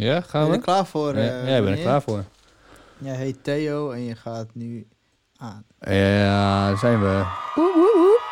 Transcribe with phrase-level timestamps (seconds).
[0.00, 0.56] Ja, gaan Ben je we?
[0.56, 1.16] er klaar voor?
[1.16, 2.24] Ja, eh, ja, ik ben er klaar voor.
[2.98, 4.86] Jij heet Theo en je gaat nu
[5.36, 5.64] aan.
[5.80, 7.24] Ja, daar zijn we.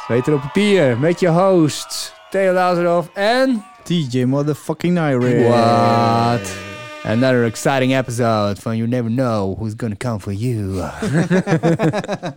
[0.09, 3.65] Beter op papier met je host Theo Lazaroff en...
[3.85, 5.47] DJ motherfucking Iris.
[5.49, 6.53] What?
[7.09, 10.73] Another exciting episode van You Never Know Who's Gonna Come For You.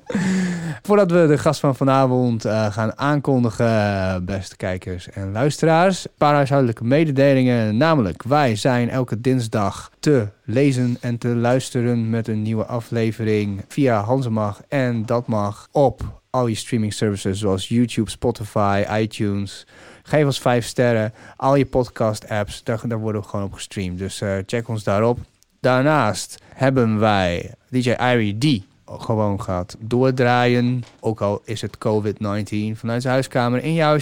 [0.87, 6.33] Voordat we de gast van vanavond eh, gaan aankondigen, beste kijkers en luisteraars, een paar
[6.33, 7.77] huishoudelijke mededelingen.
[7.77, 14.01] Namelijk, wij zijn elke dinsdag te lezen en te luisteren met een nieuwe aflevering via
[14.03, 19.65] Hansemag en Dat Mag op al je streaming services zoals YouTube, Spotify, iTunes.
[20.11, 21.13] Geef ons vijf sterren.
[21.35, 23.97] Al je podcast apps, daar, worden we gewoon op gestreamd.
[23.97, 25.19] Dus eh, check ons daarop.
[25.59, 30.83] Daarnaast hebben wij DJ Irie D gewoon gaat doordraaien.
[30.99, 33.97] Ook al is het COVID-19 vanuit zijn huiskamer in jouw,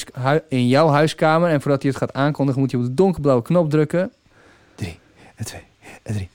[0.48, 1.49] in jouw huiskamer.
[1.49, 4.12] En voordat hij het gaat aankondigen, moet je op de donkerblauwe knop drukken.
[4.76, 4.99] 3,
[5.44, 5.62] 2,
[6.04, 6.30] 3.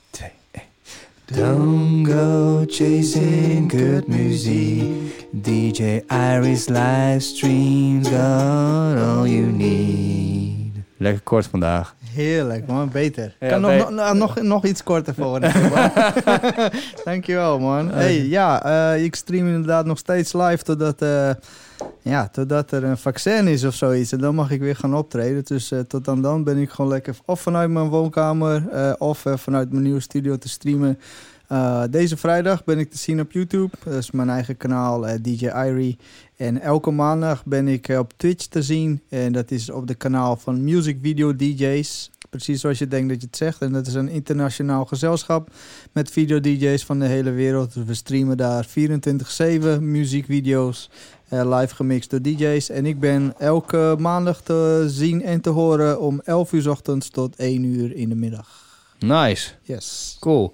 [1.25, 5.27] Don't go chasing good muziek.
[5.31, 10.71] DJ Iris livestreams got all you need.
[10.97, 11.95] Lekker kort vandaag.
[12.13, 12.89] Heerlijk, man.
[12.89, 13.35] Beter.
[13.39, 15.39] Ja, kan nog, nog, nou, nog, nog iets korter voor.
[17.05, 17.89] Dankjewel, man.
[17.89, 21.29] Hey, ja, eh, ik stream inderdaad nog steeds live totdat, eh,
[22.01, 24.11] ja, totdat er een vaccin is of zoiets.
[24.11, 25.43] En dan mag ik weer gaan optreden.
[25.43, 29.25] Dus eh, tot dan dan ben ik gewoon lekker of vanuit mijn woonkamer eh, of
[29.25, 30.99] eh, vanuit mijn nieuwe studio te streamen.
[31.89, 33.69] Deze vrijdag ben ik te zien op YouTube.
[33.83, 35.97] Dat is mijn eigen kanaal, DJ Irie.
[36.35, 39.01] En elke maandag ben ik op Twitch te zien.
[39.09, 42.11] En dat is op de kanaal van Music Video DJ's.
[42.29, 43.61] Precies zoals je denkt dat je het zegt.
[43.61, 45.49] En dat is een internationaal gezelschap
[45.91, 47.73] met video DJ's van de hele wereld.
[47.73, 50.89] We streamen daar 24-7 muziekvideo's.
[51.29, 52.69] Eh, live gemixt door DJ's.
[52.69, 57.09] En ik ben elke maandag te zien en te horen om 11 uur 's ochtends
[57.09, 58.47] tot 1 uur in de middag.
[58.99, 60.17] Nice, Yes.
[60.19, 60.53] cool.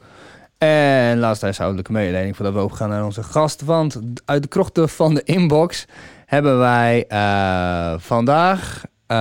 [0.57, 3.61] En laatste huishoudelijke mededeling voordat we overgaan naar onze gast.
[3.61, 5.85] Want uit de krochten van de inbox
[6.25, 9.17] hebben wij eh, vandaag eh,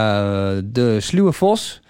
[0.64, 1.80] de Sluwe Vos.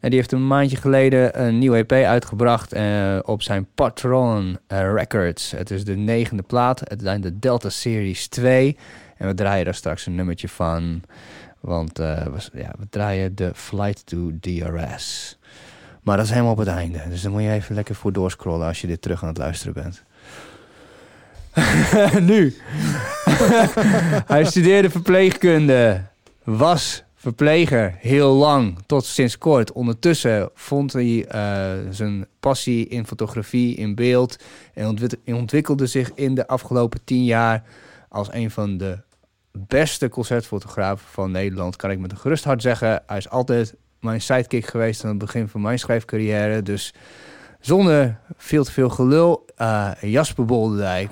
[0.00, 4.92] En die heeft een maandje geleden een nieuwe EP uitgebracht eh, op zijn Patron eh,
[4.92, 5.50] Records.
[5.50, 6.80] Het is de negende plaat.
[6.84, 8.76] Het zijn de Delta Series 2.
[9.16, 11.02] En we draaien daar straks een nummertje van.
[11.60, 15.38] Want eh, we, ja, we draaien de Flight to DRS.
[16.02, 17.00] Maar dat is helemaal op het einde.
[17.08, 19.74] Dus dan moet je even lekker voor doorscrollen als je dit terug aan het luisteren
[19.74, 20.02] bent.
[22.30, 22.56] nu.
[24.26, 26.02] Hij studeerde verpleegkunde.
[26.44, 29.72] Was verpleger heel lang, tot sinds kort.
[29.72, 34.36] Ondertussen vond hij eh, zijn passie in fotografie, in beeld.
[34.74, 37.62] En ontwik- ontwikkelde zich in de afgelopen tien jaar
[38.08, 38.98] als een van de
[39.52, 41.76] beste concertfotografen van Nederland.
[41.76, 43.02] Kan ik met een gerust hart zeggen.
[43.06, 46.62] Hij is altijd mijn sidekick geweest aan het begin van mijn schrijfcarrière.
[46.62, 46.94] Dus
[47.60, 51.10] zonder veel te veel gelul, eh, Jasper Bolderdijk.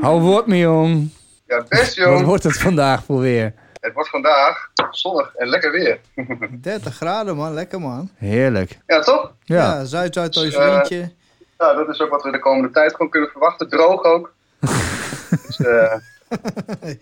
[0.00, 1.10] Hou woord me, jong.
[1.54, 3.52] Ja, best Wat wordt het vandaag voor weer?
[3.80, 5.98] Het wordt vandaag zonnig en lekker weer.
[6.60, 7.54] 30 graden, man.
[7.54, 8.10] Lekker, man.
[8.16, 8.78] Heerlijk.
[8.86, 9.32] Ja, toch?
[9.44, 11.12] Ja, Ja, Zuid-Zuidoost Dus, eh, windje.
[11.58, 13.68] Nou, dat is ook wat we de komende tijd gewoon kunnen verwachten.
[13.68, 14.32] Droog ook.
[15.46, 15.94] dus, eh,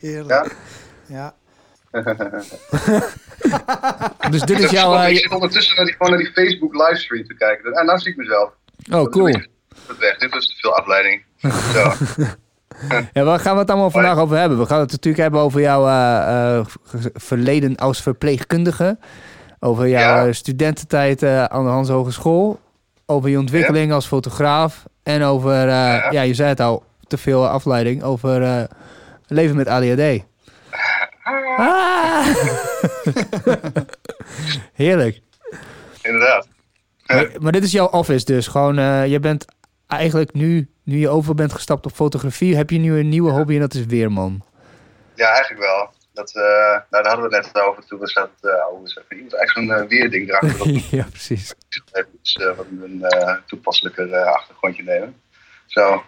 [0.01, 0.55] Heerlijk.
[1.07, 1.35] Ja.
[4.31, 4.95] dus dit is ik, jouw...
[4.95, 7.73] eh, ik je- zit ondertussen naar die, gewoon naar die Facebook livestream te kijken.
[7.73, 8.51] En nou zie ik mezelf.
[8.93, 9.33] oh, cool.
[9.87, 10.19] Dat weg.
[10.19, 11.23] Dit was te veel afleiding.
[11.73, 11.93] Zo.
[13.13, 14.59] Ja, waar gaan we het allemaal vandaag over hebben?
[14.59, 16.67] We gaan het natuurlijk hebben over jouw eh, eh,
[17.15, 18.99] verleden als verpleegkundige.
[19.61, 20.27] Over jouw Ja.
[20.27, 22.61] eh, studententijd aan de Hans Hogeschool.
[23.07, 24.85] Over je ontwikkeling als fotograaf.
[25.03, 26.11] En over, ja.
[26.11, 26.21] Ja.
[26.23, 28.03] je zei het al, te veel afleiding.
[28.03, 28.67] Over
[29.27, 30.25] leven met ADHD.
[31.57, 32.27] Ah.
[34.73, 35.21] Heerlijk.
[36.03, 36.49] Inderdaad.
[37.07, 38.47] Maar, maar dit is jouw office dus.
[38.47, 38.75] Gewoon,
[39.09, 39.45] je bent
[39.87, 43.55] eigenlijk nu, nu je over bent gestapt op fotografie, heb je nu een nieuwe hobby
[43.55, 44.45] en dat is weerman.
[45.15, 45.91] Ja, eigenlijk wel.
[46.13, 48.33] Dat, eh, nou, daar hadden we het net over toen we zaten.
[48.43, 48.93] Uh?
[49.09, 50.67] Je moet eigenlijk zo'n eh, weerding op
[50.99, 51.55] ja, precies.
[51.93, 53.07] even iets, wat een
[53.47, 55.21] toepasselijker achtergrondje nemen.
[55.67, 56.05] Zo.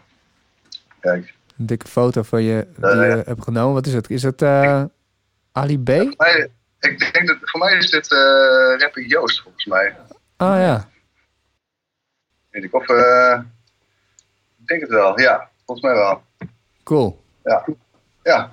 [1.01, 1.35] Kijk.
[1.59, 3.75] Een dikke foto van je die je hebt genomen.
[3.75, 4.11] Wat is het?
[4.11, 4.43] Is het
[5.53, 5.89] Ali B?
[5.89, 6.51] Voor mij,
[6.81, 8.09] ik denk dat, voor mij is dit
[8.79, 9.97] rapper Joost, volgens mij.
[10.37, 10.89] Ah ja.
[12.51, 12.75] Weet ik.
[12.75, 12.87] Of,
[14.65, 15.49] ik denk het wel, ja.
[15.67, 16.23] Volgens mij wel.
[16.85, 17.21] Cool.
[17.45, 17.65] Ja.
[18.23, 18.51] Ja.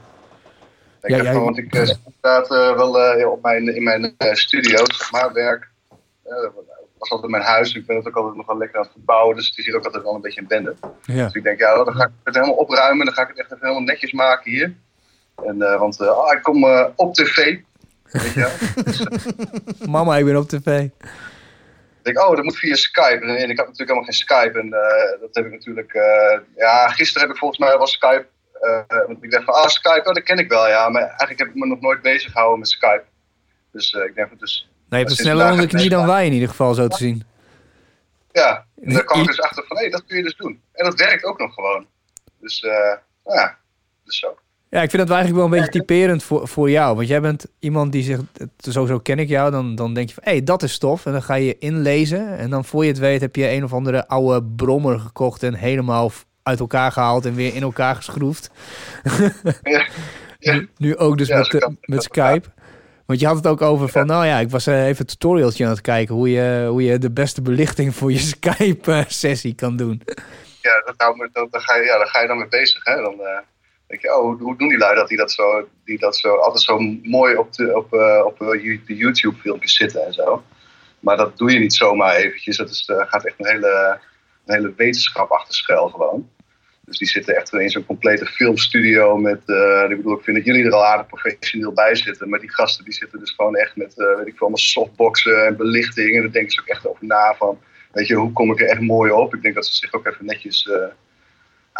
[1.01, 3.83] Ik Ja, heb jij- want ik eh, zit inderdaad eh, wel eh, op mijn, in
[3.83, 5.69] mijn eh, studio, zeg maar, werk.
[6.23, 6.53] Eh, dat
[6.97, 7.73] was altijd mijn huis.
[7.75, 9.35] Ik ben het ook altijd nog wel lekker aan het verbouwen.
[9.35, 10.75] Dus het is hier ook altijd wel een beetje een bende.
[11.03, 11.23] Ja.
[11.25, 13.05] Dus ik denk, ja, dan ga ik het helemaal opruimen.
[13.05, 14.73] Dan ga ik het echt even helemaal netjes maken hier.
[15.45, 17.57] En, eh, want eh, ah, ik kom eh, op tv.
[18.03, 18.49] Weet je wel?
[18.83, 20.87] Dus, eh, Mama, ik ben op tv.
[22.03, 23.25] Ik denk, oh, dat moet via Skype.
[23.25, 24.59] En, ik had natuurlijk helemaal geen Skype.
[24.59, 25.93] En eh, dat heb ik natuurlijk...
[25.93, 28.25] eh, ja, gisteren heb ik volgens mij wel Skype...
[28.61, 30.89] eh, want ik dacht van, ah, Skype, oh, dat ken ik wel, ja.
[30.89, 33.03] Maar eigenlijk heb ik me nog nooit bezig gehouden met Skype.
[33.71, 36.25] Dus eh, ik denk, dus Nou, je hebt een sneller onder de knie dan wij
[36.25, 37.23] in ieder geval, zo te zien.
[38.31, 40.61] ja, en daar kwam ik dus achter van, hé, dat kun je dus doen.
[40.73, 41.87] En dat werkt ook nog gewoon.
[42.39, 42.71] Dus, eh,
[43.23, 43.57] nou ja,
[44.03, 44.37] dus zo.
[44.71, 46.95] Ja, ik vind dat eigenlijk wel een beetje typerend voor, voor jou.
[46.95, 48.21] Want jij bent iemand die zegt,
[48.57, 49.51] sowieso ken ik jou.
[49.51, 51.05] Dan, dan denk je van, hé, hey, dat is tof.
[51.05, 52.37] En dan ga je inlezen.
[52.37, 55.43] En dan voor je het weet heb je een of andere oude brommer gekocht.
[55.43, 56.11] En helemaal
[56.43, 58.51] uit elkaar gehaald en weer in elkaar geschroefd.
[59.63, 59.87] Ja,
[60.39, 60.53] ja.
[60.53, 62.47] Nu, nu ook dus Ja, met, kan eh, met Skype.
[63.05, 65.63] Want je had het ook over van, nou ja, ik was eh, even een tutorialtje
[65.63, 70.01] aan het kijken hoe je, hoe je de beste belichting voor je Skype-sessie kan doen.
[70.61, 72.83] ja, dat, nou, dat, daar, ga je, ja, daar ga je dan mee bezig.
[72.83, 72.95] Hè?
[72.95, 73.39] Dan eh,
[73.91, 75.07] denk je, oh, hoe, doen die lui dat?
[75.07, 78.79] Die dat zo, die dat zo altijd zo mooi op de, op, eh, op eh,
[78.85, 80.43] de YouTube-filmpjes zitten en zo.
[80.99, 82.57] Maar dat doe je niet zomaar eventjes.
[82.57, 83.99] Dat is, eh, gaat echt een hele,
[84.45, 86.29] een hele wetenschap achter schuil gewoon.
[86.85, 89.41] Dus die zitten echt in zo'n complete filmstudio met,
[89.89, 92.29] ik bedoel, ik vind dat jullie er al aardig professioneel bij zitten.
[92.29, 95.55] Maar die gasten die zitten dus gewoon echt met, weet ik veel, allemaal softboxen en
[95.55, 96.15] belichting.
[96.15, 97.59] En daar denken ze ook echt over na van,
[97.91, 99.35] weet je, hoe kom ik er echt mooi op?
[99.35, 100.69] Ik denk dat ze zich ook even netjes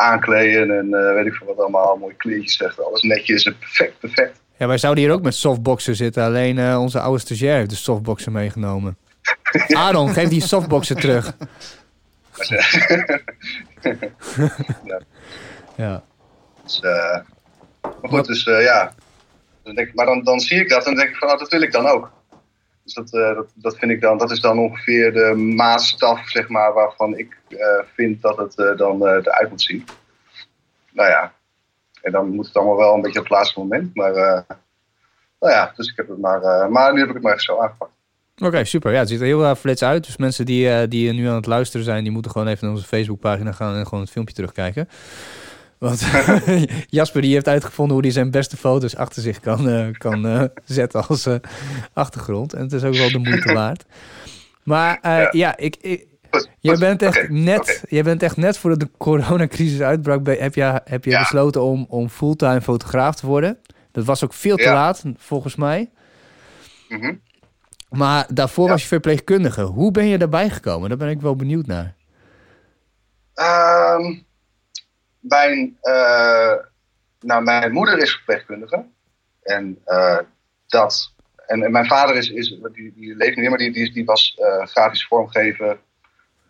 [0.02, 4.00] aankleden en eh, weet ik veel wat allemaal, mooie kleertjes echt, alles netjes en perfect,
[4.00, 4.42] perfect.
[4.58, 6.24] Ja, wij zouden hier ook met softboxen zitten.
[6.24, 8.98] Alleen eh, onze oude stagiair heeft de softboxen meegenomen.
[9.68, 11.34] Aaron, geef die softboxen terug.
[15.76, 16.04] Ja.
[16.64, 17.20] Dus, eh,
[17.82, 18.94] maar goed, dus ja.
[19.64, 21.72] Ik, maar dan, dan zie ik dat en denk ik van, oh, dat wil ik
[21.72, 22.12] dan ook.
[22.84, 26.50] Dus dat, eh, dat, dat vind ik dan, dat is dan ongeveer de maatstaf, zeg
[26.50, 27.58] maar, waarvan ik eh,
[27.96, 29.86] vind dat het eh, dan eruit moet zien.
[30.92, 31.34] Nou ja,
[32.02, 33.96] en dan moet het allemaal wel een beetje op het laatste moment.
[33.96, 34.14] Maar,
[35.40, 37.60] nou ja, dus ik heb het maar, maar nu heb ik het maar even zo
[37.60, 37.92] aangepakt.
[38.38, 38.92] Oké, super.
[38.92, 40.06] Ja, het ziet er heel flits uit.
[40.06, 42.88] Dus mensen die, die nu aan het luisteren zijn, die moeten gewoon even naar onze
[42.88, 44.88] Facebookpagina gaan en gewoon het filmpje terugkijken.
[45.82, 46.04] Want
[46.90, 50.44] Jasper die heeft uitgevonden hoe hij zijn beste foto's achter zich kan, eh, kan eh,
[50.66, 51.36] zetten als eh,
[51.94, 52.54] achtergrond.
[52.54, 53.86] En het is ook wel de moeite waard.
[54.64, 55.30] Maar ja.
[55.32, 55.58] Ja.
[55.58, 56.06] ik,
[56.60, 61.04] jij, bent echt net, jij bent echt net voordat de coronacrisis uitbrak, heb je, heb
[61.06, 61.20] je Ja.
[61.20, 63.58] besloten om, om fulltime fotograaf te worden.
[63.92, 64.74] Dat was ook veel te Ja.
[64.74, 65.90] laat, volgens mij.
[66.90, 67.14] Mhm.
[67.90, 69.62] Maar daarvoor was je verpleegkundige.
[69.62, 70.90] Hoe ben je daarbij gekomen?
[70.90, 71.96] Daar ben ik wel benieuwd naar.
[73.34, 74.14] Ehm,
[75.22, 76.54] mijn, eh,
[77.20, 78.86] nou, mijn moeder is verpleegkundige.
[79.44, 80.20] En, eh,
[80.68, 81.14] dat,
[81.46, 84.38] en, mijn vader is, is die, die leeft niet meer, maar die, die, die was
[84.40, 85.80] eh, grafisch vormgever.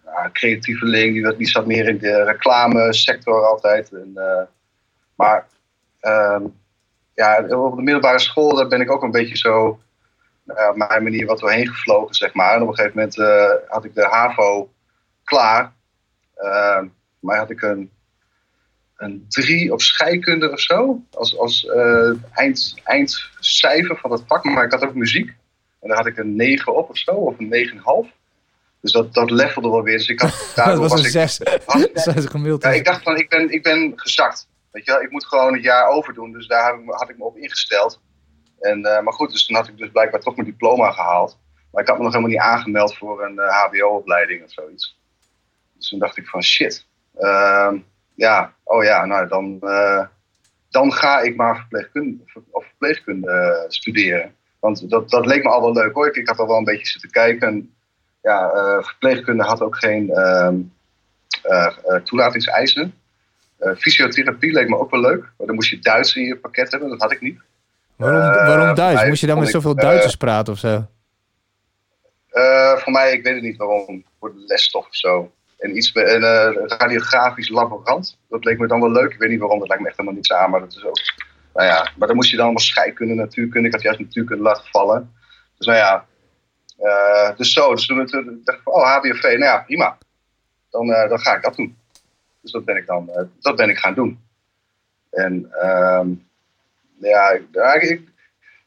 [0.05, 3.91] Uh, creatieveling, die, zat meer in de reclamesector altijd.
[3.91, 4.43] En, eh,
[5.15, 5.47] maar
[5.99, 6.43] ehm,
[7.13, 9.79] ja, op de middelbare school daar ben ik ook een beetje zo
[10.43, 12.55] nou op mijn manier wat doorheen gevlogen, zeg maar.
[12.55, 14.71] En op een gegeven moment had ik de HAVO
[15.23, 15.73] klaar.
[16.35, 16.87] Ehm,
[17.19, 17.91] maar had ik een,
[19.01, 21.03] een drie op scheikunde of zo.
[21.11, 24.43] Als, als eh, eind, eindcijfer van dat vak.
[24.43, 25.27] Maar ik had ook muziek.
[25.81, 27.11] En daar had ik een 9 op of zo.
[27.11, 28.19] Of een 9,5.
[28.81, 29.97] Dus dat, dat levelde wel weer.
[29.97, 31.39] Dus ik had, Dat daardoor was was een ik, zes.
[31.65, 32.63] had ik- Zes gemiddeld.
[32.63, 34.47] ja, ik dacht van, ik ben, ik ben gezakt.
[34.71, 35.01] Weet je wel?
[35.01, 36.31] Ik moet gewoon het jaar overdoen.
[36.31, 38.01] Dus daar had ik, me- had ik me op ingesteld.
[38.59, 41.37] En, eh, maar goed, dus toen had ik dus blijkbaar toch mijn diploma gehaald.
[41.71, 44.97] Maar ik had me nog helemaal niet aangemeld voor een eh, HBO-opleiding of zoiets.
[45.77, 46.85] Dus toen dacht ik van, shit.
[47.19, 47.77] Ehm,
[48.15, 50.05] ja, oh ja, nou dan, eh,
[50.69, 54.35] dan ga ik maar verpleegkunde, of verpleegkunde eh, studeren.
[54.61, 56.17] Want dat, dat leek me al wel leuk hoor.
[56.17, 57.47] Ik, had al wel een beetje zitten kijken.
[57.47, 57.73] En,
[58.21, 60.55] ja, eh, verpleegkunde had ook geen ehm,
[61.41, 62.93] eh, eh, toelatingseisen.
[63.77, 65.21] Fysiotherapie leek me ook wel leuk.
[65.37, 66.89] Maar dan moest je Duits in je pakket hebben.
[66.89, 67.39] Dat had ik niet.
[67.95, 69.05] Waarom, waarom Duits?
[69.05, 70.87] Moest je dan met zoveel Duitsers praten of zo?
[72.77, 74.05] Voor mij, ik weet het niet waarom.
[74.19, 75.31] Voor de lesstof of zo.
[75.61, 78.17] En iets een eh, radiografisch laborant.
[78.29, 79.13] Dat leek me dan wel leuk.
[79.13, 80.49] Ik weet niet waarom, dat lijkt me echt helemaal niets aan.
[80.49, 80.97] Maar dat is ook.
[81.53, 83.67] Nou ja, maar dan moest je dan allemaal scheikunde, natuurkunde.
[83.67, 85.13] Ik had juist natuurkunde laten vallen.
[85.57, 86.05] Dus nou ja.
[86.77, 87.75] eh, dus zo.
[87.75, 87.97] Dus toen,
[88.43, 89.97] dacht ik van, oh, HBOV, nou ja, prima.
[90.69, 91.77] Dan, eh, dan ga ik dat doen.
[92.41, 94.19] Dus dat ben ik dan dat ben ik gaan doen.
[95.11, 96.07] En ehm,
[96.99, 98.01] ja, ik, ja, ik, ik,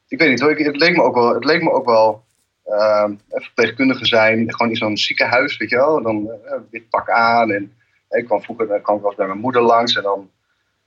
[0.08, 0.50] ik weet niet hoor.
[0.50, 1.34] Ik, het leek me ook wel.
[1.34, 2.23] Het leek me ook wel
[2.64, 6.02] Een verpleegkundige zijn, gewoon in zo'n ziekenhuis, weet je wel.
[6.02, 7.50] Dan eh, een wit pak aan.
[7.52, 7.76] En
[8.08, 9.96] eh, ik kwam vroeger dan kwam ik wel eens bij mijn moeder langs.
[9.96, 10.30] En dan,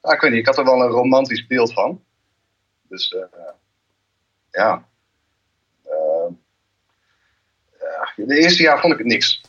[0.01, 2.03] nou, ik weet niet, ik had er wel een romantisch beeld van.
[2.81, 3.41] Dus eh,
[4.51, 4.87] ja.
[5.85, 6.31] Ehm,
[7.79, 8.25] ja.
[8.25, 9.41] De eerste jaar vond ik het niks.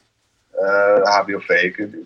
[0.51, 1.49] Eh HBOV.
[1.49, 1.97] Ik, ik,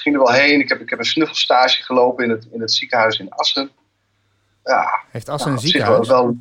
[0.00, 0.60] ging er wel heen.
[0.60, 3.70] Ik heb, ik heb een snuffelstage gelopen in het, in het ziekenhuis in Assen.
[4.64, 6.08] Ja, Heeft Assen nou, een ziekenhuis?
[6.08, 6.36] wel-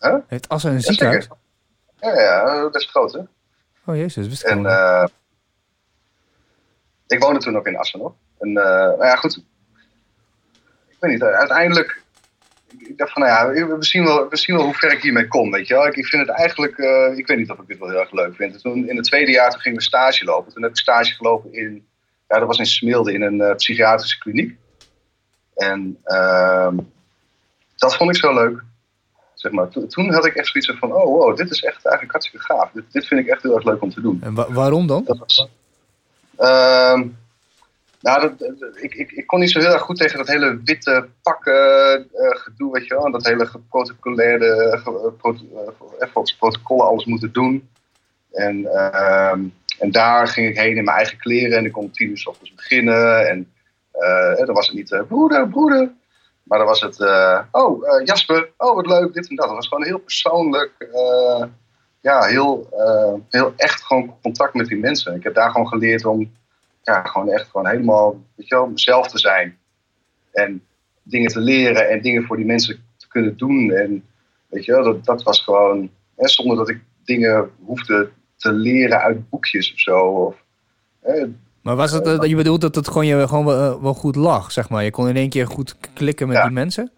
[0.00, 0.16] Huh?
[0.26, 1.28] Heeft Assen een ziekenhuis?
[2.00, 3.20] Ja, ja, best groot, hè?
[3.84, 5.04] Oh jezus, wist ik En eh,
[7.06, 8.12] ik woonde toen ook in Assen nog.
[8.38, 9.36] En eh, nou ja, goed.
[10.88, 12.02] Ik weet niet, uiteindelijk.
[12.78, 15.28] Ik, dacht van, nou ja, we zien, wel, we zien wel hoe ver ik hiermee
[15.28, 15.86] kom, weet je wel.
[15.86, 18.12] Ik, ik vind het eigenlijk, eh, ik weet niet of ik dit wel heel erg
[18.12, 18.54] leuk vind.
[18.54, 20.52] En Toen, in het tweede jaar toen gingen we stage lopen.
[20.52, 21.86] Toen heb ik stage gelopen in,
[22.28, 24.56] ja, dat was in Smilde, in een psychiatrische kliniek.
[25.54, 26.76] En ehm,
[27.76, 28.62] dat vond ik zo leuk.
[29.40, 32.12] Zeg maar, to- toen had ik echt zoiets van, oh wow, dit is echt eigenlijk
[32.12, 32.70] hartstikke gaaf.
[32.72, 34.18] Dit, dit vind ik echt heel erg leuk om te doen.
[34.22, 35.04] En wa- waarom dan?
[35.04, 35.48] Dat was.
[36.36, 37.06] Ehm,
[38.00, 40.60] nou, dat, dat- ik, ik, ik kon niet zo heel erg goed tegen dat hele
[40.64, 41.54] witte pakken
[42.12, 43.04] eh, gedoe, weet je wel.
[43.04, 47.68] En dat hele geprotocolaire, ge- eh, proto- eh, volgens protocollen alles moeten doen.
[48.32, 49.40] En, ehm,
[49.78, 52.18] en daar ging ik heen in mijn eigen kleren en ik kon om tien uur
[52.18, 53.28] 's ochtends beginnen.
[53.28, 53.52] En
[54.46, 55.90] dan was het niet broeder, broeder.
[56.42, 59.46] Maar dan was het, eh, oh eh, Jasper, oh wat leuk, dit en dat.
[59.46, 60.72] Dat was gewoon heel persoonlijk.
[60.78, 61.44] eh,
[62.00, 62.68] ja, heel,
[63.28, 65.14] heel echt gewoon contact met die mensen.
[65.14, 66.32] Ik heb daar gewoon geleerd om
[66.82, 69.58] ja, gewoon echt gewoon helemaal weet je wel, mezelf te zijn.
[70.32, 70.64] En
[71.02, 73.70] dingen te leren en dingen voor die mensen te kunnen doen.
[73.70, 74.04] En
[74.48, 79.28] weet je wel, dat, dat was gewoon, zonder dat ik dingen hoefde te leren uit
[79.28, 79.98] boekjes of zo.
[79.98, 80.44] Of,
[81.00, 81.26] hè,
[81.62, 84.16] Maar was het, eh, je bedoelt dat het gewoon je gewoon wel, eh, wel goed
[84.16, 84.84] lag, zeg maar?
[84.84, 86.42] Je kon in één keer goed klikken met Ja.
[86.42, 86.90] die mensen?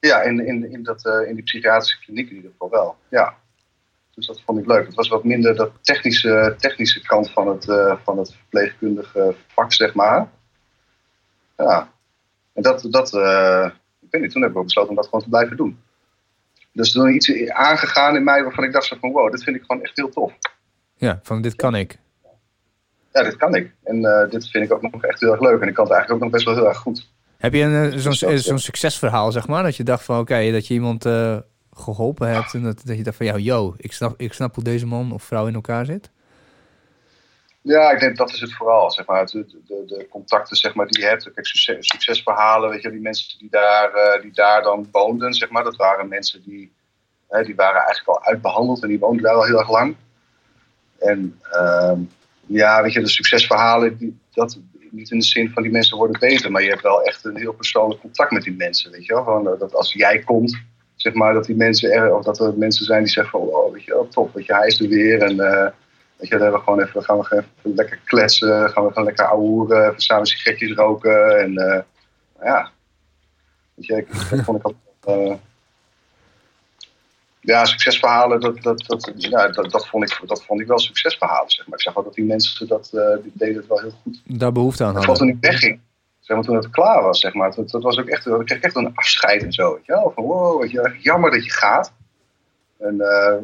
[0.00, 2.96] ja, in, in, in, dat, eh, in die psychiatrische kliniek in ieder geval wel.
[3.10, 3.34] Ja.
[4.14, 4.86] Dus dat vond ik leuk.
[4.86, 7.64] Het was wat minder dat technische, technische kant van het,
[8.04, 10.28] van het verpleegkundige vak, zeg maar.
[11.56, 11.92] Ja.
[12.52, 13.14] En dat, dat
[14.00, 15.78] ik weet niet, toen heb ik ook besloten om dat gewoon te blijven doen.
[16.72, 19.62] Dus toen is iets aangegaan in mij waarvan ik dacht van wow, dit vind ik
[19.66, 20.32] gewoon echt heel tof.
[20.96, 21.98] Ja, van dit kan ik.
[23.14, 23.74] Ja, dit kan ik.
[23.84, 25.60] En eh, dit vind ik ook nog echt heel erg leuk.
[25.60, 27.12] En ik kan het eigenlijk ook nog best wel heel erg goed.
[27.44, 29.62] Heb je een, eh, zo'n Dus eh, zo'n succesverhaal, zeg maar?
[29.62, 31.36] Dat je dacht van, oké, dat je iemand eh,
[31.72, 32.54] geholpen hebt...
[32.54, 35.12] en dat, dat je dacht van, ja, yo, ik snap, ik snap hoe deze man
[35.12, 36.10] of vrouw in elkaar zit?
[37.60, 38.90] Ja, ik denk dat is het vooral.
[38.90, 41.32] Zeg maar, de, de, de contacten zeg maar, die je hebt.
[41.32, 45.64] Kijk, succes, succesverhalen, weet je, die mensen die daar, die daar dan woonden, zeg maar,
[45.64, 46.72] dat waren mensen die,
[47.28, 49.96] die waren eigenlijk al uitbehandeld en die woonden daar al heel erg lang.
[50.98, 52.00] En ehm,
[52.46, 54.58] ja, weet je, de succesverhalen, die, dat
[54.90, 57.36] niet in de zin van die mensen worden beter, maar je hebt wel echt een
[57.36, 59.24] heel persoonlijk contact met die mensen, weet je wel.
[59.24, 60.60] Gewoon, eh, dat als jij komt,
[60.96, 63.72] zeg maar, dat die mensen er, of dat er mensen zijn die zeggen van, oh,
[63.72, 65.40] weet je wel, top, weet je, hij is er weer en...
[65.40, 65.68] eh,
[66.16, 69.88] Weet je, we gewoon even, gaan we even lekker kletsen, gaan we gewoon lekker ouwehoeren,
[69.88, 71.38] even samen sigaretjes roken.
[71.38, 71.82] En eh,
[72.42, 72.70] ja,
[73.74, 75.38] weet je, dat vond ik altijd,
[77.44, 81.50] ja, succesverhalen, dat, dat, dat, ja, dat, dat, vond ik, dat vond ik wel succesverhalen,
[81.50, 81.78] zeg maar.
[81.78, 84.22] Ik zag wel dat die mensen dat, eh, die deden het wel heel goed.
[84.24, 85.14] Daar behoefte aan hadden.
[85.14, 85.80] toen ik wegging,
[86.20, 88.60] zeg maar, toen het klaar was, zeg maar, dat, dat was ook echt, ik kreeg
[88.60, 90.12] echt een afscheid en zo, weet je wel.
[90.14, 91.92] Van wow, weet je, jammer dat je gaat.
[92.78, 93.36] En eh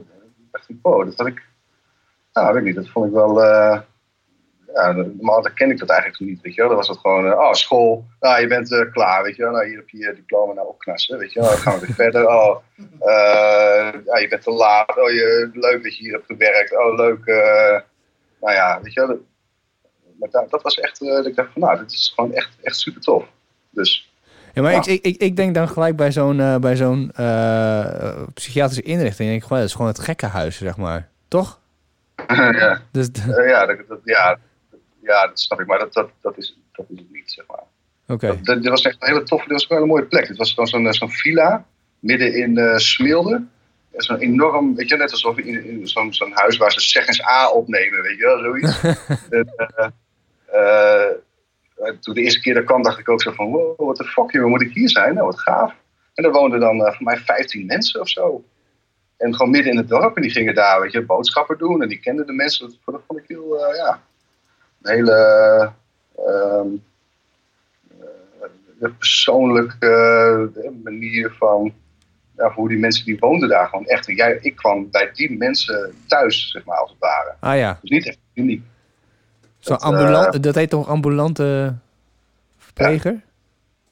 [0.51, 1.43] dacht ik, wow, dat had ik,
[2.33, 3.81] nou, weet ik niet, dat vond ik wel, eh
[4.75, 6.69] ja, normaal ken ik dat eigenlijk niet, weet je wel.
[6.69, 9.53] Dan was het gewoon, eh, oh, school, nou, je bent eh, klaar, weet je wel.
[9.53, 11.49] Nou, hier heb je je diploma, nou, opknassen, weet je wel.
[11.49, 12.57] Dan gaan we weer verder, oh,
[13.01, 16.95] eh, ja, je bent te laat, oh, je, leuk dat je hier hebt gewerkt, oh,
[16.97, 17.25] leuk,
[18.41, 19.09] nou ja, weet je wel.
[19.09, 19.19] dat-
[20.19, 22.77] maar dat, dat was echt, dat ik dacht van, nou, dit is gewoon echt, echt
[22.77, 23.25] super tof.
[23.71, 24.13] Dus,
[24.55, 24.83] Ja, maar Ja.
[24.87, 27.13] Ik, ik, ik, denk dan gelijk bij zo'n bij zo'n
[28.35, 29.29] psychiatrische inrichting.
[29.29, 31.09] Ik denk, gewoon, dat is gewoon het gekkenhuis, zeg maar.
[31.29, 31.61] Toch?
[32.27, 33.09] ja, Dus,
[33.47, 34.39] ja, dat, dat- ja,
[35.03, 37.63] ja, dat snap ik, maar dat, dat, dat, is, dat is het niet, zeg maar.
[38.07, 38.27] Oké.
[38.27, 40.29] Dat, dat- dit was echt een hele toffe, dit was een mooie plek.
[40.29, 41.65] Het was gewoon zo'n eh, zo'n villa
[41.99, 43.45] midden in eh, Smilde.
[43.97, 47.51] Zo'n enorm, weet je, net alsof in, in zo'n zo'n huis waar ze zeggens A
[47.51, 48.81] opnemen, weet je wel, zoiets.
[49.31, 51.11] En, eh,
[51.77, 54.05] eh, toen de eerste keer dat kwam, dacht ik ook zo van, wow, what the
[54.05, 55.15] fuck, joh, moet ik hier zijn?
[55.15, 55.75] Nou, wat gaaf.
[56.15, 58.45] En er woonden dan voor mij 15 mensen of zo.
[59.17, 60.17] En gewoon midden in het dorp.
[60.17, 61.83] En die gingen daar, weet je, boodschappen doen.
[61.83, 62.75] En die kenden de mensen.
[62.85, 64.03] Dat, vond ik heel, ja,
[64.83, 65.73] hele...
[66.17, 66.69] ehm,
[68.81, 71.73] de persoonlijke eh, manier van
[72.37, 74.09] ja, hoe die mensen die woonden daar gewoon echt.
[74.09, 77.35] En jij, ik kwam bij die mensen thuis, zeg maar, als het ware.
[77.41, 78.63] Ah ja, Dus niet echt uniek.
[79.59, 81.75] zo Dat, ambulant, dat heet toch ambulante
[82.59, 83.21] verpleger?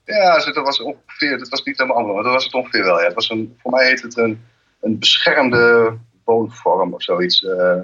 [0.04, 2.98] Ja, dus dat was ongeveer, dat was niet helemaal maar dat was het ongeveer wel.
[2.98, 3.04] Ja.
[3.04, 4.44] Het was een, voor mij heet het een,
[4.80, 7.44] een beschermde woonvorm of zoiets.
[7.44, 7.80] eh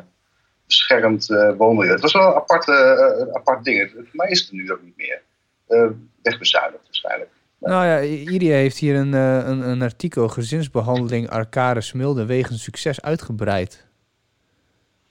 [0.66, 1.92] beschermd eh woonmilieu.
[1.92, 3.80] Het was wel een apart, eh, een apart ding.
[3.80, 5.22] Het- voor mij is het nu ook niet meer.
[5.68, 5.86] Eh
[6.22, 7.30] wegbezuinigd waarschijnlijk.
[7.58, 10.28] Nou ja, Irie heeft hier een, een, een artikel...
[10.28, 13.84] Gezinsbehandeling Arcade Smilde wegens succes uitgebreid.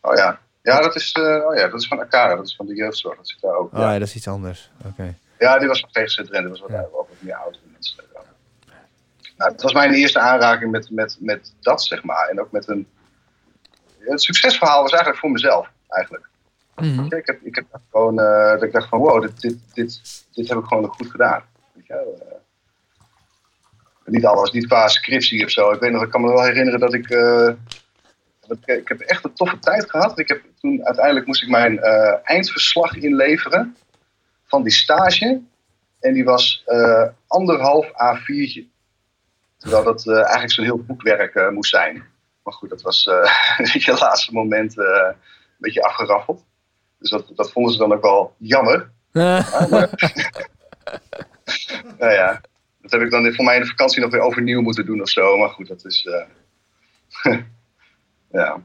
[0.01, 0.39] Oh ja.
[0.61, 3.17] Ja, dat is, oh ja, dat is van Akara, dat is van de jeugdzorg.
[3.17, 3.73] Dat zit daar ook.
[3.73, 3.91] Oh ja.
[3.93, 4.69] ja, dat is iets anders.
[4.85, 5.15] Oké.
[5.39, 8.03] Ja, die was van GGZ Drenthe, dat was wat, ook wat meer oudere mensen.
[9.37, 12.27] Nou, het was mijn eerste aanraking met, met, met dat, zeg maar.
[12.27, 12.87] En ook met een...
[14.05, 16.29] Het succesverhaal was eigenlijk voor mezelf, eigenlijk.
[16.75, 17.15] Mhm.
[17.15, 20.01] Ik heb, ik heb gewoon, eh, dat ik dacht van, wow, dit, dit, dit,
[20.33, 21.43] dit heb ik gewoon goed gedaan.
[21.73, 22.37] Weet je, eh.
[24.05, 25.71] niet alles, niet qua scriptie of zo.
[25.71, 27.49] Ik weet nog, ik kan me wel herinneren dat ik, eh,
[28.47, 30.19] dat ik, ik heb echt een toffe tijd gehad.
[30.19, 31.79] Ik heb, toen uiteindelijk moest ik mijn
[32.23, 33.77] eindverslag inleveren
[34.45, 35.41] van die stage.
[35.99, 36.65] En die was
[37.27, 38.71] anderhalf A4'tje.
[39.57, 42.12] Terwijl dat eigenlijk zo'n heel boekwerk moest zijn.
[42.43, 43.03] Maar goed, dat was
[43.73, 45.15] je, het laatste moment eh, een
[45.57, 46.45] beetje afgeraffeld.
[46.99, 48.91] Dus dat, dat vonden ze dan ook wel jammer.
[51.99, 52.41] Nou ja,
[52.81, 55.09] dat heb ik dan voor mij in de vakantie nog weer overnieuw moeten doen of
[55.09, 55.37] zo.
[55.37, 56.05] Maar goed, dat is.
[56.05, 57.37] eh,
[58.31, 58.55] ja.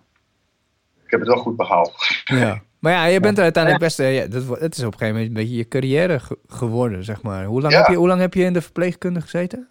[1.04, 1.94] Ik heb het wel goed behaald.
[2.25, 2.62] ja.
[2.78, 3.99] Maar ja, je bent er uiteindelijk best...
[3.99, 7.23] ja, dat, het is op een gegeven moment een beetje je carrière ge- geworden, zeg
[7.23, 7.44] maar.
[7.44, 7.78] Hoe lang, Ja.
[7.78, 9.68] heb je, hoe lang heb je in de verpleegkunde gezeten?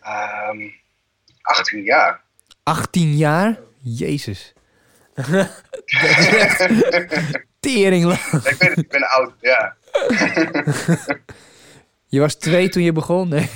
[0.00, 0.58] Ehm
[1.42, 2.22] 18 jaar.
[2.62, 3.58] 18 jaar?
[3.82, 4.52] Jezus.
[5.14, 6.60] dat is echt.
[8.46, 9.32] Ik weet het, ik ben oud.
[9.40, 9.76] Ja,
[12.10, 13.28] Je was twee toen je begon?
[13.28, 13.40] Nee.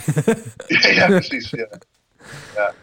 [0.66, 1.50] ja, ja precies.
[1.50, 1.68] Ja.
[2.54, 2.74] Ja.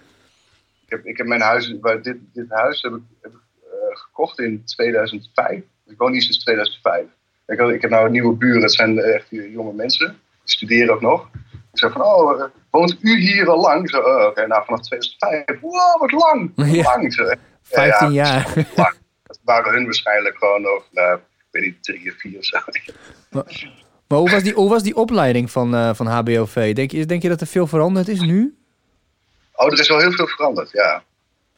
[0.85, 4.39] Ik, heb, ik heb mijn huis, dit, dit huis heb ik, heb ik eh, gekocht
[4.39, 5.61] in 2005.
[5.87, 7.03] Ik woon hier sinds 2005.
[7.47, 10.07] Ik, ik heb nou nieuwe buren, het zijn echt jonge mensen.
[10.07, 11.29] Die studeren ook nog.
[11.79, 13.89] Zei van, oh, eh, woont u hier al lang?
[13.89, 15.61] Zei, oh, oké, nou vanaf 2005.
[15.61, 16.51] Wow, wat lang!
[16.55, 16.83] Wat Ja.
[16.83, 17.03] lang!
[17.03, 18.53] Ik zei, 15 ja, jaar.
[18.75, 18.97] lang.
[19.23, 22.57] Dat waren hun waarschijnlijk gewoon nog, nou, ik weet niet, drie of vier of zo.
[24.07, 26.73] Maar hoe was die, hoe was die opleiding van, eh, van HBOV?
[26.73, 28.57] Denk je, denk je dat er veel veranderd is nu?
[29.53, 31.03] Oh, er is wel heel veel veranderd, ja.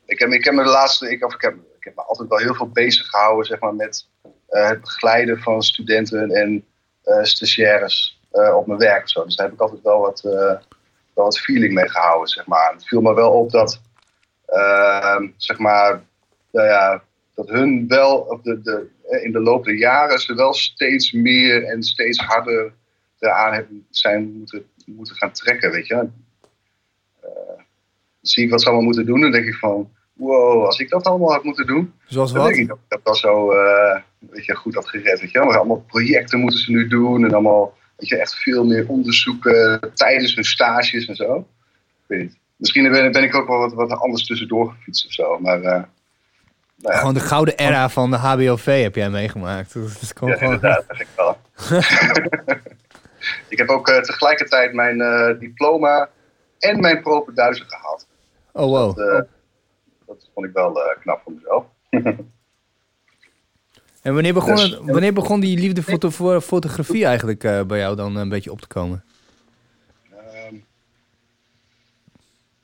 [0.06, 2.30] Ik heb, ik heb me de laatste, ik, of ik, heb, ik heb me altijd
[2.30, 4.08] wel heel veel bezig gehouden, zeg maar, met
[4.48, 6.66] eh, het begeleiden van studenten en
[7.04, 9.24] eh, stagiaires eh, op mijn werk of zo.
[9.24, 10.32] Dus daar heb ik altijd wel wat, eh,
[11.14, 12.72] wel wat feeling mee gehouden, zeg maar.
[12.74, 13.82] Het viel me wel op dat,
[14.46, 16.02] ehm, zeg maar,
[16.52, 17.04] nou ja,
[17.36, 21.12] dat hun wel op de, de, eh, in de loop der jaren ze wel steeds
[21.12, 22.74] meer en steeds harder
[23.20, 25.96] eraan hebben zijn moeten, moeten gaan trekken, weet je.
[25.96, 26.12] Dan
[28.22, 29.22] zie ik wat ze allemaal moeten doen.
[29.22, 32.50] Dan denk ik van, wow, als ik dat allemaal had moeten doen, Zoals dan wat?
[32.50, 35.20] denk ik dat ik dat wel zo eh, weet je, goed had gered.
[35.20, 35.40] Weet je?
[35.40, 39.80] Maar allemaal projecten moeten ze nu doen en allemaal weet je, echt veel meer onderzoeken
[39.94, 41.38] tijdens hun stages en zo.
[41.38, 42.38] Ik weet.
[42.56, 45.40] Misschien ben, ben ik ook wel wat, wat anders tussendoor gefietst of zo.
[45.40, 45.84] Maar eh,
[46.76, 49.74] nou ja, Gewoon de gouden era van de HBOV heb jij meegemaakt.
[49.74, 50.40] Dat is ja, gewoon...
[50.40, 51.38] inderdaad, dat ik wel.
[53.50, 56.10] ik heb ook eh, tegelijkertijd mijn eh, diploma
[56.60, 58.08] en mijn propenduizen gehaald.
[58.52, 58.96] Oh, wow.
[58.98, 59.28] Dat,
[60.06, 61.66] dat vond ik wel knap voor mezelf.
[64.02, 67.96] En wanneer begon, Dus- het, wanneer begon die liefde voor fotografie eigenlijk eh, bij jou
[67.96, 69.04] dan een beetje op te komen?
[70.12, 70.56] Ehm,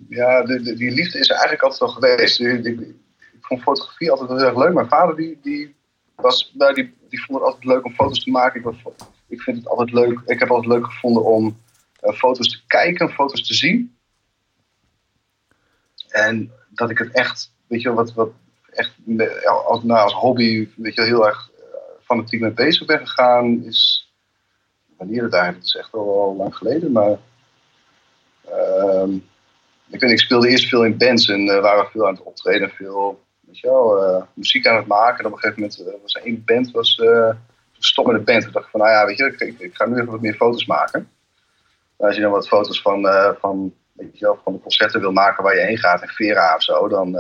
[0.10, 2.40] ja, de, de- die liefde is er eigenlijk altijd al geweest.
[2.40, 4.74] Ik, ik, ik vond fotografie altijd heel erg leuk.
[4.74, 5.76] Mijn vader die, die,
[6.16, 8.60] was, nou, die, die vond het altijd leuk om foto's te maken.
[8.60, 8.94] Ik, was-
[9.28, 10.22] ik vind het altijd leuk.
[10.26, 11.58] Ik heb altijd leuk gevonden om
[12.00, 13.96] eh, foto's te kijken, foto's te zien.
[16.08, 18.32] En dat ik het echt, weet je wel, wat, wat
[18.78, 18.94] echt
[19.68, 21.64] als, nou, als hobby, weet je heel erg eh,
[22.04, 24.12] fanatiek mee bezig ben gegaan, is
[24.98, 27.18] wanneer het eigenlijk, is echt al lang geleden, maar
[28.46, 29.14] ehm,
[29.90, 32.24] ik, weet, ik speelde eerst veel in bands en eh, waren we veel aan het
[32.24, 35.20] optreden, veel weet je wel, eh, muziek aan het maken.
[35.20, 37.02] En op een gegeven moment was er één band, was
[37.78, 38.44] stop met de band.
[38.44, 40.22] Toen dacht ik van, nou ja, weet je, ik, ik, ik ga nu even wat
[40.22, 41.10] meer foto's maken.
[41.98, 43.02] En als je dan wat foto's van,
[43.40, 46.56] van, weet je wel, van de concerten wil maken waar je heen gaat, in Vera
[46.56, 47.18] of zo, dan,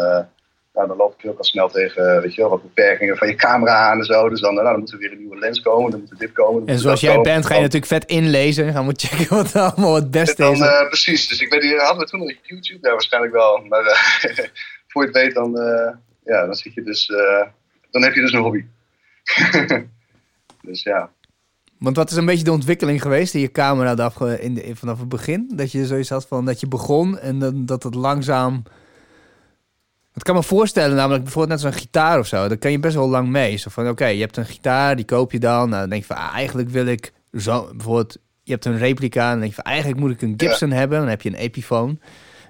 [0.77, 3.27] nou, dan loop ik ook al snel tegen eh, weet je wel, wat beperkingen van
[3.27, 4.29] je camera aan en zo.
[4.29, 6.31] Dus dan, nou, dan moet er weer een nieuwe lens komen, dan moet er dit
[6.31, 6.59] komen.
[6.65, 7.31] dan En zoals jij komen.
[7.31, 8.71] bent, ga je natuurlijk vet inlezen.
[8.73, 10.59] Gaan we checken wat allemaal het beste dan, is.
[10.59, 12.79] eh, precies, dus ik weet niet, hadden we toen nog YouTube?
[12.81, 13.57] Ja, waarschijnlijk wel.
[13.69, 13.97] Maar eh,
[14.87, 15.91] voor je het weet, dan, eh,
[16.25, 17.47] ja, dan zit je dus, eh,
[17.91, 18.63] dan heb je dus een hobby.
[20.61, 21.09] dus ja.
[21.79, 24.63] Want wat is een beetje de ontwikkeling geweest in je camera de afge- in de,
[24.63, 25.51] in- vanaf het begin?
[25.55, 28.63] Dat je zoiets had van dat je begon en dan, dat het langzaam...
[30.17, 32.47] Het kan me voorstellen, namelijk bijvoorbeeld net zo'n gitaar of zo.
[32.47, 33.57] Daar kan je best wel lang mee.
[33.57, 35.69] Zo van, oké, je hebt een gitaar, die koop je dan.
[35.69, 37.69] Nou, dan denk je van, ah, eigenlijk wil ik zo...
[37.75, 40.71] Bijvoorbeeld, je hebt een replica en dan denk je van, eigenlijk moet ik een Gibson
[40.71, 40.99] hebben.
[40.99, 41.97] Dan heb je een Epiphone.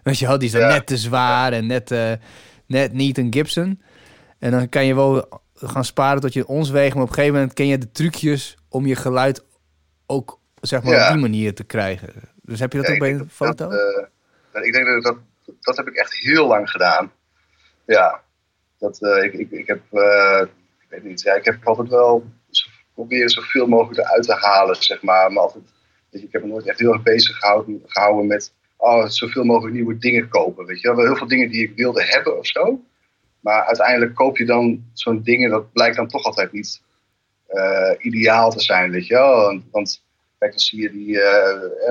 [0.03, 0.67] Weet je wel, die is dan Ja.
[0.67, 2.11] net te zwaar en net, eh,
[2.67, 3.81] net niet een Gibson.
[4.39, 6.93] En dan kan je wel gaan sparen tot je ons weegt.
[6.93, 9.43] Maar op een gegeven moment ken je de trucjes om je geluid
[10.05, 11.05] ook zeg maar, Ja.
[11.07, 12.09] op die manier te krijgen.
[12.41, 13.69] Dus heb je dat ook ik bij een foto?
[13.69, 14.09] Dat,
[14.51, 15.17] eh, ik denk dat, dat
[15.61, 17.11] dat heb ik echt heel lang gedaan.
[17.87, 18.21] Ja,
[18.77, 20.41] dat, eh, ik, ik, ik heb, eh,
[20.79, 22.25] ik weet niet, ja, ik heb altijd wel
[22.93, 25.31] proberen zoveel mogelijk eruit te halen, zeg maar.
[25.31, 25.63] Maar altijd,
[26.09, 29.43] weet je, ik heb me nooit echt heel erg bezig gehouden, gehouden met, oh, zoveel
[29.43, 30.65] mogelijk nieuwe dingen kopen.
[30.65, 32.83] Weet je wel, heel veel dingen die ik wilde hebben of zo.
[33.39, 36.81] Maar uiteindelijk koop je dan zo'n dingen, dat blijkt dan toch altijd niet
[37.47, 39.61] eh, ideaal te zijn, weet je wel.
[39.71, 40.03] Want,
[40.39, 41.19] kijk, dan zie je die,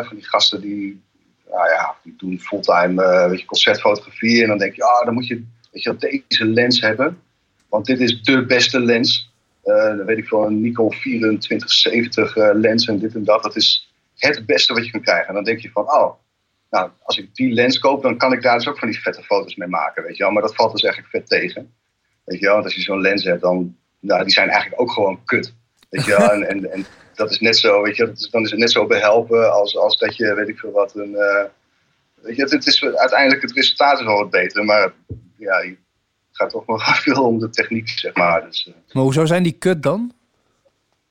[0.05, 1.03] van die gasten die,
[1.49, 4.43] nou ja, die doen fulltime weet je, concertfotografie.
[4.43, 5.45] En dan denk je, ah, dan moet je,
[5.77, 7.23] weet je wel, deze lens hebben.
[7.69, 9.33] Want dit is de beste lens.
[9.63, 13.43] dan weet ik veel, een Nikon 2470 lens en dit en dat.
[13.43, 15.29] Dat is het beste wat je kan krijgen.
[15.29, 16.15] En dan denk je van, oh,
[16.71, 19.23] nou, als ik die lens koop, dan kan ik daar dus ook van die vette
[19.23, 20.33] foto's mee maken, weet je wel.
[20.33, 21.73] Maar dat valt dus eigenlijk vet tegen.
[22.25, 24.91] Weet je wel, want als je zo'n lens hebt, dan, nou, die zijn eigenlijk ook
[24.91, 25.55] gewoon kut.
[25.91, 28.43] Weet je wel, en, en, en dat is net zo, weet je, dat is, dan
[28.43, 31.11] is het net zo behelpen als, als dat je, weet ik veel wat, een...
[31.11, 31.45] Uh,
[32.27, 34.93] weet je, het, is uiteindelijk, het resultaat is wel wat beter, maar
[35.37, 35.77] ja, je
[36.33, 38.45] gaat toch nog veel om de techniek, zeg maar.
[38.45, 38.75] Dus, uh.
[38.93, 40.13] Maar hoezo zijn die kut dan?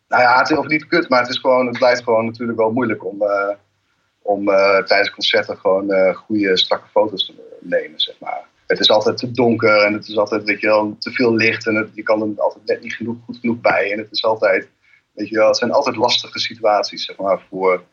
[0.08, 2.58] Nou ja, het is of niet kut, maar het, is gewoon, het blijft gewoon natuurlijk
[2.58, 3.50] wel moeilijk om, uh,
[4.22, 8.42] om uh, tijdens concerten gewoon uh, goede, strakke foto's te nemen, zeg maar.
[8.68, 11.68] Het is altijd te donker en het is altijd, weet je wel, te veel licht
[11.68, 13.92] en het, je kan er altijd net niet genoeg, goed genoeg bij.
[13.92, 14.68] En het is altijd,
[15.12, 17.84] weet je wel, het zijn altijd lastige situaties, zeg maar, voor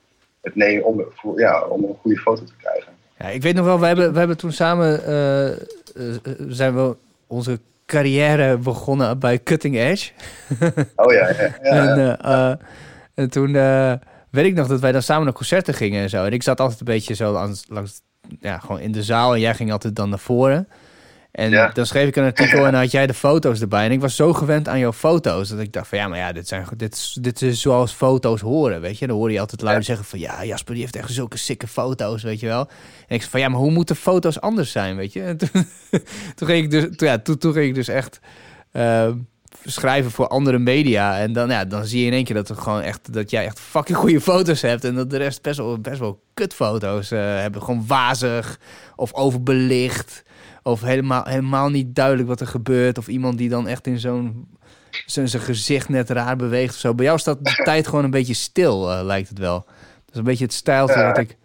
[0.40, 2.92] het nemen, om, voor, ja, om een goede foto te krijgen.
[3.22, 5.00] Ja, ik weet nog wel, we hebben, we hebben toen samen,
[6.48, 10.10] zijn we onze carrière begonnen bij Cutting Edge.
[10.96, 11.54] Oh ja, ja.
[11.62, 12.54] ja, en, uh,
[13.14, 13.92] en, toen uh,
[14.30, 16.24] weet ik nog dat wij dan samen naar concerten gingen en zo.
[16.24, 18.00] En ik zat altijd een beetje zo langs, langs
[18.40, 20.68] ja, gewoon in de zaal en jij ging altijd dan naar voren.
[21.32, 21.68] En ja.
[21.68, 23.84] dan schreef ik een artikel en dan had jij de foto's erbij.
[23.84, 26.32] En ik was zo gewend aan jouw foto's dat ik dacht van ja, maar ja,
[26.32, 29.06] dit, zijn, dit, is, dit is zoals foto's horen, weet je.
[29.06, 32.22] Dan hoor je altijd luid zeggen van ja, Jasper die heeft echt zulke sikke foto's,
[32.22, 32.68] weet je wel.
[33.08, 35.22] En ik zei van ja, maar hoe moeten foto's anders zijn, weet je.
[35.22, 35.50] En toen,
[36.36, 38.20] toen ging ik dus, toen, ja, toen, toen ging ik dus echt
[38.72, 39.08] uh,
[39.64, 41.18] schrijven voor andere media.
[41.18, 43.44] En dan, ja, dan zie je in één keer dat, er gewoon echt, dat jij
[43.44, 44.84] echt fucking goede foto's hebt.
[44.84, 47.62] En dat de rest best wel, best wel kutfoto's uh, hebben.
[47.62, 48.58] Gewoon wazig
[48.96, 50.22] of overbelicht.
[50.62, 52.98] Of helemaal, helemaal niet duidelijk wat er gebeurt.
[52.98, 54.48] Of iemand die dan echt in zo'n
[55.06, 56.94] zijn gezicht net raar beweegt of zo.
[56.94, 59.64] Bij jou staat de tijd gewoon een beetje stil, uh, lijkt het wel.
[60.04, 61.06] Dat is een beetje het stijltje ja.
[61.06, 61.36] wat ik...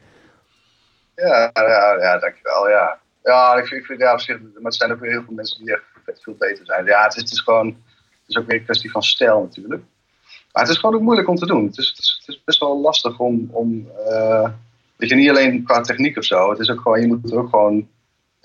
[1.15, 2.99] Ja, ja, ja, dankjewel, ja.
[3.23, 5.33] Ja, ik vind, ik vind ja, op zich, maar er zijn ook weer heel veel
[5.33, 6.85] mensen die echt veel beter zijn.
[6.85, 9.83] Ja, het is, het is gewoon, het is ook weer een kwestie van stijl natuurlijk.
[10.51, 11.65] Maar het is gewoon ook moeilijk om te doen.
[11.65, 14.49] Het is, het is, het is best wel lastig om, om uh,
[14.95, 16.49] weet je, niet alleen qua techniek of zo.
[16.49, 17.87] Het is ook gewoon, je moet er ook gewoon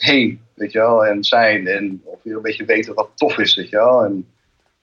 [0.02, 1.66] heen, weet je wel, en zijn.
[1.66, 4.04] En of je een beetje weten wat tof is, weet je wel.
[4.04, 4.28] En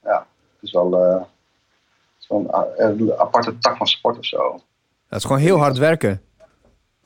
[0.04, 2.40] ja, het is wel, uh, het is wel
[2.78, 4.62] een, een, aparte tak van sport of zo.
[5.10, 6.22] Dat is gewoon heel hard werken.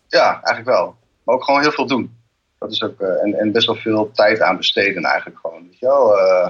[0.08, 0.96] Ja, eigenlijk wel.
[1.24, 2.18] Maar ook gewoon heel veel doen.
[2.60, 5.80] Dat is ook, uh, en, en best wel veel tijd aan besteden eigenlijk gewoon, weet
[5.80, 6.18] je wel.
[6.18, 6.50] Uh,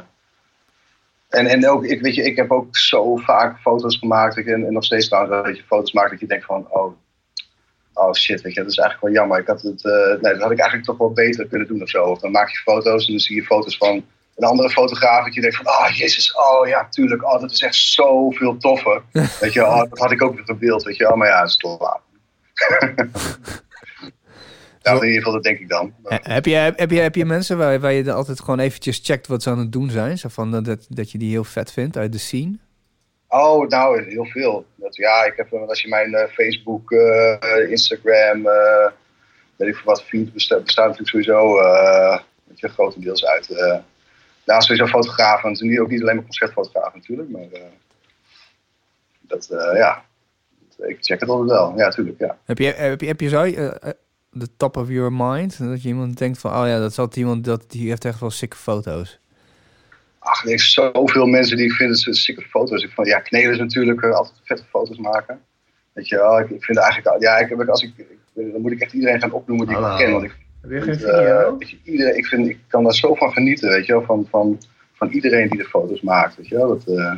[1.29, 4.37] en, en ook, ik, weet je, ik heb ook zo vaak foto's gemaakt.
[4.37, 6.93] En, en nog steeds trouwens, dat je foto's maakt dat je denkt van, oh,
[7.93, 9.39] oh shit, weet je, dat is eigenlijk wel jammer.
[9.39, 11.89] Ik had het, uh, nee, dat had ik eigenlijk toch wel beter kunnen doen of
[11.89, 12.03] zo.
[12.03, 15.25] Of dan maak je foto's en dan zie je foto's van een andere fotograaf.
[15.25, 19.01] Dat je denkt van, oh jezus, oh ja, tuurlijk, oh dat is echt zoveel toffer.
[19.39, 21.15] weet je, oh, dat had ik ook weer gebeeld, weet je wel.
[21.15, 22.01] Maar ja, dat is toch laat.
[24.81, 25.93] ja, in ieder geval, dat denk ik dan.
[26.03, 29.43] Heb je, heb, je, heb je mensen waar, waar je altijd gewoon eventjes checkt wat
[29.43, 30.17] ze aan het doen zijn?
[30.17, 32.57] Zo van dat, dat je die heel vet vindt uit de scene?
[33.33, 34.65] Oh, nou, heel veel.
[34.75, 38.43] Dat, ja, ik heb, als je mijn uh, Facebook, uh, Instagram,
[39.55, 41.53] weet ik veel wat, feed bestaat, natuurlijk sowieso
[42.43, 43.49] weet je, grotendeels uit.
[44.45, 45.51] nou, sowieso fotografen.
[45.51, 47.45] Is ook niet alleen maar concertfotografen natuurlijk, maar
[49.21, 50.03] dat, ja,
[50.77, 51.73] ik check het altijd wel.
[51.77, 52.37] Ja, tuurlijk, ja.
[52.45, 53.43] Heb je, heb je, heb je zo
[54.33, 55.59] de top of your mind?
[55.59, 58.29] Dat je iemand denkt van, oh ja, dat zat iemand, dat, die heeft echt wel
[58.29, 59.19] sikke foto's.
[60.23, 62.83] Ach, er zijn zoveel mensen die ik vind ze sikke foto's.
[62.83, 65.39] Ik van, ja, Knelis natuurlijk uh, altijd vette foto's maken.
[65.93, 68.71] Weet je wel, ik, ik vind eigenlijk, ja, ik heb, als ik, ik, dan moet
[68.71, 69.91] ik echt iedereen gaan opnoemen die Hallo.
[69.91, 70.11] ik ken.
[70.11, 71.57] Want ik, heb je geen video?
[71.59, 74.27] Uh, je, iedereen, ik, vind, ik kan daar zo van genieten, weet je wel, van,
[74.29, 74.61] van,
[74.93, 76.67] van iedereen die de foto's maakt, weet je wel.
[76.67, 77.13] Dat, uh,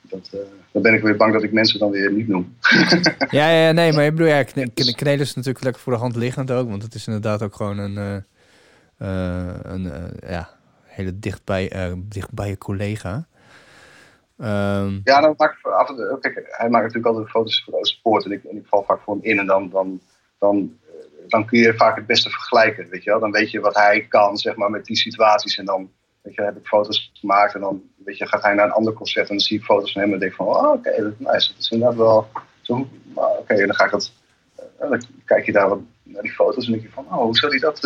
[0.00, 0.30] dat,
[0.72, 2.56] dan ben ik weer bang dat ik mensen dan weer niet noem.
[3.30, 6.50] ja, ja, nee, maar ik bedoel, ja, Knelis is natuurlijk lekker voor de hand liggend
[6.50, 8.24] ook, want het is inderdaad ook gewoon een,
[8.98, 9.92] een
[10.26, 10.53] ja
[10.94, 13.26] hele dichtbij, uh, dichtbij je collega.
[14.38, 17.78] Um, ja, dan maak ik af en toe, kijk, hij maakt natuurlijk altijd foto's voor
[17.78, 20.00] de sport en ik, en ik val vaak voor hem in en dan, dan,
[20.38, 20.78] dan,
[21.28, 23.20] dan kun je vaak het beste vergelijken, weet je wel.
[23.20, 25.90] Dan weet je wat hij kan, zeg maar, met die situaties en dan
[26.22, 28.92] weet je, heb ik foto's gemaakt en dan weet je, gaat hij naar een ander
[28.92, 31.18] concert en dan zie ik foto's van hem en denk van, oh, oké, okay, dat,
[31.18, 32.28] nice, dat is inderdaad wel
[32.60, 34.12] zo, oké, dan ga ik dat,
[34.82, 35.68] uh, dan kijk je daar
[36.02, 37.84] naar die foto's en denk je van, oh, hoe zou hij dat...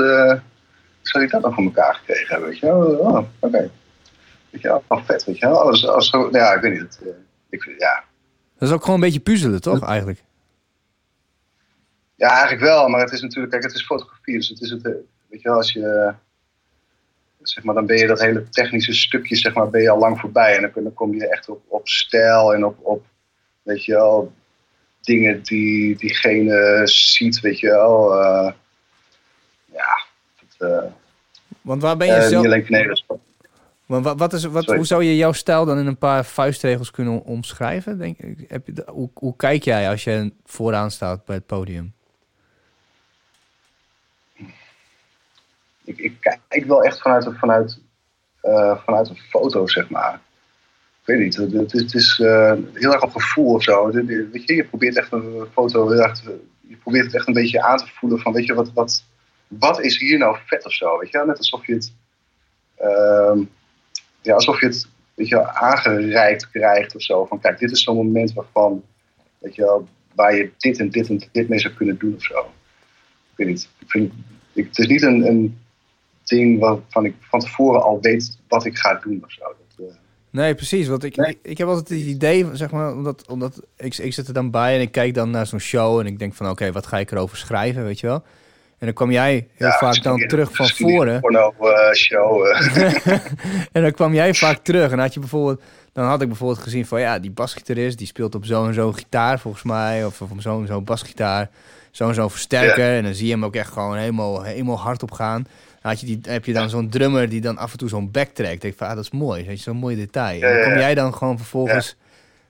[1.09, 2.49] zou ik dat dan voor elkaar gekregen hebben?
[2.49, 2.83] Weet je wel?
[2.83, 3.27] Oh, oké.
[3.40, 3.71] Okay.
[4.51, 4.85] Weet je wel?
[4.87, 5.61] Oh, vet, weet je wel?
[5.61, 6.81] Als, als, ja, ik weet niet.
[6.81, 7.14] Het,
[7.49, 8.05] ik, ja.
[8.59, 10.23] Dat is ook gewoon een beetje puzzelen, toch, eigenlijk?
[12.14, 14.85] Ja, eigenlijk wel, maar het is natuurlijk, kijk, het is fotografie, dus het is het,
[14.85, 14.92] eh,
[15.29, 16.14] weet je wel, als je,
[17.42, 20.21] zeg maar, dan ben je dat hele technische stukje, zeg maar, ben je al lang
[20.21, 20.57] voorbij.
[20.57, 23.07] En dan, dan kom je echt op, op stijl en op, op,
[23.62, 24.33] weet je wel,
[25.01, 28.23] dingen die diegene ziet, weet je wel.
[28.23, 28.53] eh,
[29.73, 30.08] ja, eh,
[31.61, 32.47] Want waar ben je eh, zelf...
[33.87, 34.77] Want wat, wat is, wat, Sorry.
[34.77, 37.99] hoe zou je jouw stijl dan in een paar vuistregels kunnen omschrijven?
[37.99, 38.18] Denk,
[38.49, 41.92] heb je, hoe, hoe kijk jij als je vooraan staat bij het podium?
[45.85, 46.16] ik, ik
[46.49, 47.79] kijk wel echt vanuit, een- vanuit,
[48.40, 50.21] eh, vanuit een foto, zeg maar.
[51.01, 53.90] Ik weet niet, het, het is, eh, heel erg op gevoel of zo.
[53.90, 57.33] Weet je, je probeert echt een foto heel erg te- je probeert het echt een
[57.35, 59.05] beetje aan te voelen van, weet je, wat, wat,
[59.48, 61.22] wat is hier nou vet of zo, weet je?
[61.26, 61.92] Net alsof je het,
[62.76, 63.40] ehm,
[64.22, 67.24] ja, alsof je het, weet je, aangereikt krijgt of zo.
[67.24, 68.82] Van, kijk, dit is zo'n moment waarvan,
[69.38, 69.82] weet je
[70.14, 72.38] waar je dit en dit en dit mee zou kunnen doen of zo.
[73.30, 74.12] Ik weet niet, ik vind,
[74.52, 75.58] ik, het is niet een, een
[76.24, 79.42] ding waarvan ik van tevoren al weet wat ik ga doen of zo.
[79.44, 79.94] Dat, eh,
[80.30, 80.88] Nee, precies.
[80.88, 81.30] Want ik, Nee.
[81.30, 84.50] ik, ik heb altijd het idee, zeg maar, omdat, omdat ik, ik zit er dan
[84.50, 86.98] bij en ik kijk dan naar zo'n show en ik denk van, oké, wat ga
[86.98, 88.22] ik erover schrijven, weet je wel?
[88.79, 91.21] En dan kwam jij heel ja, vaak dan terug van voren.
[91.21, 92.47] Porno eh, show.
[92.47, 93.07] eh.
[93.73, 95.62] en dan kwam jij vaak terug en had je bijvoorbeeld,
[95.93, 99.38] dan had ik bijvoorbeeld gezien van, ja, die basgitarist die speelt op zo'n zo'n gitaar
[99.38, 101.51] volgens mij, of, op zo'n zo'n basgitaar,
[101.91, 102.97] zo'n zo'n versterker.
[102.97, 105.43] En dan zie je hem ook echt gewoon helemaal, helemaal hard op gaan.
[105.83, 108.11] Dan had je die, heb je dan zo'n drummer die dan af en toe zo'n
[108.11, 108.53] backtrack.
[108.53, 110.43] Ik denk van, ah, dat is mooi, weet je, zo'n mooi detail.
[110.43, 111.97] En dan kom jij dan gewoon vervolgens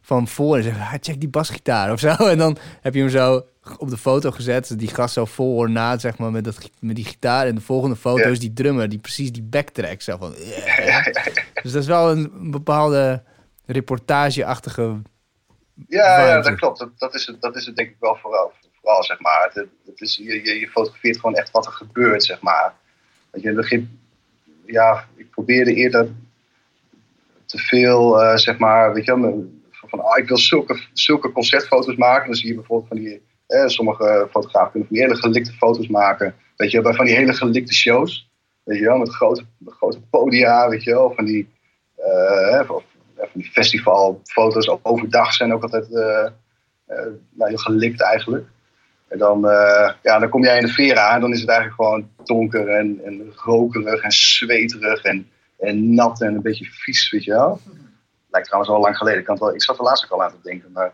[0.03, 2.14] van voor en zegt, ah, check die basgitaar of zo.
[2.33, 3.45] En dan heb je hem zo
[3.78, 7.04] op de foto gezet, die gast zo vol ornaat, zeg maar, met, dat, met die
[7.04, 7.46] gitaar.
[7.46, 8.28] En de volgende foto Ja.
[8.28, 10.00] is die drummer die precies die backtrack.
[10.00, 11.04] Zo van, yeah.
[11.62, 13.22] Dus dat is wel een bepaalde
[13.66, 15.02] reportageachtige...
[15.88, 16.78] Ja, ja, dat klopt.
[16.78, 19.50] Dat, dat, is het, dat is het denk ik wel vooral, vooral zeg maar.
[19.52, 22.74] Het, het is, je, je, fotografeert gewoon echt wat er gebeurt, zeg maar.
[23.31, 24.00] Want je, in het begin,
[24.66, 26.09] ja, ik probeerde eerder
[27.46, 31.33] te veel, eh, zeg maar, weet je wel, van, van, ah, ik wil zulke, zulke
[31.33, 32.26] concertfoto's maken.
[32.26, 36.34] Dan zie je bijvoorbeeld van die, eh, sommige fotografen kunnen van hele gelikte foto's maken.
[36.56, 38.30] Weet je bij van die hele gelikte shows.
[38.62, 41.48] Weet je wel, met grote, grote podia, weet je wel, van die,
[41.96, 42.84] eh, of,
[43.16, 46.30] ja, van die festivalfoto's overdag zijn ook altijd eh,
[46.88, 48.46] eh, nou, heel gelikt eigenlijk.
[49.08, 51.80] En dan, eh, ja, dan kom jij in de Vera en dan is het eigenlijk
[51.80, 57.24] gewoon donker en, en rokerig en zweterig en, en nat en een beetje vies, weet
[57.24, 57.61] je wel.
[58.30, 59.18] Lijkt trouwens al lang geleden.
[59.18, 60.92] Ik, kan wel, ik zat er laatst ook al aan te denken, maar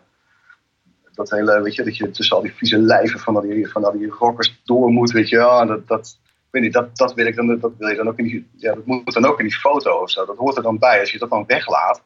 [1.14, 3.85] dat hele, weet je, dat je tussen al die vieze lijven van al die, van
[3.85, 5.38] al die rockers door moet, weet je.
[5.38, 6.18] En dat, dat,
[6.50, 8.74] weet niet, dat, dat wil ik dan, dat wil je dan ook in die, ja,
[8.74, 10.24] dat moet dan ook in die foto of zo.
[10.27, 11.00] Dat hoort er dan bij.
[11.00, 12.03] Als je dat dan weglaat,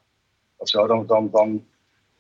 [0.57, 1.65] of zo, dan, dan, dan,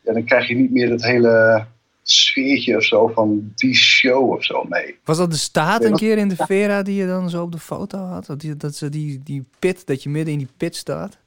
[0.00, 1.66] ja, dan krijg je niet meer het hele
[2.02, 4.98] sfeertje of zo van die show of zo mee.
[5.04, 5.96] Was dat de staat een Ja.
[5.96, 8.26] keer in de Vera die je dan zo op de foto had?
[8.26, 11.18] Dat, die, dat ze die, die pit, dat je midden in die pit staat?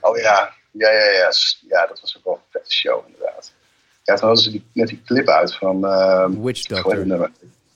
[0.00, 1.30] Oh ja, ja, ja, ja.
[1.68, 3.52] Ja, dat was ook wel een vette show inderdaad.
[4.08, 5.86] Ja, toen hadden ze die, net die clip uit van...
[5.86, 7.30] ehm, Witch Doctor.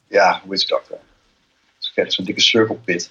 [0.08, 0.98] Ja, Witch Doctor.
[1.78, 3.10] Dus ik kreeg zo'n dikke circle pit.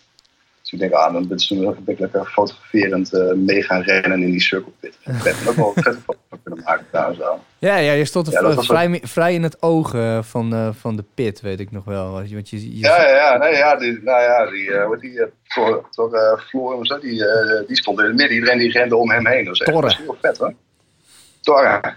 [0.62, 1.38] Dus ik denk, ah, dan ben
[1.86, 4.97] ik lekker fotograferend mee gaan rennen in die circle pit.
[5.05, 7.39] Ik heb ook wel een vette foto kunnen maken trouwens wel.
[7.60, 11.03] Ja, ja, je stond Ja, vrij, vrij in het oog eh, van, eh, van de
[11.13, 12.12] pit, weet ik nog wel.
[12.12, 13.38] Want je, want je, je- Ja, ja, ja.
[13.38, 15.25] Nee, ja die, nou ja, die, wat die, uh,
[16.47, 17.23] Floor, of zo, die,
[17.67, 18.36] die stond in het midden.
[18.38, 19.45] Iedereen die rende om hem heen.
[19.45, 20.53] Dat was echt heel vet hoor.
[21.41, 21.95] Torre.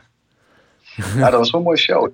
[1.16, 2.09] ja, dat was wel een mooie show.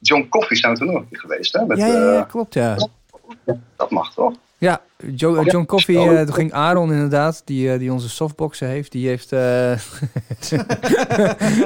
[0.00, 1.64] John Coffee zijn we toen nog geweest, hè?
[1.64, 2.76] Met, ja, ja, ja, eh, klopt, ja.
[3.76, 4.32] dat mag toch?
[4.58, 4.80] Ja,
[5.16, 5.50] Jo- Ja.
[5.50, 6.18] John Coffee, Oh.
[6.18, 9.30] eh, toen ging Aaron inderdaad, die, eh, die onze softboxen heeft, die heeft...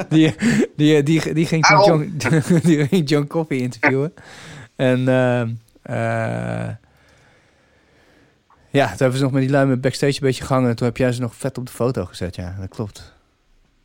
[0.09, 0.35] die,
[0.75, 1.83] die, die, die, ging toen.
[1.85, 2.17] John,
[2.67, 4.13] die ging John Coffee interviewen.
[4.75, 5.49] En ehm,
[5.81, 6.69] eh,
[8.69, 10.69] ja, toen hebben ze nog met die lui met backstage een beetje gehangen.
[10.69, 13.13] En toen heb jij ze nog vet op de foto gezet, ja, dat klopt.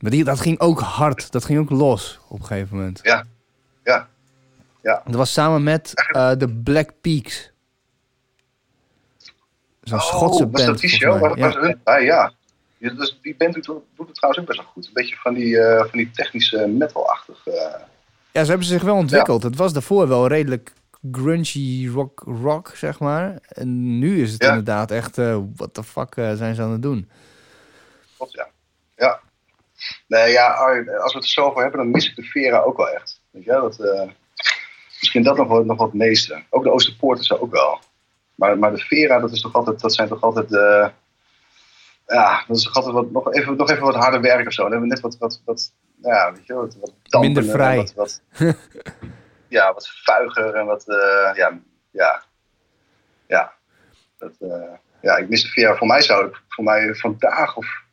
[0.05, 3.01] Maar die, dat ging ook hard, dat ging ook los op een gegeven moment.
[3.03, 3.25] Ja.
[3.85, 4.09] Ja.
[4.83, 5.03] Ja.
[5.05, 7.51] Dat was samen met eh, de Black Peaks.
[9.83, 10.67] Zo'n Schotse oh, was band.
[10.67, 11.21] dat die show?
[11.21, 11.43] Waar, Ja.
[11.43, 12.05] waar ze hun?
[12.05, 12.33] Ja.
[12.79, 14.87] ja dus die band doet, doet het trouwens ook best wel goed.
[14.87, 17.51] Een beetje van die, eh, van die technische metal-achtige...
[17.51, 17.81] eh,
[18.33, 19.43] Ja, ze hebben zich wel ontwikkeld.
[19.43, 20.73] Het was daarvoor wel redelijk
[21.12, 23.38] grungy rock, rock, zeg maar.
[23.49, 27.11] En nu is het inderdaad echt, eh what the fuck zijn ze aan het doen?
[28.17, 28.33] Klopt.
[28.33, 28.49] Ja.
[30.07, 30.47] Nee, ja,
[31.03, 33.20] als we het er zo over hebben, dan mis ik de Vera ook wel echt.
[33.31, 34.09] Weet je, wel, dat, eh,
[35.01, 36.42] misschien dat nog wat, nog wat meeste.
[36.51, 37.79] Ook de Oosterpoort is er ook wel.
[38.35, 40.90] Maar, maar de Vera, dat, is toch altijd, dat zijn toch altijd de...
[42.07, 44.62] Ja, dat is toch altijd wat, nog, even, nog even wat harder werk of zo.
[44.62, 47.77] Dan hebben we net wat, wat, wat ja, weet je, wel, wat, wat Minder vrij.
[47.77, 48.23] Wat, wat,
[49.49, 51.59] ja, wat vuiger en wat, eh, ja,
[51.90, 52.23] ja,
[53.27, 53.53] ja.
[54.18, 54.33] Dat,
[55.01, 57.84] ja, ik mis het via, voor mij zou ik, voor mij vandaag of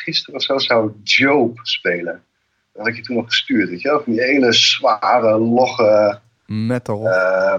[0.00, 2.22] gisteren of zo zou Job spelen.
[2.72, 4.02] Dat had ik je toen nog gestuurd, weet je wel?
[4.02, 7.08] Van die hele zware, logge, Metal.
[7.08, 7.54] eh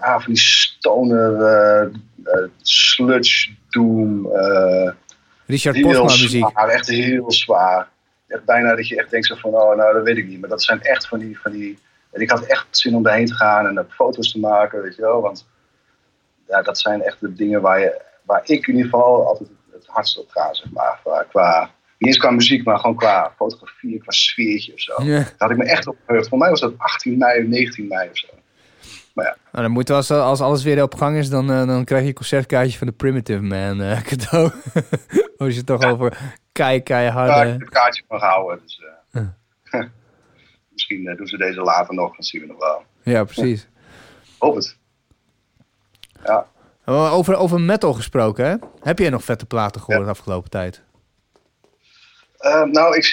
[0.00, 4.28] ah, van die stoner, eh, sludge, doom,
[5.46, 6.48] Richard Postma muziek.
[6.50, 7.88] zwaar, echt heel zwaar.
[8.26, 10.40] Echt bijna dat je echt denkt zo van, oh, nou, dat weet ik niet.
[10.40, 11.78] Maar dat zijn echt van die, van die...
[12.12, 15.02] En ik had echt zin om daarheen te gaan en foto's te maken, weet je
[15.02, 15.20] wel.
[15.20, 15.46] Want
[16.48, 19.48] ja, dat zijn echt de dingen waar, je, waar ik in ieder geval altijd
[19.78, 20.98] het hardst op ga, zeg maar.
[21.02, 25.02] Qua, qua, niet eens qua muziek, maar gewoon qua fotografie, qua sfeertje of zo.
[25.02, 25.16] Ja.
[25.16, 26.28] Daar had ik me echt op verheugd.
[26.28, 28.26] Voor mij was dat 18 mei of 19 mei of zo.
[29.14, 32.08] Nou, dan moet als, als alles weer op gang is, dan, eh, dan krijg je
[32.08, 34.50] een concertkaartje van de Primitive Man eh, cadeau.
[35.38, 36.18] Als je het toch over
[36.52, 37.52] kei, heb keiharde...
[37.52, 38.60] ik het kaartje van gehouden.
[38.62, 39.80] Dus, eh,
[40.72, 42.82] misschien eh, doen ze deze later nog, dat zien we nog wel.
[43.02, 43.68] Ja, precies.
[44.38, 44.76] Hoop het.
[46.24, 46.46] Ja.
[46.88, 48.56] Maar Over, over metal gesproken, hè?
[48.82, 50.82] Heb jij nog vette platen gehoord de afgelopen tijd?
[52.38, 53.04] Eh, nou, ik,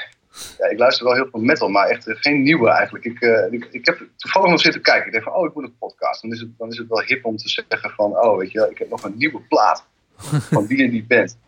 [0.58, 3.04] ja, ik luister wel heel veel metal, maar echt eh, geen nieuwe eigenlijk.
[3.04, 5.06] Ik, eh, ik, ik heb toevallig nog zitten kijken.
[5.06, 6.22] Ik dacht van, oh, ik moet een podcast.
[6.22, 8.68] Dan is, het, dan is het wel hip om te zeggen van, oh, weet je
[8.70, 9.84] ik heb nog een nieuwe plaat
[10.56, 11.38] van die en die band.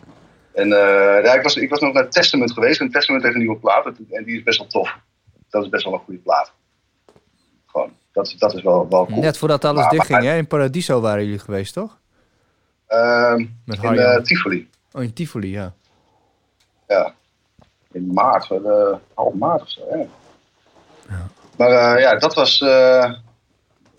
[0.53, 3.41] En eh, ja, ik, was, ik was nog naar Testament geweest en Testament heeft een
[3.41, 4.97] nieuwe plaat en die is best wel tof.
[5.49, 6.53] Dat is best wel een goede plaat.
[7.67, 9.21] Gewoon, dat, is- dat is wel, wel cool.
[9.21, 10.37] Net voordat alles Maar- dichtging, hè?
[10.37, 11.99] In Paradiso waren jullie geweest, toch?
[12.87, 14.69] Ehm, Met in eh, Tivoli.
[14.93, 15.73] Oh, in Tivoli, ja.
[16.87, 17.15] Ja.
[17.93, 20.09] In maart, uh, half maart of zo.
[21.09, 21.27] Ja.
[21.57, 22.61] Maar eh, ja, dat was.
[22.61, 23.13] eh,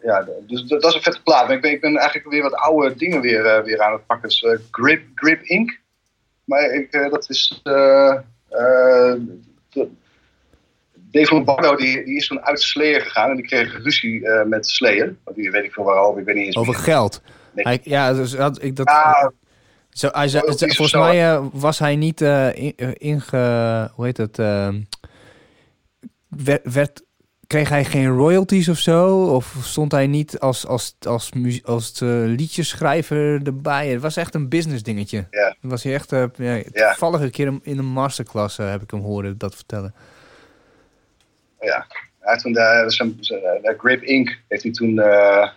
[0.02, 1.48] ja, dus dat, is een vette plaat.
[1.48, 4.06] Maar ik ben, ik ben eigenlijk weer wat oude dingen weer, eh, weer aan het
[4.06, 4.30] pakken.
[4.30, 5.80] Dus, eh, Grip, Grip Inc.
[6.44, 7.60] Maar ik, eh, dat is.
[7.64, 8.16] eh
[8.50, 9.14] eh,
[9.70, 9.90] de-
[11.12, 14.68] Dave Lombardo die, die is toen uit Slayer gegaan en die kreeg ruzie eh, met
[14.68, 15.16] Slayer.
[15.24, 16.56] Want die weet ik veel waarover, ik weet niet eens.
[16.56, 17.22] Over geld.
[17.54, 17.66] Nee.
[17.66, 18.88] Hij, ja, dus had ik dat...
[18.90, 19.32] Ja,
[19.90, 23.90] Zo, hij of volgens zo, mij eh, was hij niet in, eh, inge...
[23.96, 24.40] Hoe heet het?
[24.40, 24.82] ehm,
[26.28, 27.04] werd, werd,
[27.52, 29.24] kreeg hij geen royalties of zo?
[29.24, 31.32] Of stond hij niet als, als, als,
[31.64, 33.88] als eh, liedjeschrijver erbij?
[33.88, 35.28] Het was echt een business dingetje.
[35.32, 35.56] Ja.
[35.62, 36.12] Was hij echt...
[36.12, 39.94] eh, ja, keer in een masterclass heb ik hem horen dat vertellen.
[41.62, 41.86] Ja,
[42.20, 44.38] hij toen de, zijn, de Grip Inc.
[44.48, 45.50] heeft hij toen eh,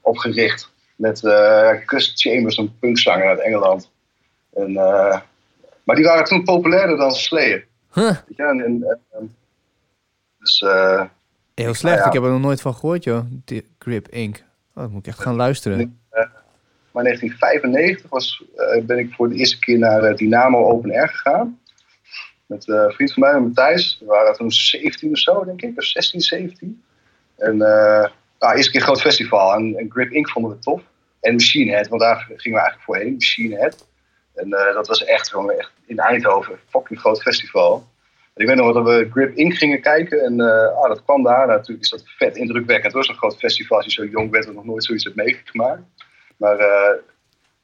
[0.00, 1.20] opgericht met
[1.86, 3.90] Gus Chambers, een punkzanger uit Engeland.
[4.54, 5.20] En, eh,
[5.84, 7.66] maar die waren toen populairder dan Slayer.
[7.92, 8.42] Huh, je?
[8.42, 9.36] En, en, en-
[10.38, 10.60] dus
[11.54, 11.96] heel slecht.
[11.96, 12.06] Ja, ja.
[12.06, 13.24] Ik heb er nog nooit van gehoord, joh.
[13.78, 14.36] Grip Inc.
[14.36, 16.00] Oh, dan moet ik echt gaan luisteren.
[16.90, 18.42] maar in 1995 was,
[18.82, 21.58] ben ik voor de eerste keer naar Dynamo Open Air gegaan.
[22.48, 23.96] Met eh, een vriend van mij, met Matthijs.
[24.00, 25.78] We waren toen 17 of zo, denk ik.
[25.78, 26.82] Of 16, 17.
[27.36, 29.54] En eh nou, eerste keer een groot festival.
[29.54, 30.28] En, Grip Inc.
[30.28, 30.82] vonden we tof.
[31.20, 33.12] En Machine Head, want daar gingen we eigenlijk voorheen.
[33.12, 33.88] Machine Head.
[34.34, 36.58] En eh, dat was echt gewoon echt in Eindhoven.
[36.68, 37.86] Fucking groot festival.
[38.34, 39.54] En ik weet nog dat we Grip Inc.
[39.54, 40.20] gingen kijken.
[40.20, 40.40] En
[40.74, 41.46] ah, dat kwam daar.
[41.46, 42.92] natuurlijk is dat vet indrukwekkend.
[42.92, 45.16] Het was een groot festival als je zo jong bent en nog nooit zoiets hebt
[45.16, 45.82] meegemaakt.
[46.36, 46.58] Maar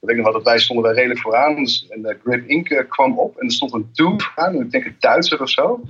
[0.06, 1.54] weet nog wel dat wij stonden daar redelijk vooraan.
[1.56, 2.68] Dus, en eh, Grip Inc.
[2.70, 5.80] eh, kwam op en er stond een dude aan, ik denk een Duitser of zo.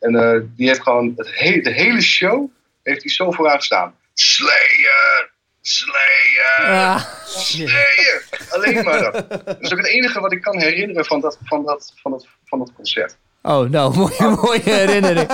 [0.00, 2.50] En eh, die heeft gewoon het he- de hele show
[2.82, 3.94] heeft hij zo vooraan gestaan.
[4.14, 5.30] Slayer!
[5.60, 6.76] Slayer!
[6.76, 8.24] Ah, Slayer!
[8.50, 9.30] Alleen maar dat.
[9.44, 12.26] Dat is ook het enige wat ik kan herinneren van dat, van dat, van dat,
[12.44, 13.16] van dat concert.
[13.42, 15.28] Oh, nou, mooie, mooie herinnering.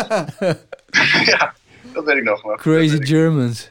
[1.24, 1.54] ja,
[1.92, 2.44] dat weet ik nog.
[2.44, 3.70] Maar Crazy Germans.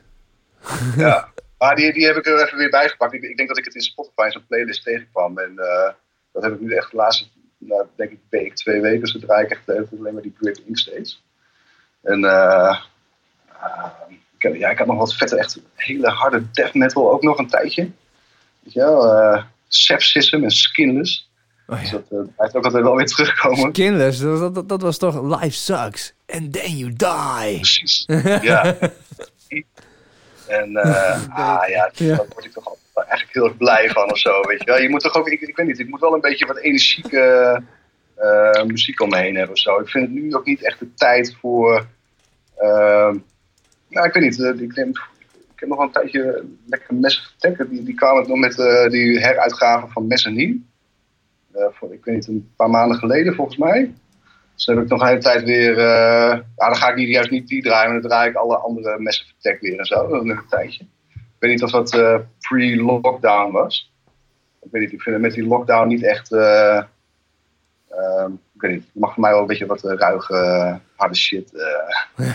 [0.97, 1.30] Ja.
[1.61, 3.13] Maar die, die heb ik er even weer bijgepakt.
[3.13, 5.37] Ik, ik denk dat ik het in Spotify zo'n playlist tegenkwam.
[5.37, 5.89] En eh,
[6.33, 7.25] dat heb ik nu echt de laatste,
[7.57, 8.99] nou, denk ik, week, twee weken.
[8.99, 11.23] Dus dan draai ik echt tijd alleen maar die Grip Ink steeds.
[12.03, 12.77] En eh,
[13.61, 17.21] eh, ik, heb- ja, ik had nog wat vette, echt hele harde death metal ook
[17.23, 17.89] nog een tijdje.
[18.59, 19.11] Weet je wel?
[19.13, 21.29] eh Sepsism en Skinless.
[21.67, 23.69] Oh, Dus dat eh, blijft ook altijd wel weer terugkomen.
[23.73, 26.13] Skinless, dat, dat, dat was toch Life Sucks.
[26.27, 27.55] And then you die.
[27.55, 28.03] Precies.
[28.41, 28.75] Ja.
[30.51, 32.15] En eh, ah, ja, Ja.
[32.15, 34.41] daar word ik toch eigenlijk heel erg blij van of zo.
[34.41, 34.81] Weet je, wel.
[34.81, 37.61] je moet toch ook, ik, ik weet niet, ik moet wel een beetje wat energieke
[38.15, 39.79] eh, muziek om me heen hebben of zo.
[39.79, 41.85] Ik vind het nu ook niet echt de tijd voor.
[42.57, 43.17] ehm,
[43.89, 44.39] nou, ik weet niet.
[44.43, 44.71] eh, ik,
[45.55, 47.69] heb nog wel een tijdje lekker Massive Attack.
[47.69, 48.55] Die, die kwamen nog met
[48.91, 50.59] die heruitgave van Mezzanine.
[51.53, 53.93] Voor, ik weet niet, een paar maanden geleden volgens mij.
[54.61, 55.77] Dus dan heb ik nog een hele tijd weer.
[55.77, 58.57] eh nou, dan ga ik niet, juist niet die draaien, maar dan draai ik alle
[58.57, 60.07] andere Massive Attack weer en zo.
[60.07, 60.83] Dat een tijdje.
[61.13, 63.91] Ik weet niet of dat eh, pre-lockdown was.
[64.61, 66.31] Ik weet niet, ik vind het met die lockdown niet echt.
[66.31, 66.77] eh,
[67.89, 71.51] ehm, ik weet niet, het mag voor mij wel een beetje wat ruige, harde shit.
[72.17, 72.27] eh,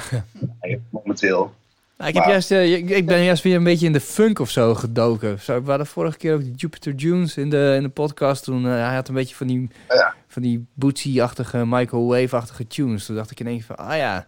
[0.90, 1.54] momenteel.
[1.98, 2.50] Nou, ik, heb Maar- juist,
[2.90, 5.40] ik, ben juist weer een beetje in de funk of zo gedoken.
[5.40, 8.44] Zo, we hadden vorige keer ook die Jupiter Dunes in de, in de podcast.
[8.44, 10.14] Toen eh, hij had een beetje van die, Ja.
[10.36, 13.06] Van die Bootsy-achtige, microwave-achtige tunes.
[13.06, 14.26] Toen dacht ik ineens van, ah ja,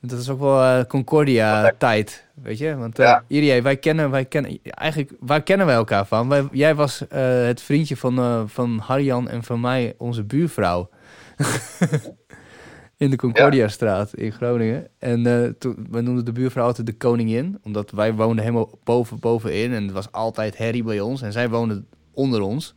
[0.00, 2.76] dat is ook wel eh, Concordia-tijd, weet je?
[2.76, 3.24] Want Ja.
[3.26, 6.28] Irie, wij kennen, wij kennen, eigenlijk, waar kennen wij elkaar van?
[6.28, 10.88] Wij, jij was eh, het vriendje van, van Harjan en van mij, onze buurvrouw.
[12.96, 14.86] in de Concordia-straat in Groningen.
[14.98, 17.58] En toen, we noemden de buurvrouw altijd de koningin.
[17.62, 19.72] Omdat wij woonden helemaal boven, bovenin.
[19.72, 21.22] En het was altijd herrie bij ons.
[21.22, 22.74] En zij woonde onder ons.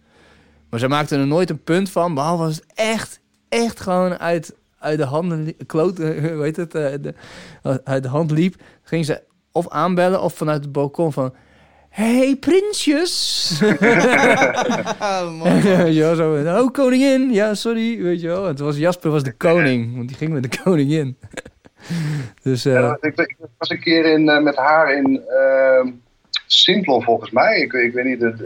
[0.73, 2.13] Maar zij maakte er nooit een punt van.
[2.13, 3.19] Behalve als het echt,
[3.49, 5.55] echt gewoon uit, uit de handen...
[5.65, 5.97] Kloot,
[6.33, 6.75] hoe heet het?
[6.75, 7.13] eh, de,
[7.83, 8.55] uit de hand liep.
[8.83, 9.21] Ging ze
[9.51, 11.33] of aanbellen of vanuit het balkon van...
[11.89, 13.59] Hey, prinsjes!
[15.37, 15.61] Man.
[15.91, 16.61] ja, zo.
[16.61, 17.31] Oh, koningin.
[17.31, 18.01] Ja, sorry.
[18.01, 18.45] Weet je wel.
[18.45, 19.95] Het was Jasper was de koning.
[19.95, 21.17] Want die ging met de koningin.
[22.43, 25.91] dus eh, Ja, ik, ik was een keer in, eh, met haar in uh,
[26.45, 27.59] Simplon volgens mij.
[27.59, 28.39] Ik, ik weet niet, het,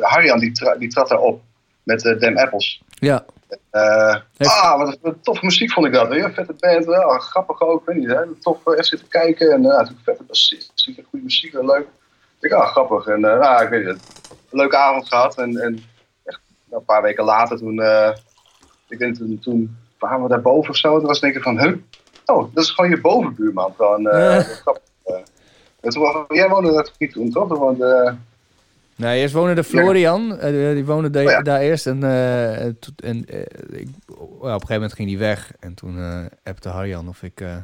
[0.00, 1.42] Harjan die, tra die trad daar op
[1.82, 2.82] met eh Dem Apples.
[2.98, 3.24] ja.
[3.70, 6.12] Eh, Heeft- ah, wat, wat toffe muziek vond ik dat.
[6.12, 6.30] Je?
[6.32, 7.86] Vette band, wel, grappig ook.
[7.86, 8.34] Weet niet, hè?
[8.40, 9.52] Tof eh, echt zitten kijken.
[9.52, 10.72] En uh, natuurlijk vette bassist,
[11.10, 11.86] goede muziek, wel leuk.
[12.40, 13.06] Ik dacht, ah, grappig.
[13.06, 13.94] En uh, nou, ik weet niet,
[14.50, 15.38] een leuke avond gehad.
[15.38, 15.82] En, en
[16.24, 18.10] echt, nou, een paar weken later, toen, uh,
[18.88, 20.98] ik denk, toen, toen waren we daar boven of zo.
[20.98, 21.76] Toen was ik denk van, huh?
[22.26, 23.74] Oh, dat is gewoon je bovenbuurman.
[23.76, 24.82] Gewoon, uh, grappig.
[25.06, 25.16] Uh,
[25.80, 27.48] en toen, was- jij woonde daar niet toen, toch?
[28.98, 30.38] Nee, eerst woonde de Florian.
[30.38, 31.42] eh, die woonde de- Oh ja.
[31.42, 31.86] daar eerst.
[31.86, 33.40] En, eh, en, eh,
[33.70, 35.52] ik, ja, op een gegeven moment ging hij weg.
[35.60, 37.56] En toen eh appte Harjan of ik eh,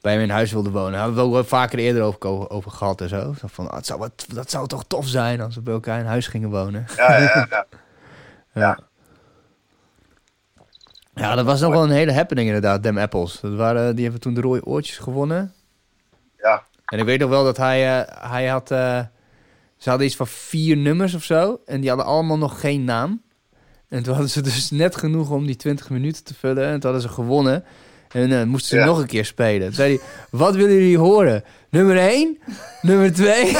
[0.00, 0.92] bij hem in huis wilde wonen.
[0.92, 3.34] Daar hebben we ook vaker eerder over, over gehad en zo.
[3.40, 5.98] Zo Van, ah, het zou wat, dat zou toch tof zijn als we bij elkaar
[6.00, 6.86] in huis gingen wonen.
[6.96, 7.66] ja, ja, ja.
[8.52, 8.78] Ja.
[11.14, 13.40] Ja, dat was nog wel een hele happening inderdaad, Dem Apples.
[13.40, 15.52] Dat waren, die hebben toen de rode oortjes gewonnen.
[16.38, 16.62] Ja.
[16.86, 18.70] En ik weet nog wel dat hij, eh, hij had...
[19.78, 21.60] ze hadden iets van vier nummers of zo.
[21.66, 23.22] En die hadden allemaal nog geen naam.
[23.88, 26.64] En toen hadden ze dus net genoeg om die 20 minuten te vullen.
[26.64, 27.64] En toen hadden ze gewonnen.
[28.08, 28.84] En eh, moesten ze Ja.
[28.84, 29.66] nog een keer spelen.
[29.66, 31.44] Toen zei hij, wat willen jullie horen?
[31.70, 32.38] Nummer 1?
[32.82, 33.44] Nummer 2?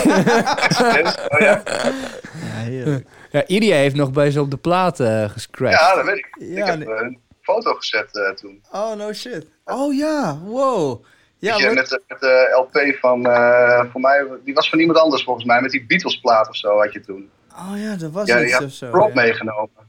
[1.29, 1.62] Oh, ja.
[3.31, 4.97] Ja, Iria heeft nog bij ze op de plaat
[5.33, 5.81] gescratcht.
[5.81, 6.37] ja, dat weet ik.
[6.39, 6.97] Ja, ik heb nee.
[6.97, 8.62] eh, een foto gezet eh, toen.
[8.73, 9.47] Oh, no shit.
[9.64, 11.05] Oh ja, wow.
[11.39, 14.99] Ja, je, met, de, met de LP van, eh, voor mij, die was van iemand
[14.99, 17.30] anders volgens mij, met die Beatles plaat of zo had je toen.
[17.53, 18.91] oh ja, dat was Ja, iets die of had zo.
[18.91, 19.22] Rob ja.
[19.22, 19.86] meegenomen.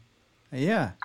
[0.50, 0.96] Ja.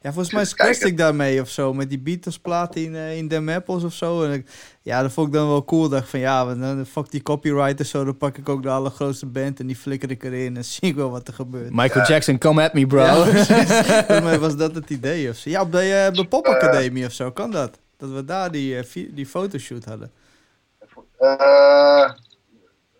[0.00, 1.74] Ja, volgens mij scratchte ik daarmee of zo.
[1.74, 4.24] Met die Beatles plaat in, eh, in Dem Apples of zo.
[4.24, 4.46] En ik,
[4.82, 5.88] ja, dat vond ik dan wel cool.
[5.88, 8.04] Dacht van ja, want dan fuck die copyright en zo.
[8.04, 10.56] Dan pak ik ook de allergrootste band en die flikker ik erin.
[10.56, 11.70] En zie ik wel wat er gebeurt.
[11.72, 13.00] Michael Jackson, come at me, bro.
[13.00, 13.24] Ja.
[13.24, 15.50] Volgens mij was dat het idee of zo.
[15.50, 17.30] Ja, op de, eh, op de popacademie of zo.
[17.30, 17.78] Kan dat?
[17.96, 20.10] Dat we daar die, eh, die fotoshoot hadden.
[21.18, 22.10] Eh,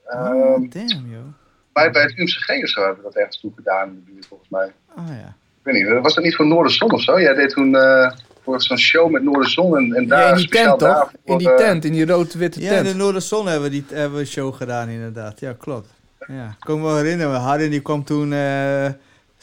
[0.07, 1.35] ehm, Oh, damn, joh.
[1.73, 4.27] bij, bij het UMCG of zo hebben we dat ergens toe gedaan in de buurt
[4.27, 4.73] volgens mij.
[4.97, 5.37] Oh ja.
[5.59, 7.21] Ik weet niet, was dat niet voor Noorderzon of zo?
[7.21, 10.47] Jij deed toen eh, voor zo'n show met Noorderzon en, en daar Ja, in die
[10.47, 11.13] speciaal tent, toch?
[11.25, 12.89] In die tent, in die rood-witte Ja, in tent.
[12.89, 15.41] de Noorderzon hebben we die hebben we een show gedaan inderdaad.
[15.41, 15.89] Ja, klopt.
[16.27, 17.41] Ja, ik kan me wel herinneren.
[17.41, 18.87] Harry die kwam toen eh,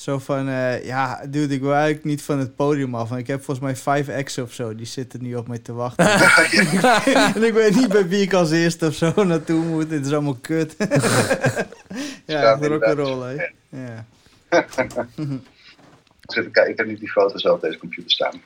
[0.03, 0.47] zo van...
[0.47, 3.09] eh, ja, dude, ik wil eigenlijk niet van het podium af.
[3.09, 4.75] Want ik heb volgens mij vijf ex of zo.
[4.75, 6.05] Die zitten nu op mij te wachten.
[7.35, 9.89] en ik weet niet bij wie ik als eerste of zo naartoe moet.
[9.89, 10.75] Het is allemaal kut.
[12.25, 13.49] ja, rock'n'roll, hè.
[13.69, 14.05] Ja.
[16.67, 18.41] Ik heb niet die foto's op deze computer staan.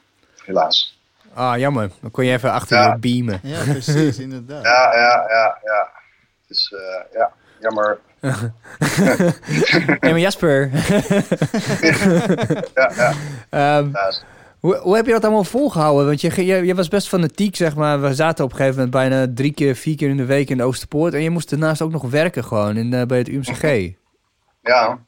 [0.45, 0.99] Helaas.
[1.33, 1.91] Ah, jammer.
[2.01, 2.91] Dan kon je even achter Ja.
[2.91, 3.39] je beamen.
[3.43, 4.63] ja, precies, inderdaad.
[4.63, 5.89] Ja, ja, ja, ja.
[6.47, 7.99] Dus eh, ja, jammer.
[9.99, 10.69] Maar Jasper.
[12.73, 13.13] Ja, ja.
[13.49, 14.23] Helaas.
[14.59, 16.05] hoe, hoe heb je dat allemaal volgehouden?
[16.05, 18.01] Want je, je, je was best fanatiek, zeg maar.
[18.01, 20.57] We zaten op een gegeven moment bijna drie keer, vier keer in de week in
[20.57, 21.13] de Oosterpoort.
[21.13, 23.93] En je moest daarnaast ook nog werken gewoon in, eh, bij het UMCG.
[24.61, 24.99] Ja.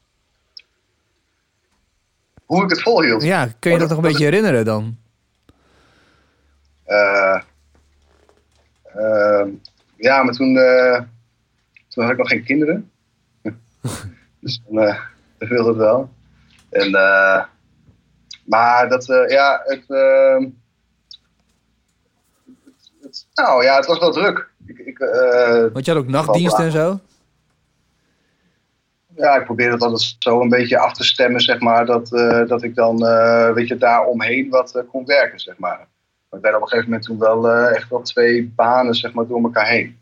[2.44, 3.22] Hoe ik het volhield.
[3.22, 4.96] Ja, kun je dat nog een beetje herinneren dan?
[6.84, 7.40] Eh,
[8.84, 9.48] ehm,
[9.96, 11.00] ja, maar toen, eh,
[11.88, 12.90] toen had ik nog geen kinderen.
[14.40, 14.96] dus dan
[15.38, 16.10] dat wilde het wel.
[16.70, 17.44] En, eh,
[18.44, 20.48] maar dat, eh, ja, het, ehm,
[23.02, 24.48] het, Nou ja, het was wel druk.
[24.66, 27.00] Ik, ik, eh, Want je had ook nachtdiensten en zo.
[29.16, 31.86] ja, ik probeerde dat altijd zo een beetje af te stemmen, zeg maar.
[31.86, 32.08] Dat,
[32.48, 35.88] dat ik dan, eh, weet je, daar omheen wat kon werken, zeg maar.
[36.28, 39.26] Maar ik ben op een gegeven moment toen wel echt wel twee banen, zeg maar,
[39.26, 39.99] door elkaar heen.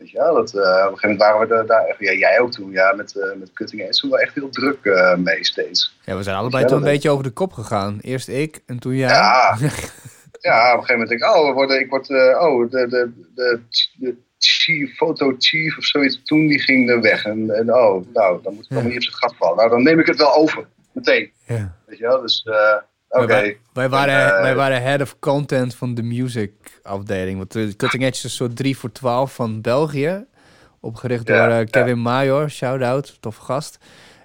[0.00, 2.12] Weet je wel, dat, eh, op een gegeven moment waren we er, daar, echt- ja,
[2.12, 5.16] jij ook toen, ja, met, eh met Cutting Edge, toen wel echt heel druk eh,
[5.16, 5.96] mee steeds.
[6.04, 7.98] Ja, we zijn allebei toen een beetje over de kop gegaan.
[8.00, 9.08] Eerst ik en toen jij.
[9.08, 9.56] Ja,
[10.40, 13.10] ja, op een gegeven moment denk ik, oh, we worden, ik word, oh, de, de,
[13.34, 13.60] de,
[13.98, 17.24] de chief, foto chief of zoiets, toen die ging er weg.
[17.24, 18.76] En, en oh, nou, dan moet ik Ja.
[18.76, 19.56] allemaal niet op zijn gat vallen.
[19.56, 21.32] Nou, dan neem ik het wel over, meteen.
[21.46, 21.74] Ja.
[21.86, 22.46] Weet je wel, dus,
[23.10, 23.26] oké.
[23.26, 26.52] Wij, wij, waren, En, eh, wij waren head of content van de music
[26.82, 27.36] afdeling.
[27.36, 30.24] Want de Cutting Edge is een soort 3 voor 12 van België.
[30.80, 31.66] Opgericht door eh.
[31.70, 33.78] Kevin Major, shout-out, toffe gast.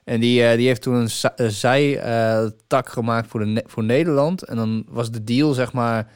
[0.04, 4.44] En die, eh, die heeft toen een, zij-tak gemaakt voor, de voor Nederland.
[4.44, 6.08] En dan was de deal, zeg maar...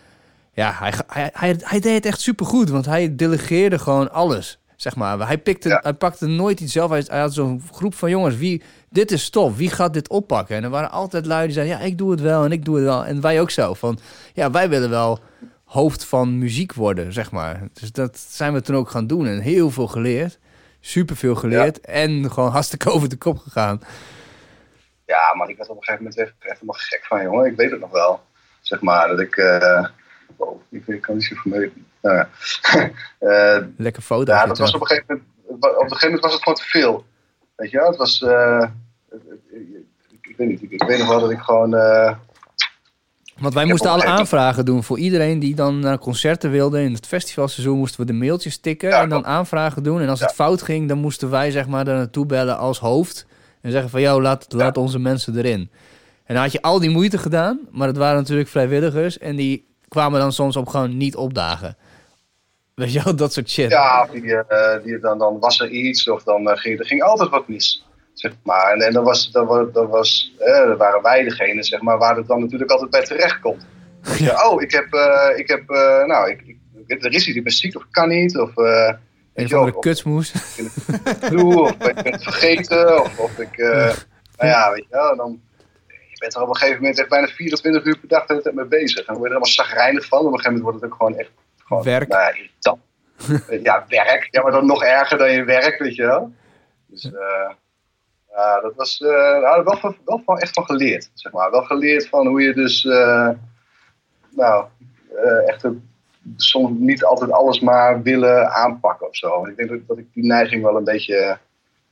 [0.54, 4.60] Ja, hij, hij, hij, hij deed het echt supergoed, want hij delegeerde gewoon alles.
[4.76, 5.28] Zeg maar.
[5.28, 6.90] Hij, pikte, hij pakte nooit iets zelf.
[6.90, 8.38] Hij, hij had zo'n groep van jongens.
[8.38, 9.58] Wie, dit is tof.
[9.58, 10.56] Wie gaat dit oppakken?
[10.56, 11.78] En er waren altijd lui die zeiden...
[11.78, 13.06] Ja, ik doe het wel en ik doe het wel.
[13.06, 13.74] En wij ook zo.
[13.74, 14.00] Van,
[14.34, 15.20] ja, wij willen wel
[15.64, 17.62] hoofd van muziek worden, zeg maar.
[17.74, 19.28] Dus dat zijn we toen ook gaan doen.
[19.28, 20.40] En heel veel geleerd.
[20.80, 21.82] Superveel geleerd.
[21.82, 23.82] En gewoon hartstikke over de kop gegaan.
[25.06, 27.46] Ja, maar ik werd op een gegeven moment echt, echt helemaal gek van, jongen.
[27.46, 28.22] Ik weet het nog wel.
[28.62, 29.38] Zeg maar, dat ik...
[29.38, 29.86] eh
[30.36, 31.86] oh, ik, kan niet zo vermeuken.
[32.02, 32.30] Nou ja.
[33.20, 34.34] Eh, Lekker foto.
[34.34, 35.28] ja, dat was op een gegeven moment...
[35.64, 37.06] Op een gegeven moment was het gewoon te veel.
[37.60, 37.88] Weet je wel?
[37.88, 38.22] Het was...
[38.22, 38.66] eh,
[40.22, 40.62] ik, weet niet.
[40.62, 41.74] Ik, ik weet nog wel dat ik gewoon...
[41.76, 42.16] eh,
[43.38, 46.82] Want wij moesten alle aanvragen doen voor iedereen die dan naar concerten wilde.
[46.82, 50.02] In het festivalseizoen moesten we de mailtjes tikken Ja, en dan aanvragen doen.
[50.02, 53.26] En als het fout ging, dan moesten wij zeg maar daar naartoe bellen als hoofd.
[53.62, 55.70] En zeggen van, jou laat, laat onze mensen erin.
[56.24, 59.18] En dan had je al die moeite gedaan, maar het waren natuurlijk vrijwilligers.
[59.18, 61.78] En die kwamen dan soms op gewoon niet opdagen.
[62.80, 63.72] Weet je wel, dat soort shit.
[63.72, 66.86] Ja, of die, eh, die, dan, dan was er iets of dan eh, ging er
[66.86, 67.86] ging altijd wat mis.
[68.14, 68.72] Zeg maar.
[68.72, 71.98] En, en dan, was, dan, wa- dan, was, eh, dan waren wij degene zeg maar,
[71.98, 73.66] waar het dan natuurlijk altijd bij terecht komt.
[74.18, 76.56] Je, oh, ik heb, eh, ik heb eh, nou, ik,
[76.88, 78.38] ik, er is iets, ik ben ziek of ik kan niet.
[78.38, 78.94] Of, eh,
[79.34, 80.32] Een wel, de of kutsmoes.
[80.34, 83.02] of ik ben het vergeten.
[83.02, 83.70] Of, of ik, eh,
[84.38, 85.16] nou ja, weet je wel.
[85.16, 85.42] Dan,
[85.88, 88.44] je bent er op een gegeven moment echt bijna 24 uur per dag de hele
[88.44, 88.98] tijd mee bezig.
[89.00, 90.20] En dan word je er helemaal zagrijnig van.
[90.20, 91.30] Op een gegeven moment wordt het ook gewoon echt
[91.70, 92.08] gewoon, Werk.
[92.08, 92.24] Nou
[93.64, 94.28] ja, werk.
[94.32, 96.32] Ja, maar dan nog erger dan je werk, weet je wel.
[96.86, 97.50] Dus eh,
[98.32, 99.10] ja, dat was eh
[99.42, 101.52] nou, wel, van, wel van, echt van geleerd, zeg maar.
[101.52, 103.30] Wel geleerd van hoe je dus, eh,
[104.30, 104.66] nou,
[105.46, 105.90] echt een-
[106.36, 109.46] soms niet altijd alles maar willen aanpakken of zo.
[109.46, 111.38] Ik denk dat, dat ik die neiging wel een beetje,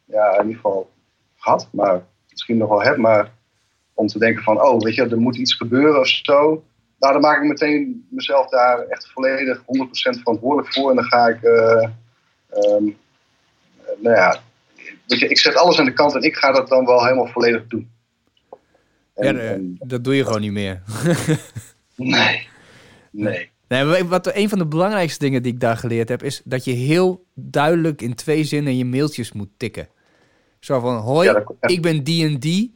[0.06, 0.90] ja, in ieder geval
[1.38, 3.32] had, maar misschien nog wel heb, maar
[3.94, 6.64] om te denken van, oh, weet je, er moet iets gebeuren of zo.
[7.00, 10.89] Nou, dan maak ik meteen mezelf daar echt volledig 100% verantwoordelijk voor.
[10.89, 11.84] En dan ga ik, eh,
[12.50, 14.39] ehm, eh, nou ja,
[15.08, 17.28] weet je, ik zet alles aan de kant en ik ga dat dan wel helemaal
[17.28, 17.89] volledig doen.
[19.14, 20.82] En- Ja, eh, en- dat doe je gewoon niet meer.
[21.95, 22.48] nee,
[23.12, 23.50] nee.
[23.68, 26.72] Nee, wat een van de belangrijkste dingen die ik daar geleerd heb, is dat je
[26.72, 29.88] heel duidelijk in twee zinnen je mailtjes moet tikken.
[30.60, 31.68] Zo van, hoi, Ja, dat- ja.
[31.68, 32.76] ik ben die en die.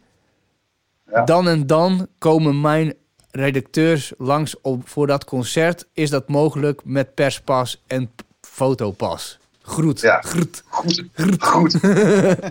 [1.11, 1.24] Ja.
[1.24, 2.93] Dan en dan komen mijn
[3.32, 5.86] redacteurs langs op, voor dat concert.
[5.93, 8.11] Is dat mogelijk met perspas en
[8.41, 9.39] fotopas?
[9.61, 10.01] Groet.
[10.01, 10.21] Ja.
[10.21, 10.63] Groet.
[10.67, 11.03] Goed,
[11.39, 11.77] goed.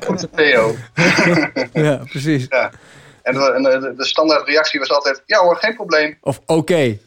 [0.07, 0.74] Goed, Theo.
[1.72, 2.47] Ja, precies.
[2.49, 2.70] Ja.
[3.22, 6.18] En, de, de, de standaard reactie was altijd, ja hoor, geen probleem.
[6.20, 6.99] Of oké.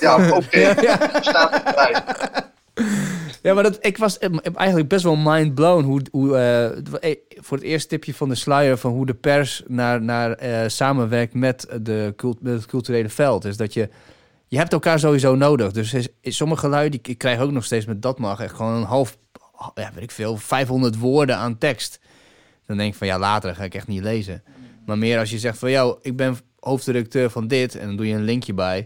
[0.00, 0.58] Ja, oké.
[0.80, 1.10] Ja.
[1.20, 2.02] Staat erbij.
[3.46, 7.16] Ja, maar dat, ik was em- eigenlijk best wel mind blown hoe, hoe eh, eh,
[7.28, 11.34] voor het eerste tipje van de sluier van hoe de pers naar, naar eh, samenwerkt
[11.34, 13.44] met, de cult, met het culturele veld.
[13.44, 13.88] Is dat je,
[14.46, 15.72] je hebt elkaar sowieso nodig.
[15.72, 18.54] Dus is, is sommige lui, die, ik krijg ook nog steeds met dat mag echt
[18.54, 19.18] gewoon een half,
[19.74, 22.00] ja, weet ik veel, 500 woorden aan tekst.
[22.66, 24.42] Dan denk ik van ja, later ga ik echt niet lezen.
[24.86, 28.06] Maar meer als je zegt van jou, ik ben hoofdredacteur van dit en dan doe
[28.06, 28.78] je een linkje bij.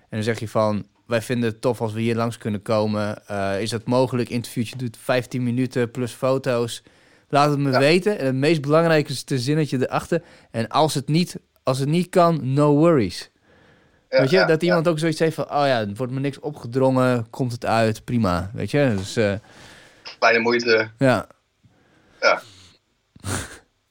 [0.00, 3.26] En dan zeg je van, wij vinden het tof als we hier langs kunnen komen.
[3.26, 4.28] Eh, is het mogelijk?
[4.28, 6.82] Interviewtje doet 15 minuten plus foto's.
[7.28, 7.78] Laat het me Ja.
[7.78, 8.18] weten.
[8.18, 10.22] En het meest belangrijke is het zinnetje erachter.
[10.50, 13.30] En als het niet, als het niet kan, no worries.
[14.10, 14.66] Ja, Weet je, ja, dat ja.
[14.66, 15.44] iemand ook zoiets heeft van...
[15.44, 18.50] oh ja, er wordt me niks opgedrongen, komt het uit, prima.
[18.54, 19.32] Weet je, dus eh,
[20.18, 20.90] Kleine moeite.
[20.98, 21.26] ja.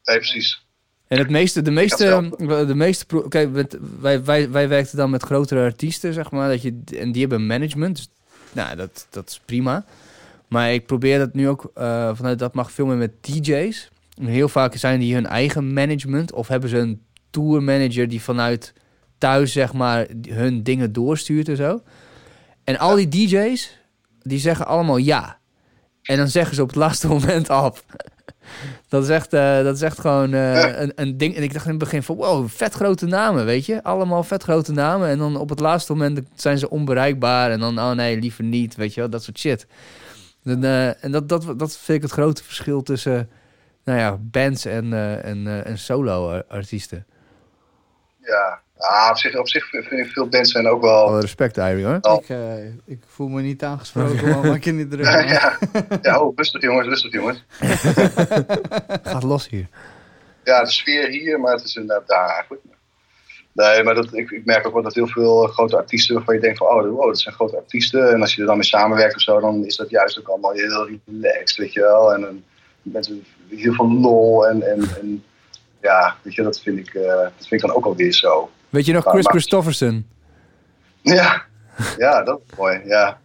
[0.03, 0.62] Nee, precies.
[1.13, 2.29] En het meeste, de meeste,
[2.67, 3.67] de meeste, kijk,
[3.99, 7.45] wij, wij, wij werkten dan met grotere artiesten, zeg maar, dat je, en die hebben
[7.45, 8.09] management, dus,
[8.51, 9.85] nou, dat, dat is prima.
[10.47, 13.89] Maar ik probeer dat nu ook, eh, vanuit dat mag veel meer met DJ's.
[14.17, 18.73] En heel vaak zijn die hun eigen management, of hebben ze een tourmanager die vanuit
[19.17, 21.81] thuis, zeg maar, hun dingen doorstuurt en zo.
[22.63, 23.77] En al die DJ's,
[24.21, 25.37] die zeggen allemaal ja.
[26.01, 27.85] En dan zeggen ze op het laatste moment af.
[28.87, 31.35] Dat is echt, eh, dat is echt gewoon eh, een, een ding.
[31.35, 33.83] En ik dacht in het begin van, wow, vet grote namen, weet je?
[33.83, 35.09] Allemaal vet grote namen.
[35.09, 37.51] En dan op het laatste moment zijn ze onbereikbaar.
[37.51, 39.09] En dan, oh nee, liever niet, weet je wel?
[39.09, 39.67] Dat soort shit.
[40.43, 43.29] En, eh, en dat, dat, dat vind ik het grote verschil tussen,
[43.83, 47.05] nou ja, bands en, en, en solo-artiesten.
[48.19, 51.07] Ja, Ah, op zich, op zich vind ik veel bands zijn ook wel...
[51.07, 51.97] Alle respect, Irie, hoor.
[52.01, 52.21] Oh.
[52.21, 55.05] Ik, eh, ik voel me niet aangesproken, maar maak je niet druk.
[55.05, 55.57] Ja, ja.
[56.01, 57.43] ja oh, rustig jongens, rustig jongens.
[59.03, 59.67] Gaat los hier.
[60.43, 62.61] Ja, de sfeer hier, maar het is inderdaad daar eigenlijk.
[63.51, 66.41] Nee, maar dat, ik, ik merk ook wel dat heel veel grote artiesten waarvan je
[66.41, 68.13] denkt van, oh, wow, dat zijn grote artiesten.
[68.13, 70.51] En als je er dan mee samenwerkt of zo, dan is dat juist ook allemaal
[70.51, 72.13] heel relaxed, weet je wel.
[72.13, 72.43] En dan
[72.81, 75.23] mensen heel veel lol en, en, en
[75.81, 78.49] ja, weet je, dat vind ik, eh, dat vind ik dan ook alweer zo.
[78.73, 80.05] Weet je nog Chris Christofferson?
[81.01, 81.43] Ja,
[81.97, 83.17] ja, dat is mooi, ja.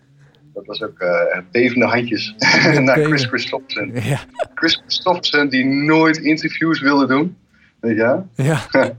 [0.55, 2.35] Dat was ook eh bevende handjes
[2.79, 3.25] naar Chris.
[3.25, 3.91] Christofferson.
[3.95, 4.21] Ja.
[4.55, 7.37] Chris Christofferson die nooit interviews wilde doen.
[7.81, 8.21] Weet je?
[8.35, 8.61] Ja.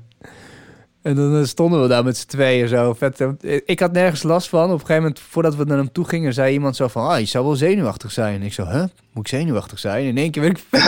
[1.10, 2.94] En dan eh, stonden we daar met z'n tweeën zo.
[2.94, 3.22] Vet.
[3.22, 4.64] eh, Ik had nergens last van.
[4.64, 7.08] Op een gegeven moment, voordat we naar hem toe gingen, zei iemand zo van...
[7.08, 8.42] Ah, je zou wel zenuwachtig zijn.
[8.42, 8.84] Ik zo, huh?
[9.14, 10.06] Moet ik zenuwachtig zijn?
[10.06, 10.64] In één keer werd ik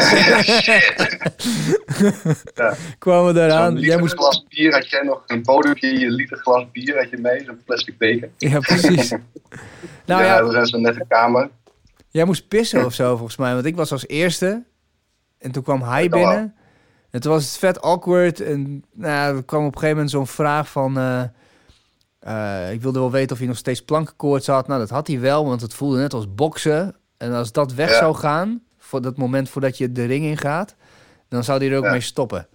[2.55, 2.76] Ja.
[2.99, 3.74] kwamen we daaraan.
[3.74, 4.13] Jij liter moest...
[4.13, 7.61] glas bier had jij nog, een bodempje, je liter glas bier had je mee, zo'n
[7.65, 8.30] plastic beker.
[8.38, 9.11] Ja, precies.
[10.05, 11.49] Nou ja, ja, was zo'n nette kamer.
[12.09, 13.53] jij moest pissen of zo volgens mij.
[13.53, 14.63] Want ik was als eerste.
[15.39, 16.55] En toen kwam hij binnen.
[17.20, 18.39] Toen was het vet awkward.
[18.39, 20.97] En nou, er kwam op een gegeven moment zo'n vraag van...
[20.97, 21.24] eh,
[22.20, 24.68] eh, ik wilde wel weten of hij nog steeds plankenkoorts had.
[24.68, 26.95] Nou, dat had hij wel, want het voelde net als boksen.
[27.18, 27.97] En als dat weg Ja.
[27.97, 30.76] zou gaan, voor dat moment voordat je de ring ingaat...
[31.30, 32.47] dan zou hij er ook mee stoppen.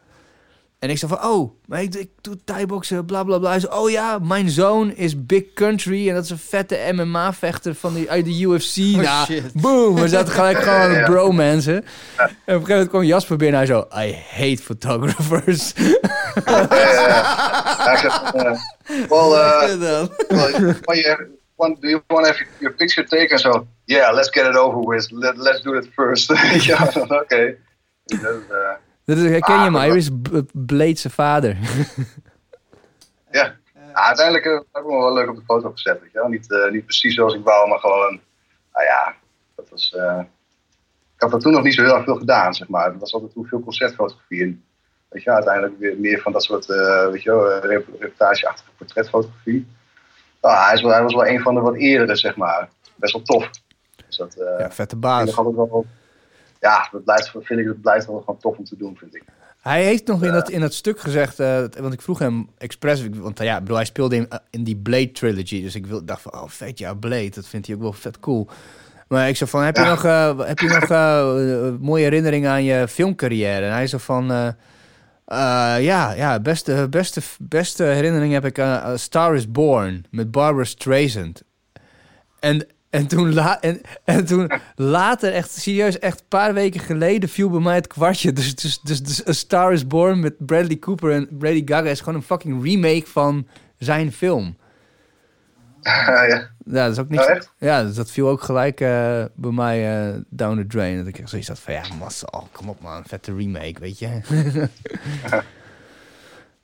[0.86, 3.50] En ik zei van, oh, maar ik, ik doe thai-boksen, bla bla bla.
[3.50, 7.74] Hij zei, oh ja, mijn zoon is Big Country en dat is een vette MMA-vechter
[7.74, 8.76] van die, uit de UFC.
[8.76, 9.52] Oh, nou, shit.
[9.52, 11.06] boom, we zaten gelijk gewoon aan het Ja.
[11.06, 11.74] bromansen.
[11.74, 15.72] En op een gegeven moment kwam Jasper binnen en hij zo, I hate photographers.
[16.44, 17.44] Ja, ja, ja.
[17.84, 18.42] Ja, ik zeg, eh,
[19.08, 20.06] well, uh,
[20.86, 23.38] well, want, do you want to have your picture taken?
[23.38, 25.10] So, yeah, let's get it over with.
[25.10, 26.32] Let, let's do it first.
[26.66, 27.56] ja, oké.
[28.04, 30.08] Dus dat, eh, Dat is, herken je Ah, hem, dat- Iris?
[30.10, 31.56] B- Blade's vader.
[33.30, 33.54] ja.
[33.92, 36.00] Ah, uiteindelijk eh, heb ik me wel leuk op de foto gezet.
[36.00, 36.28] Weet je wel?
[36.28, 38.20] Niet, eh, niet precies zoals ik wou, maar gewoon,
[38.72, 39.14] nou ja,
[39.56, 39.94] dat was.
[39.94, 40.18] eh,
[41.14, 42.90] ik had dat toen nog niet zo heel erg veel gedaan, zeg maar.
[42.90, 44.62] Het was altijd toen veel concertfotografie.
[45.08, 49.66] Weet je, uiteindelijk weer meer van dat soort, eh, weet je wel, rep- reportageachtige portretfotografie.
[50.40, 52.68] Ah, hij, is wel, hij was wel een van de wat eerdere, zeg maar.
[52.94, 53.50] Best wel tof.
[54.06, 55.30] Dus dat, eh, Ja, vette baas.
[55.30, 55.86] ik altijd wel,
[56.60, 59.22] ja, dat blijft, vind ik, dat blijft wel gewoon tof om te doen, vind ik.
[59.60, 63.08] Hij heeft nog in dat, in dat stuk gezegd, eh, want ik vroeg hem expres,
[63.08, 66.32] want ja, bedoel, hij speelde in, in die Blade trilogy, dus ik wil, dacht van,
[66.34, 68.48] oh vet, ja, Blade, dat vindt hij ook wel vet cool.
[69.08, 72.64] Maar ik zei van, heb je nog, eh, heb je nog eh, mooie herinneringen aan
[72.64, 73.66] je filmcarrière?
[73.66, 74.46] En hij zei van, eh,
[75.26, 80.64] eh, ja, ja, beste, beste, beste herinnering heb ik aan Star is Born met Barbara
[80.64, 81.42] Streisand.
[82.40, 87.28] En, en, toen la en, en toen later, echt serieus, echt een paar weken geleden,
[87.28, 88.32] viel bij mij het kwartje.
[88.32, 91.98] Dus, dus, dus, dus A Star is Born met Bradley Cooper en Brady Gaga is
[91.98, 93.46] gewoon een fucking remake van
[93.78, 94.56] zijn film.
[95.82, 96.54] ja.
[96.68, 97.26] Ja, dat is ook niks.
[97.26, 100.98] Oh, ja, dus dat viel ook gelijk eh, bij mij eh, down the drain.
[100.98, 104.20] Dat ik echt zoiets had van, ja, massa, kom op man, vette remake, weet je.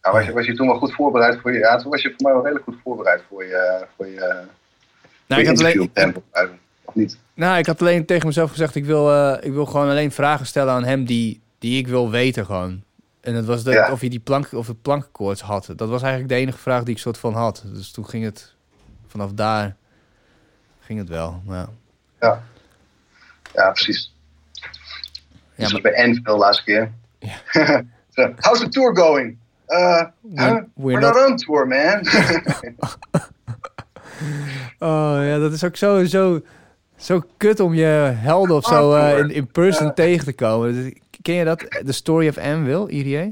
[0.02, 1.58] Ja, was, je, was je toen wel goed voorbereid voor je...
[1.58, 4.61] Ja, toen was je voor mij wel redelijk goed voorbereid voor je, voor je, voor
[5.36, 6.54] nou, ik je had alleen.
[6.84, 7.18] Of niet?
[7.34, 10.46] Nou, ik had alleen tegen mezelf gezegd, ik wil, eh, ik wil gewoon alleen vragen
[10.46, 12.82] stellen aan hem die, die ik wil weten gewoon.
[13.20, 13.92] En dat was de, Ja.
[13.92, 15.72] of hij die plank, of het plankenkoorts had.
[15.76, 17.62] Dat was eigenlijk de enige vraag die ik soort van had.
[17.74, 18.54] Dus toen ging het,
[19.06, 19.76] vanaf daar
[20.80, 21.42] ging het wel.
[21.48, 21.68] Ja,
[22.20, 22.42] Ja.
[23.54, 24.14] Ja, precies.
[24.52, 24.68] ja
[25.66, 26.92] Ja, maar bij Enfield de laatste keer.
[27.18, 27.34] Ja.
[28.40, 29.36] How's the tour going?
[29.68, 29.78] Uh,
[30.20, 30.52] We're- huh?
[30.52, 32.00] we're we're, not- not on tour, man.
[34.78, 36.40] Oh ja, dat is ook zo, zo,
[36.96, 39.92] zo kut om je helden of zo eh, in, in person Ja.
[39.92, 40.72] tegen te komen.
[40.74, 40.92] Dus,
[41.22, 41.58] Ken je dat?
[41.84, 43.28] The Story of Anvil, IDA?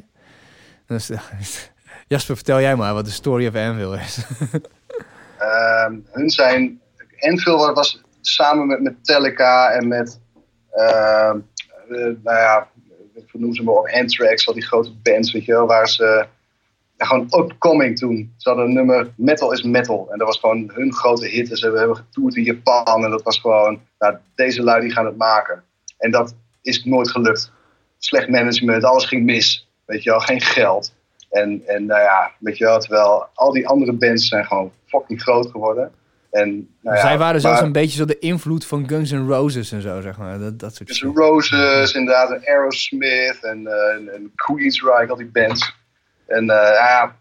[0.87, 1.11] Dus,
[2.07, 4.19] Jasper, vertel jij maar wat de Story of Anvil is.
[5.39, 6.81] Ehm, hun zijn...
[7.17, 10.21] Enfield was samen met Metallica en met...
[10.71, 11.33] eh,
[11.89, 12.69] nou ja,
[13.15, 16.27] hoe noemen ze maar Anthrax, al die grote bands, weet je wel, waar ze...
[17.01, 18.35] ja, gewoon upcoming toen.
[18.37, 20.09] Ze hadden een nummer Metal is Metal.
[20.13, 21.51] En dat was gewoon hun grote hit.
[21.51, 23.05] En ze hebben getoerd in Japan.
[23.05, 25.63] En dat was gewoon, nou, deze lui die gaan het maken.
[25.99, 27.53] En dat is nooit gelukt.
[27.99, 29.69] Slecht management, alles ging mis.
[29.85, 30.95] Weet je wel, geen geld.
[31.31, 35.23] En, en nou ja, weet je wel, terwijl al die andere bands zijn gewoon fucking
[35.23, 35.93] groot geworden.
[36.31, 36.49] En,
[36.83, 39.73] nou ja, Zij waren zelfs maar- een beetje zo de invloed van Guns N' Roses
[39.73, 40.39] en zo, zeg maar.
[40.39, 41.17] Dat, dat soort Dus shit.
[41.17, 45.79] Roses, inderdaad, en Aerosmith en, eh, en, en Queensryche, al die bands.
[46.31, 47.17] En eh, ja,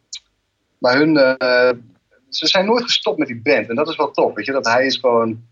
[0.78, 1.72] maar hun, eh,
[2.30, 3.70] ze zijn nooit gestopt met die band.
[3.70, 5.44] En dat is wel tof, weet je, dat hij is gewoon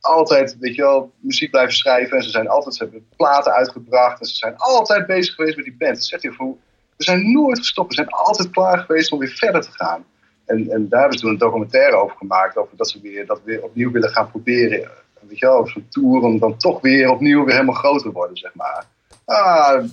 [0.00, 2.16] altijd, weet je wel, muziek blijven schrijven.
[2.16, 5.64] En ze zijn altijd, ze hebben platen uitgebracht en ze zijn altijd bezig geweest met
[5.64, 5.94] die band.
[5.94, 6.56] Dat zegt hoe
[6.96, 7.88] We zijn nooit gestopt.
[7.88, 10.04] We zijn altijd klaar geweest om weer verder te gaan.
[10.46, 12.56] En, en daar hebben ze toen een documentaire over gemaakt.
[12.56, 14.90] Over dat ze weer, dat weer opnieuw willen gaan proberen.
[15.20, 18.36] Weet je wel, zo'n tour om dan toch weer opnieuw weer helemaal groter te worden,
[18.36, 18.86] zeg maar.
[19.24, 19.84] Ah,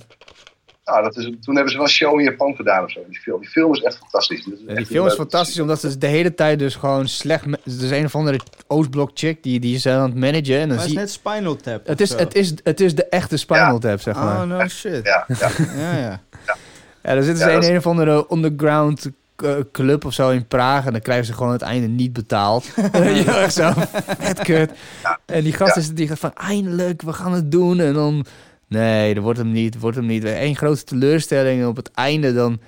[0.85, 2.99] nou, dat is, toen hebben ze wel een show in Japan gedaan of zo.
[3.09, 4.43] Die film, die film is echt fantastisch.
[4.45, 7.07] Dat is Ja, echt die film is fantastisch, omdat ze de hele tijd dus gewoon
[7.07, 7.45] slecht...
[7.45, 10.55] Er is een of andere Oostblok chick, die, die is aan het managen.
[10.59, 11.87] En dan Maar het is net Spinal Tap.
[11.87, 12.17] Het is, zo.
[12.17, 14.41] het, is, het is de echte Spinal Tap, zeg maar.
[14.41, 15.05] Oh, no shit.
[15.05, 15.49] Ja, ja.
[15.77, 16.21] Ja, ja.
[17.03, 20.13] Ja, er zit dus Ja, een, dat is- een of andere underground eh, club of
[20.13, 20.85] zo in Praag.
[20.85, 22.65] En dan krijgen ze gewoon het einde niet betaald.
[23.25, 23.71] ja, echt zo.
[24.19, 24.71] Vet kut.
[25.25, 25.81] En die gast Ja.
[25.81, 27.79] is die gaat van, eindelijk, we gaan het doen.
[27.79, 28.25] En dan,
[28.73, 30.23] nee, dat wordt hem niet, wordt hem niet.
[30.23, 31.61] Eén grote teleurstelling.
[31.61, 32.59] En op het einde dan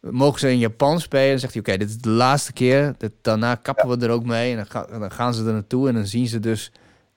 [0.00, 1.24] mogen ze in Japan spelen.
[1.24, 2.94] En dan zegt hij, oké, dit is de laatste keer.
[2.98, 4.50] Dit, daarna kappen we er ook mee.
[4.50, 5.88] En dan, ga- en dan gaan ze er naartoe.
[5.88, 6.72] En dan zien ze dus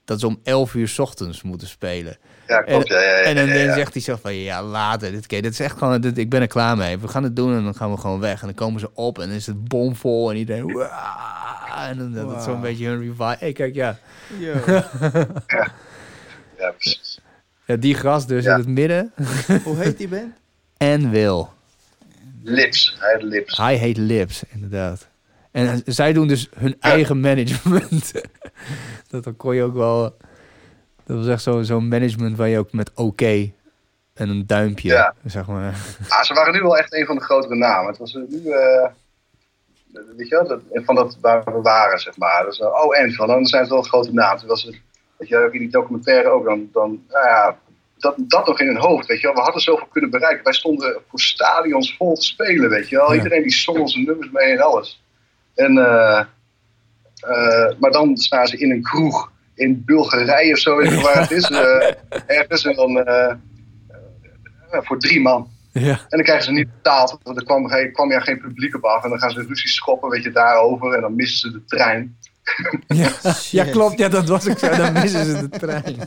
[0.05, 2.17] dat ze om 11 uur 's ochtends moeten spelen.
[2.47, 2.87] ja klopt.
[2.87, 3.73] Ja, ja, ja, En dan, ja, dan ja.
[3.73, 5.11] zegt hij zo van, ja, later.
[5.11, 6.97] Dit, keer, dit is echt gewoon, dit, ik ben er klaar mee.
[6.99, 8.39] We gaan het doen en dan gaan we gewoon weg.
[8.41, 10.73] En dan komen ze op en dan is het bomvol en iedereen...
[10.73, 13.35] "Waa!" En dan dat is zo'n beetje hun revive.
[13.39, 13.97] Hey, kijk, ja.
[14.39, 14.53] Yo.
[16.57, 17.10] Ja, precies.
[17.65, 17.75] Ja.
[17.75, 18.51] Die gast dus Ja.
[18.53, 19.13] in het midden.
[19.63, 20.33] Hoe heet die band?
[20.77, 21.49] En Wil.
[22.43, 22.95] Lips.
[22.99, 23.57] Hij heeft lips.
[23.57, 25.07] Hij heet Lips, inderdaad.
[25.51, 28.11] En zij doen dus hun eigen management.
[29.09, 30.17] dat dan kon je ook wel...
[31.05, 33.51] Dat was echt zo- zo'n management waar je ook met oké
[34.13, 35.13] en een duimpje, Ja.
[35.25, 35.75] zeg maar.
[36.07, 37.87] Ah, ze waren nu wel echt een van de grotere namen.
[37.89, 38.87] Het was eh, nu, eh,
[40.17, 42.45] weet je wel, dat, van dat waar we waren, zeg maar.
[42.45, 44.39] Dus, oh, en van, dan zijn het wel grote namen.
[44.39, 44.75] Toen was het,
[45.21, 47.57] weet je, ook in die documentaire ook, dan, dan nou ja,
[47.97, 49.35] dat, dat nog in hun hoofd, weet je wel.
[49.35, 50.43] We hadden zoveel kunnen bereiken.
[50.43, 53.11] Wij stonden voor stadions vol te spelen, weet je wel.
[53.11, 53.17] Ja.
[53.17, 55.03] Iedereen die zong onze nummers mee en alles.
[55.55, 56.19] En, eh,
[57.19, 61.19] eh, maar dan staan ze in een kroeg in Bulgarije of zo, weet je waar
[61.19, 61.49] het is.
[61.51, 61.93] eh,
[62.25, 63.05] ergens en dan
[64.69, 65.49] voor drie man.
[65.73, 65.91] Ja.
[65.91, 68.83] En dan krijgen ze niet betaald, want er kwam, geen, kwam ja geen publiek op
[68.83, 69.03] af.
[69.03, 70.93] En dan gaan ze ruzie schoppen, weet je, daarover.
[70.93, 72.17] En dan missen ze de trein.
[72.87, 73.11] Ja,
[73.51, 73.97] ja, klopt.
[73.97, 74.69] Ja, dat was ik zo.
[74.75, 75.97] Dan missen ze de trein.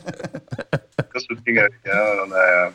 [0.95, 1.73] Dat soort dingen.
[1.83, 2.67] Ja, dan, eh,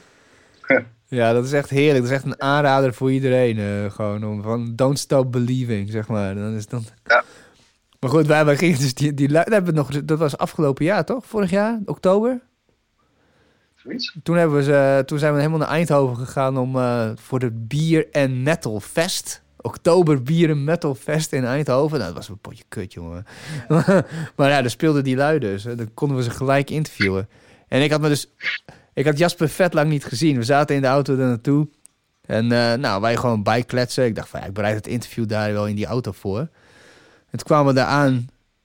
[1.09, 1.99] Ja, dat is echt heerlijk.
[2.05, 3.59] Dat is echt een aanrader voor iedereen.
[3.59, 6.35] eh, gewoon om van don't stop believing, zeg maar.
[6.35, 6.85] Dan is dan...
[7.05, 7.25] Ja.
[8.01, 11.05] Maar goed, wij, wij gingen dus die, die, hebben we nog, dat was afgelopen jaar,
[11.05, 11.27] toch?
[11.27, 12.41] Vorig jaar, oktober.
[13.75, 14.16] zoiets.
[14.23, 17.51] Toen, hebben we ze, toen zijn we helemaal naar Eindhoven gegaan om, eh, voor de
[17.51, 19.43] Bier en Metal Fest.
[19.62, 21.98] Oktober Bier en Metal Fest in Eindhoven.
[21.98, 23.24] Nou, dat was een potje kut, jongen.
[24.36, 25.62] maar ja, daar speelden die lui dus.
[25.62, 27.28] Dan konden we ze gelijk interviewen.
[27.68, 28.30] En ik had me dus...
[28.94, 30.36] Ik had Jasper vet lang niet gezien.
[30.36, 31.68] We zaten in de auto er naartoe.
[32.26, 34.04] En eh, nou, wij gewoon bijkletsen.
[34.04, 36.38] Ik dacht van, ja, ik bereid het interview daar wel in die auto voor.
[36.38, 38.12] En toen kwamen we daar aan.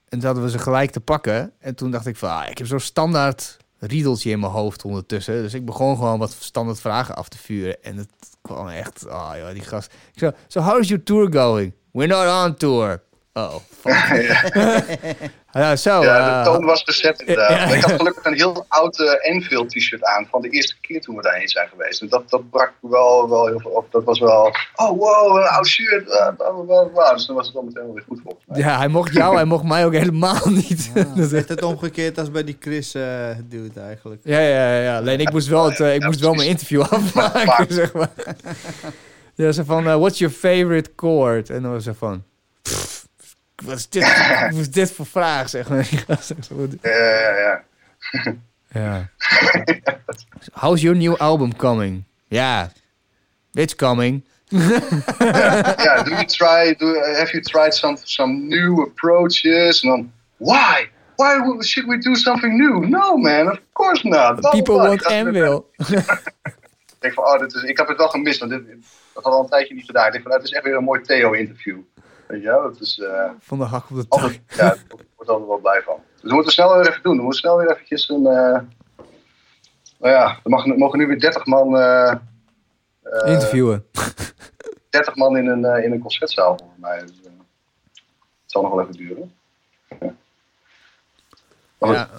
[0.09, 1.51] En toen hadden we ze gelijk te pakken.
[1.59, 5.41] En toen dacht ik van, ah, ik heb zo'n standaard riedeltje in mijn hoofd ondertussen.
[5.41, 7.84] Dus ik begon gewoon wat standaard vragen af te vuren.
[7.84, 8.09] En het
[8.41, 9.93] kwam echt, oh joh, die gast.
[10.13, 11.73] Ik zo, so how is your tour going?
[11.91, 13.03] We're not on tour.
[13.34, 14.53] Oh, fuck.
[15.62, 16.03] ja, zo.
[16.03, 17.49] ja, eh, de toon was gezet inderdaad.
[17.70, 17.76] ja.
[17.76, 21.16] Ik had gelukkig een heel oud eh, Enfield t-shirt aan van de eerste keer toen
[21.16, 22.01] we daarheen zijn geweest.
[22.01, 23.91] En dat, dat brak wel, wel heel veel op.
[23.91, 26.10] Dat was wel, oh wow, een oud shirt.
[26.10, 27.14] eh.
[27.14, 28.60] Dus dan was het al meteen wel weer goed volgens mij.
[28.60, 30.91] ja, hij mocht jou, hij mocht mij ook helemaal niet.
[30.95, 34.22] Ah, Dat is echt het omgekeerd als bij die Chris eh dude eigenlijk.
[34.24, 34.97] Ja, ja, ja, ja.
[34.97, 38.12] Alleen ik moest wel, het, eh, ik Ja, moest wel mijn interview afmaken, zeg maar.
[39.36, 41.49] Ja, ze van, eh, what's your favorite chord?
[41.49, 42.24] En dan was ze van,
[42.62, 43.05] pff,
[43.56, 44.03] wat is dit,
[44.51, 45.89] wat is dit voor vraag, zeg maar.
[46.08, 46.18] Ja,
[46.82, 47.64] Ja, ja,
[48.74, 49.10] ja.
[50.62, 52.03] How's your new album coming?
[52.28, 52.72] Ja,
[53.53, 54.26] it's coming.
[54.49, 59.82] ja, do you try, do, have you tried some, some new approaches?
[59.82, 60.89] Dan, why?
[61.16, 62.84] Why would- should we do something new?
[62.89, 64.39] No man, of course not.
[64.51, 65.70] People want Anvil.
[65.78, 68.62] Ik denk van, oh, dit is, ik heb het wel gemist, want dit,
[69.14, 70.06] dat had al een tijdje niet gedaan.
[70.06, 71.78] Ik denk van, nou, het is echt weer een mooi Theo-interview.
[72.28, 74.21] Weet je wel, dat is eh, Van de hak op de tak.
[74.21, 74.78] altijd, ja, daar
[75.15, 75.95] wordt altijd wel blij van.
[76.13, 77.15] Dus we moeten snel weer even doen.
[77.17, 78.59] We moeten snel weer eventjes een, eh,
[79.99, 82.15] nou ja, er mag, mogen nu weer 30 man, eh,
[83.26, 83.86] Interviewen.
[84.89, 86.99] 30 man in een, in een concertzaal volgens mij.
[86.99, 89.34] Dus, het zal nog wel even duren.
[89.99, 90.13] Ja.
[91.78, 92.09] Maar Ja.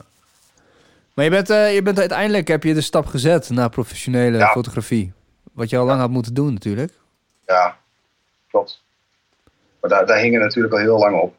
[1.14, 4.48] Maar je bent, je bent uiteindelijk heb je de stap gezet naar professionele Ja.
[4.50, 5.12] fotografie.
[5.52, 6.92] Wat je al lang had moeten doen natuurlijk.
[7.46, 7.76] Ja,
[8.48, 8.82] klopt.
[9.80, 11.34] Maar daar, daar hingen natuurlijk al heel lang op.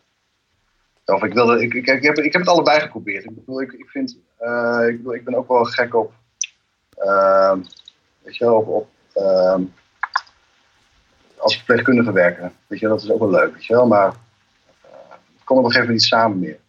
[1.06, 3.24] Of ik, wilde, ik, ik, ik, heb, ik heb het allebei geprobeerd.
[3.24, 6.14] Ik bedoel, ik, ik vind, eh, ik, bedoel, ik ben ook wel gek op,
[6.98, 7.60] ehm,
[8.22, 9.62] weet je wel, op, op ehm,
[11.38, 12.54] als verpleegkundige werken.
[12.68, 13.88] Weet je, wel, dat is ook wel leuk, weet je wel.
[13.88, 16.60] Maar eh, het kon op een gegeven niet samen meer.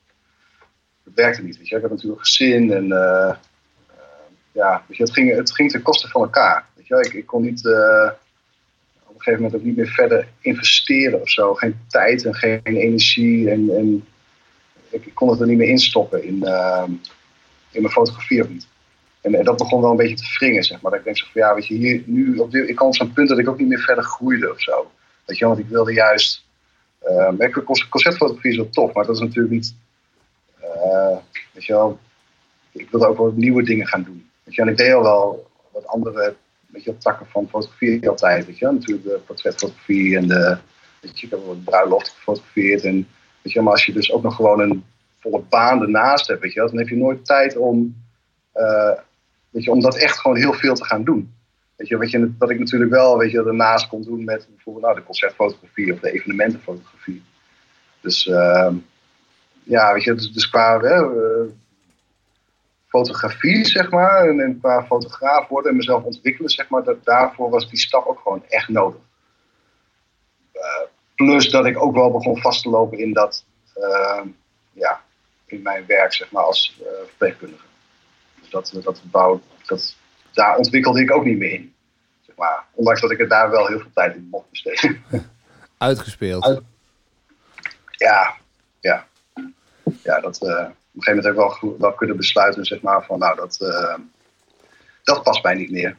[1.05, 1.77] Het werkte niet, weet je.
[1.77, 2.87] Ik heb natuurlijk gezin en
[4.53, 6.67] ja, weet je, het ging, het ging ten koste van elkaar.
[6.75, 7.05] Weet je wel.
[7.05, 7.63] Ik, ik kon niet,
[9.29, 11.55] gegeven moment ook niet meer verder investeren of zo.
[11.55, 13.51] Geen tijd en geen energie.
[13.51, 14.07] En, en
[14.91, 16.91] ik, kon het er niet meer instoppen in, ehm,
[17.71, 18.67] in mijn fotografie of niet.
[19.21, 20.91] En, en dat begon wel een beetje te wringen, zeg maar.
[20.91, 22.95] Dat ik denk zo van, ja, weet je, hier, nu op dit, ik kwam op
[22.95, 24.91] zo'n punt dat ik ook niet meer verder groeide of zo.
[25.25, 26.47] Weet je, want ik wilde juist...
[27.03, 27.49] Uh,
[27.89, 29.75] conceptfotografie is wel tof, maar dat is natuurlijk niet...
[30.63, 31.17] Uh,
[31.53, 31.99] weet je wel,
[32.73, 34.31] ik wilde ook wel nieuwe dingen gaan doen.
[34.43, 36.35] Weet je, en ik deed al wel wat andere
[36.69, 38.47] weet je, takken van fotografie altijd.
[38.47, 40.59] Weet je, natuurlijk de portretfotografie en de...
[41.01, 42.85] Weet je, ik heb wel bruiloft gefotografeerd.
[42.85, 43.09] En,
[43.43, 44.85] weet je, maar als je dus ook nog gewoon een
[45.21, 47.97] volle baan ernaast hebt, weet je, dan heb je nooit tijd om...
[48.55, 48.93] Uh,
[49.51, 51.33] weet je, om dat echt gewoon heel veel te gaan doen.
[51.77, 54.85] Weet je, wat, je, wat ik natuurlijk wel weet je, daarnaast kon doen met bijvoorbeeld
[54.85, 57.23] nou, de concertfotografie of de evenementenfotografie.
[58.01, 58.73] Dus uh,
[59.63, 61.41] ja, weet je, dus, dus qua uh,
[62.89, 67.51] fotografie, zeg maar, en, en, qua fotograaf worden en mezelf ontwikkelen, zeg maar, dat, daarvoor
[67.51, 69.01] was die stap ook gewoon echt nodig.
[70.55, 70.63] Uh,
[71.15, 73.45] plus dat ik ook wel begon vast te lopen in dat,
[74.73, 75.01] ja,
[75.47, 77.67] in mijn werk, zeg maar, als verpleegkundige.
[78.41, 79.97] Dus dat, dat, bouw, dat
[80.33, 81.75] daar ontwikkelde ik ook niet meer in.
[82.21, 85.03] Zeg maar, ondanks dat ik er daar wel heel veel tijd in mocht besteden.
[85.79, 86.63] Uitgespeeld.
[87.91, 88.37] Ja,
[88.81, 89.07] ja.
[90.03, 90.67] Ja, dat, uh,
[90.99, 93.95] een gegeven moment heb ik wel, wel kunnen besluiten, zeg maar, van nou, dat, uh,
[95.03, 95.97] dat past mij niet meer.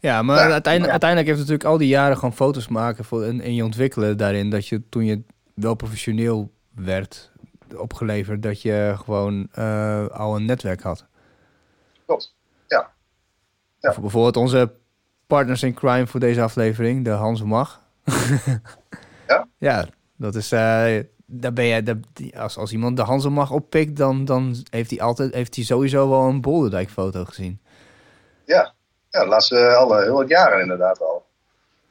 [0.00, 3.22] Ja, maar ja, uiteindelijk, uiteindelijk heeft het natuurlijk al die jaren gewoon foto's maken voor,
[3.22, 5.22] en, en je ontwikkelen daarin, dat je toen je
[5.54, 7.30] wel professioneel werd
[7.76, 11.06] opgeleverd, dat je gewoon uh, al een netwerk had.
[12.06, 12.34] Klopt.
[12.68, 12.90] Ja.
[14.00, 14.72] Bijvoorbeeld onze
[15.26, 17.82] partners in crime voor deze aflevering, de Hans Mag.
[19.28, 19.48] ja?
[19.58, 20.52] Ja, dat is...
[20.52, 20.98] Uh,
[21.32, 21.98] daar ben je,
[22.36, 26.08] als, als iemand de Hans Mag oppikt, dan, dan heeft hij altijd heeft hij sowieso
[26.08, 27.60] wel een Bolderdijk foto gezien.
[28.44, 28.74] Ja,
[29.10, 31.24] ja de laatste alle, heel wat jaren inderdaad al.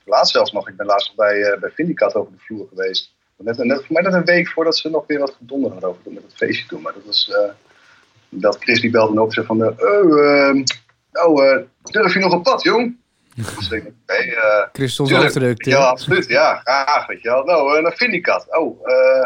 [0.06, 3.14] Laatst zelfs nog, ik ben laatst bij, uh, bij Vindicat over de vloer geweest.
[3.38, 6.24] Net, net, mij net een week voordat ze nog weer wat gedonder hadden over met
[6.24, 6.82] het feestje toen.
[6.82, 7.52] Maar dat was, uh,
[8.30, 10.64] dat Chris die belde me op en zei van, oh,
[11.12, 13.01] nou, uh, durf je nog op pad, jong?
[13.36, 15.66] Dus ik uh, Christels afdruk.
[15.66, 16.28] Ja, absoluut.
[16.28, 17.08] Ja, graag.
[17.08, 17.44] Weet je wel.
[17.44, 18.58] Nou, uh, naar Vindicat.
[18.58, 19.26] Oh, uh,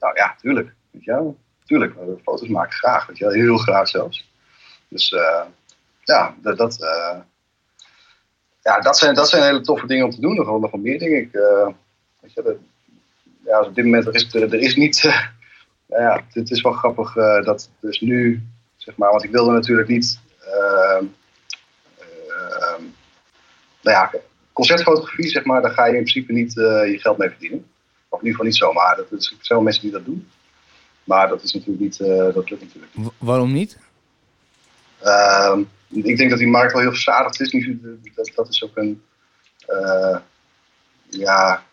[0.00, 0.72] nou ja, tuurlijk.
[0.90, 1.36] Weet je wel.
[1.64, 3.06] Tuurlijk, foto's maken graag.
[3.06, 3.34] Weet je wel.
[3.34, 4.30] Heel graag zelfs.
[4.88, 5.42] Dus uh,
[6.04, 6.76] ja, dat, dat,
[8.62, 10.34] ja dat, zijn, dat zijn hele toffe dingen om te doen.
[10.34, 11.20] Nog wel, nog wel meer dingen.
[11.20, 11.32] Ik,
[12.20, 12.56] weet je, dat,
[13.44, 15.02] ja, op dit moment er is er, is niet...
[15.88, 17.12] nou ja, het is wel grappig
[17.44, 18.42] dat dus nu,
[18.76, 20.20] zeg maar, want ik wilde natuurlijk niet
[23.82, 24.20] nou ja,
[24.52, 27.66] concertfotografie, zeg maar, daar ga je in principe niet uh, je geld mee verdienen.
[28.08, 28.96] Of in ieder geval niet zomaar.
[28.96, 30.28] Dat er zijn wel mensen die dat doen.
[31.04, 33.10] Maar dat is natuurlijk niet, uh, dat lukt natuurlijk niet.
[33.18, 33.78] waarom niet?
[35.00, 37.66] Ehm, ik denk dat die markt wel heel verzadigd is.
[38.14, 39.02] Dat, dat is ook een,
[39.68, 40.18] uh,
[41.08, 41.64] ja,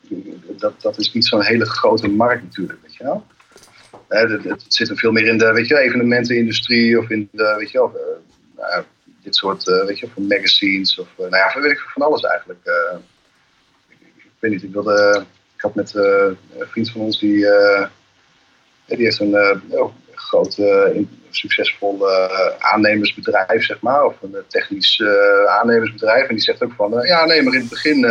[0.57, 3.25] dat, dat is niet zo'n hele grote markt natuurlijk, weet je wel.
[4.07, 7.71] Het, het, zit er veel meer in de weet je, evenementenindustrie of in de, weet
[7.71, 7.91] je wel,
[8.55, 8.83] nou,
[9.27, 12.21] dit soort, uh, weet je, van magazines of, uh, nou ja, weet ik van alles
[12.21, 12.59] eigenlijk.
[13.89, 15.25] Ik, ik, weet niet, ik wilde,
[15.55, 17.45] ik had met een vriend van ons die,
[18.85, 19.61] die heeft een
[20.13, 20.61] groot,
[21.29, 22.09] succesvol
[22.59, 25.03] aannemersbedrijf, zeg maar, of een technisch
[25.47, 26.27] aannemersbedrijf.
[26.27, 28.01] En die zegt ook van, ja, nee, maar in het begin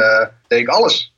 [0.46, 1.15] deed ik alles.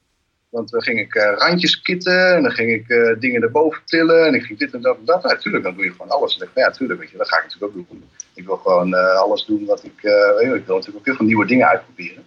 [0.49, 4.27] Want dan ging ik uh, randjes kitten en dan ging ik uh, dingen erboven tillen
[4.27, 5.23] en ik ging dit en dat en dat.
[5.23, 6.37] Natuurlijk, dan doe je gewoon alles.
[6.37, 8.05] Ik, ja, je, dat ga ik natuurlijk ook doen.
[8.35, 11.47] Ik wil gewoon uh, alles doen wat ik, ik wil natuurlijk ook heel veel nieuwe
[11.47, 12.25] dingen uitproberen.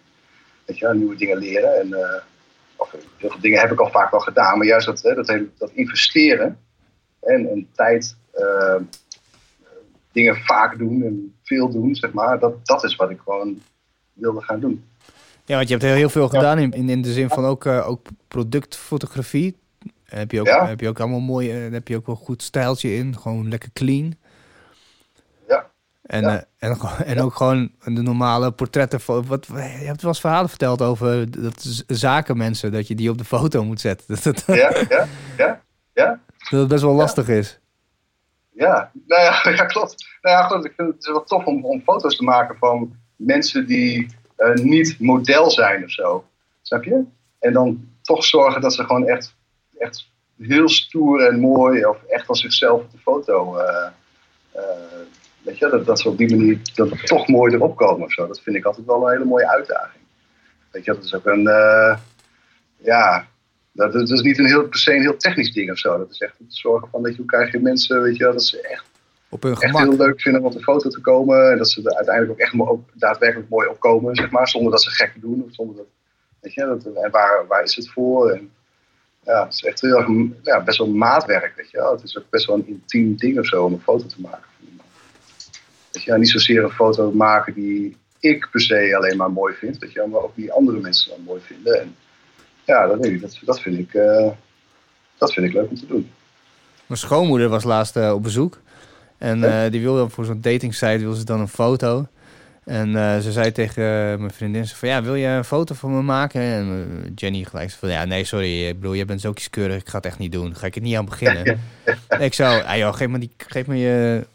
[0.65, 1.79] Weet je, nieuwe dingen leren.
[1.79, 2.21] En,
[2.75, 5.71] of, heel veel dingen heb ik al vaak wel gedaan, maar juist dat, dat, dat
[5.73, 6.59] investeren
[7.19, 8.15] en, en tijd,
[10.11, 13.61] dingen vaak doen en veel doen, zeg maar, dat, dat is wat ik gewoon
[14.13, 14.83] wilde gaan doen.
[15.45, 17.65] Ja, want je hebt heel, heel veel gedaan in, in, in de zin van ook,
[17.65, 19.57] uh, ook productfotografie.
[20.05, 20.67] Heb je ook, ja.
[20.67, 23.69] heb je ook allemaal mooi, uh, heb je ook wel goed stijltje in, gewoon lekker
[23.73, 24.15] clean.
[25.47, 25.69] Ja.
[26.01, 26.33] En, ja.
[26.33, 28.99] Uh, en, en ook gewoon de normale portretten.
[29.05, 33.25] Wat, je hebt wel eens verhalen verteld over dat zakenmensen, dat je die op de
[33.25, 34.07] foto moet zetten.
[34.23, 35.61] Dat, dat, ja, ja, ja,
[35.93, 36.19] ja.
[36.49, 37.59] Dat het best wel lastig is.
[38.53, 40.05] Ja, nou ja, ja klopt.
[40.21, 43.67] Nou ja, goed, ik vind het wel tof om, om foto's te maken van mensen
[43.67, 44.19] die
[44.53, 46.25] niet model zijn of zo.
[46.61, 47.03] Snap je?
[47.39, 49.35] En dan toch zorgen dat ze gewoon echt,
[49.77, 53.57] echt heel stoer en mooi of echt als zichzelf op de foto.
[53.57, 53.87] Uh,
[54.55, 54.61] uh,
[55.41, 58.27] weet je, dat, dat ze op die manier dat toch mooi erop komen of zo.
[58.27, 60.03] Dat vind ik altijd wel een hele mooie uitdaging.
[60.71, 61.43] Weet je, dat is ook een.
[62.77, 63.27] ja,
[63.71, 65.97] dat, dat, is niet een heel, per se een heel technisch ding of zo.
[65.97, 68.43] Dat is echt het zorgen van, weet je, hoe krijg je mensen, weet je, dat
[68.43, 68.85] ze echt
[69.31, 71.51] op hun echt heel leuk vinden om op de foto te komen.
[71.51, 74.47] En dat ze er uiteindelijk ook echt ook daadwerkelijk mooi opkomen, zeg maar.
[74.47, 75.85] Zonder dat ze gek doen of zonder dat
[76.41, 78.29] Weet je, dat, en waar, waar is het voor?
[78.29, 78.51] En,
[79.23, 80.07] ja, het is echt heel erg,
[80.41, 81.91] ja, best wel maatwerk, weet je wel.
[81.91, 84.49] Het is ook best wel een intiem ding of zo om een foto te maken.
[85.91, 89.77] Weet je, niet zozeer een foto maken die ik per se alleen maar mooi vind,
[89.77, 91.81] weet je, maar ook die andere mensen dan mooi vinden.
[91.81, 91.95] En
[92.63, 94.31] ja, dat, weet ik, dat, dat, vind ik, uh,
[95.17, 96.11] dat vind ik leuk om te doen.
[96.85, 98.59] Mijn schoonmoeder was laatst uh, op bezoek.
[99.21, 102.07] En uh, die wilde voor zo'n dating site wil ze dan een foto.
[102.63, 103.83] En uh, ze zei tegen
[104.19, 106.41] mijn vriendin van ja, wil je een foto van me maken?
[106.41, 109.97] En Jenny gelijk van ja, nee, sorry, ik bedoel, je bent zo kieskeurig, ik ga
[109.97, 110.55] het echt niet doen.
[110.55, 111.59] Ga ik het niet aan beginnen.
[112.19, 114.25] ik zou, ah joh, geef me, die, geef me je,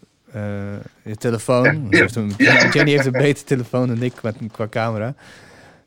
[1.03, 1.87] je telefoon.
[1.91, 2.33] Heeft een,
[2.73, 5.15] Jenny heeft een betere telefoon dan ik qua, qua camera.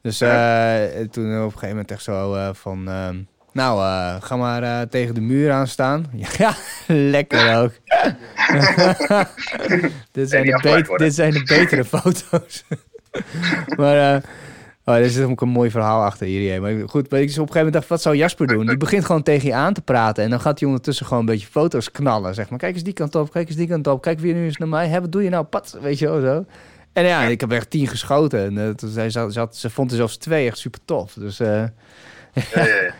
[0.02, 2.89] Dus toen op een gegeven moment echt zo van...
[3.54, 6.06] Nou, uh, ga maar uh, tegen de muur aan staan.
[6.38, 6.56] ja,
[6.88, 7.72] lekker ook.
[10.12, 12.64] dit, zijn de dit zijn de betere foto's.
[13.76, 14.22] maar uh,
[14.86, 16.62] oh, er zit ook een mooi verhaal achter hier.
[16.62, 18.66] Maar goed, maar ik dus op een gegeven moment dacht, wat zou Jasper doen?
[18.66, 20.24] Die begint gewoon tegen je aan te praten.
[20.24, 22.34] En dan gaat hij ondertussen gewoon een beetje foto's knallen.
[22.34, 24.02] Zeg maar, kijk eens die kant op, kijk eens die kant op.
[24.02, 24.88] Kijk weer nu eens naar mij.
[24.88, 25.43] Hè, wat doe je nou?
[25.43, 26.45] Pat, weet je wel zo.
[26.93, 28.45] En ja, ik heb echt tien geschoten.
[28.45, 31.14] En uh, toen ze, vond er zelfs twee echt super tof.
[31.14, 31.74] Dus ja,
[32.34, 32.93] ja, ja.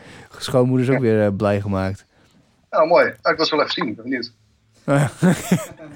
[0.44, 2.06] Schoonmoeder is ook weer uh, blij gemaakt.
[2.70, 3.14] Nou, mooi.
[3.22, 3.88] Ah, ik was wel even zien.
[3.88, 4.32] Ik ben benieuwd.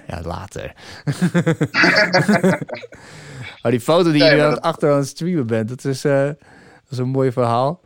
[0.08, 0.74] ja, later.
[3.62, 4.62] maar die foto die je dat...
[4.62, 6.38] achter aan het streamen bent, dat is, uh, dat
[6.90, 7.82] is een mooi verhaal.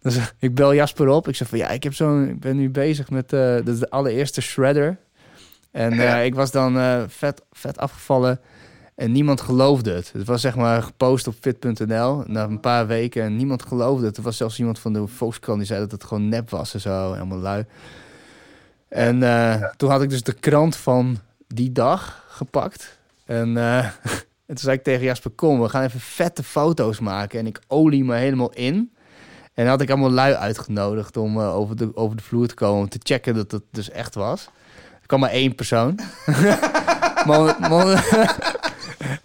[0.00, 1.28] Dus, ik bel Jasper op.
[1.28, 3.78] Ik zeg van ja, ik, heb zo'n, ik ben nu bezig met uh, dat is
[3.78, 4.98] de allereerste shredder.
[5.70, 6.16] En ja.
[6.16, 8.40] ik was dan vet, vet afgevallen.
[8.94, 10.12] En niemand geloofde het.
[10.12, 14.16] Het was zeg maar gepost op fit.nl na een paar weken en niemand geloofde het.
[14.16, 16.80] Er was zelfs iemand van de Volkskrant die zei dat het gewoon nep was en
[16.80, 17.12] zo.
[17.12, 17.64] En allemaal lui.
[18.88, 19.74] En uh, ja.
[19.76, 22.98] toen had ik dus de krant van die dag gepakt.
[23.24, 23.78] En, uh,
[24.46, 27.38] en toen zei ik tegen Jasper, kom, we gaan even vette foto's maken.
[27.38, 28.92] En ik olie me helemaal in.
[29.54, 32.80] En had ik allemaal lui uitgenodigd om uh, over, de, over de vloer te komen...
[32.80, 34.48] om te checken dat het dus echt was.
[35.00, 35.98] Er kwam maar één persoon.
[37.26, 38.06] maar, maar,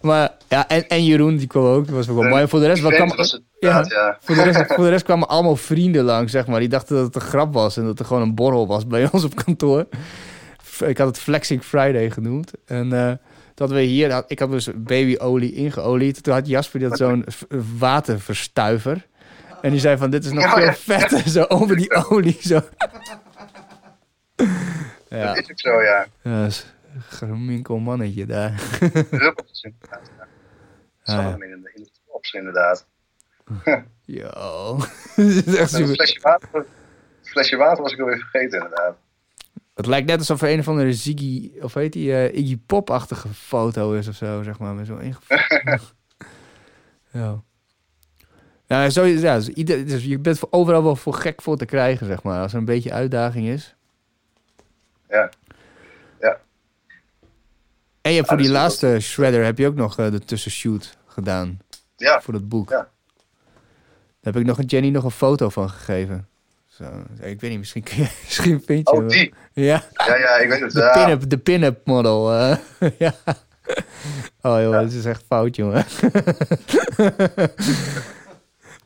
[0.00, 1.86] maar, ja, en, en Jeroen, die kwam ook.
[1.86, 2.48] Dat was wel mooi.
[2.48, 3.12] Voor de rest, kwam,
[3.58, 4.18] ja, ja.
[4.20, 6.60] Voor, de rest, voor de rest kwamen allemaal vrienden langs, zeg maar.
[6.60, 9.08] Die dachten dat het een grap was en dat er gewoon een borrel was bij
[9.12, 9.86] ons op kantoor.
[10.86, 12.52] Ik had het Flexing Friday genoemd.
[12.66, 13.12] En uh,
[13.54, 16.22] dat we hier, ik had dus babyolie ingeolied.
[16.22, 17.24] Toen had Jasper dat zo'n
[17.78, 19.06] waterverstuiver.
[19.62, 22.38] En die zei van, dit is nog veel vetter, zo over die olie.
[22.40, 22.54] Zo.
[25.08, 25.26] ja.
[25.26, 26.06] Dat is ook zo, ja.
[26.22, 26.48] ja
[27.00, 28.78] Grominkel mannetje daar.
[29.10, 30.10] Ruppeltjes inderdaad.
[31.02, 31.30] Ja.
[31.30, 32.86] Hem in de, tops inderdaad.
[34.04, 34.76] Yo.
[35.56, 35.88] echt super.
[35.88, 36.64] Een flesje water, een
[37.22, 38.96] flesje water was ik alweer vergeten inderdaad.
[39.74, 43.28] Het lijkt net alsof er een of andere Ziggy, of heet die, uh, Iggy Pop-achtige
[43.28, 44.74] foto is of zo, zeg maar.
[44.74, 45.94] Met zo'n ingevuld.
[47.12, 47.42] ja.
[48.66, 52.06] Ja, zo, ja dus, ieder, dus je bent overal wel voor gek voor te krijgen,
[52.06, 52.42] zeg maar.
[52.42, 53.76] Als er een beetje uitdaging is.
[55.08, 55.30] Ja.
[58.08, 61.58] En je hebt voor die laatste shredder heb je ook nog uh, de tussenshoot gedaan.
[61.96, 62.20] Ja.
[62.20, 62.70] Voor dat boek.
[62.70, 62.76] Ja.
[62.76, 66.28] Daar heb ik nog een Jenny nog een foto van gegeven.
[66.66, 66.84] Zo,
[67.20, 69.34] ik weet niet, misschien, kun je, misschien vind je Oh, die?
[69.52, 69.82] Ja.
[69.92, 70.72] Ja, ja, ik weet het.
[70.72, 71.04] De ja.
[71.04, 72.32] pin-up, de pin-up model.
[72.32, 72.56] Uh,
[72.98, 73.14] ja.
[74.42, 74.82] Oh joh, ja.
[74.82, 75.84] dit is echt fout, jongen.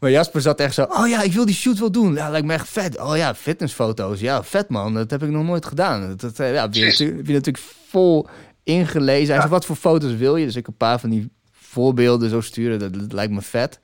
[0.00, 0.82] maar Jasper zat echt zo...
[0.82, 2.14] Oh ja, ik wil die shoot wel doen.
[2.14, 3.00] Ja, lijkt me echt vet.
[3.00, 4.20] Oh ja, fitnessfoto's.
[4.20, 4.94] Ja, vet man.
[4.94, 6.08] Dat heb ik nog nooit gedaan.
[6.08, 8.28] Dat, dat ja, heb, je heb je natuurlijk vol
[8.62, 9.26] ingelezen.
[9.26, 9.40] Hij ja.
[9.40, 10.46] zei, wat voor foto's wil je?
[10.46, 12.78] Dus ik een paar van die voorbeelden zo sturen.
[12.78, 13.80] Dat, dat lijkt me vet.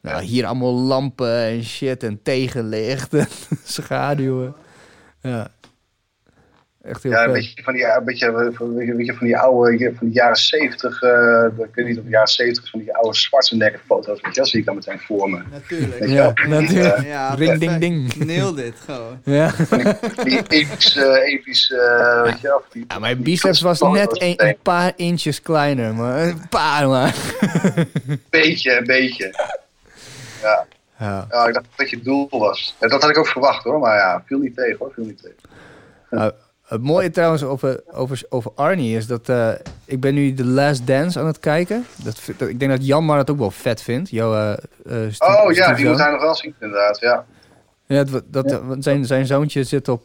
[0.00, 3.28] Nou, hier allemaal lampen en shit en tegenlicht en
[3.64, 4.54] schaduwen.
[5.22, 5.50] Ja.
[6.88, 10.06] Echt heel ja, een beetje van die, een beetje, een beetje van die oude, van
[10.06, 13.80] die jaren zeventig, uh, ik weet niet of de jaren zeventig, van die oude Schwarzenegger
[13.86, 15.42] foto's, weet je, dat zie ik dan meteen voor me.
[15.50, 16.06] Natuurlijk.
[16.06, 16.98] Ja, natuurlijk.
[16.98, 18.14] Uh, ja, Ring, ding, ding.
[18.14, 19.20] Nail dit gewoon.
[19.24, 19.52] Ja.
[20.24, 22.62] Die, die episch, uh, episch uh, weet je wel.
[22.72, 27.14] Die, ja, mijn biceps was net een, een, paar inches kleiner, maar een paar maar.
[28.30, 29.34] beetje, een beetje.
[30.42, 30.66] Ja.
[30.98, 31.26] Ja.
[31.30, 32.76] ja, ik dacht dat je het doel was.
[32.78, 36.34] Dat had ik ook verwacht hoor, maar ja, viel niet tegen hoor, viel niet tegen.
[36.66, 39.52] Het mooie trouwens over, over, over Arnie is dat uh,
[39.84, 41.86] ik ben nu The Last Dance aan het kijken.
[41.96, 44.10] Dat, dat, ik denk dat Jan maar het ook wel vet vindt.
[44.10, 44.52] Jouw, uh,
[44.86, 47.24] uh, oh ja, die moet hij nog wel zien inderdaad, ja.
[47.86, 48.60] Ja, dat, dat, ja.
[48.78, 50.04] Zijn, zijn zoontje zit op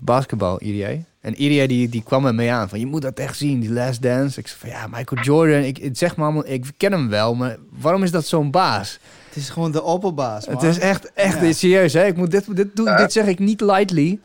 [0.00, 1.04] basketbal, Irie.
[1.20, 3.72] En Irie die, die kwam er mee aan van je moet dat echt zien, die
[3.72, 4.40] Last Dance.
[4.40, 7.34] Ik zei van ja, Michael Jordan, ik, ik zeg maar allemaal, ik ken hem wel,
[7.34, 8.98] maar waarom is dat zo'n baas?
[9.28, 10.54] Het is gewoon de opperbaas, man.
[10.54, 11.52] Het is echt, echt ja.
[11.52, 12.06] serieus, hè?
[12.06, 12.96] Ik moet dit, dit doen, ja.
[12.96, 14.18] dit zeg ik niet lightly.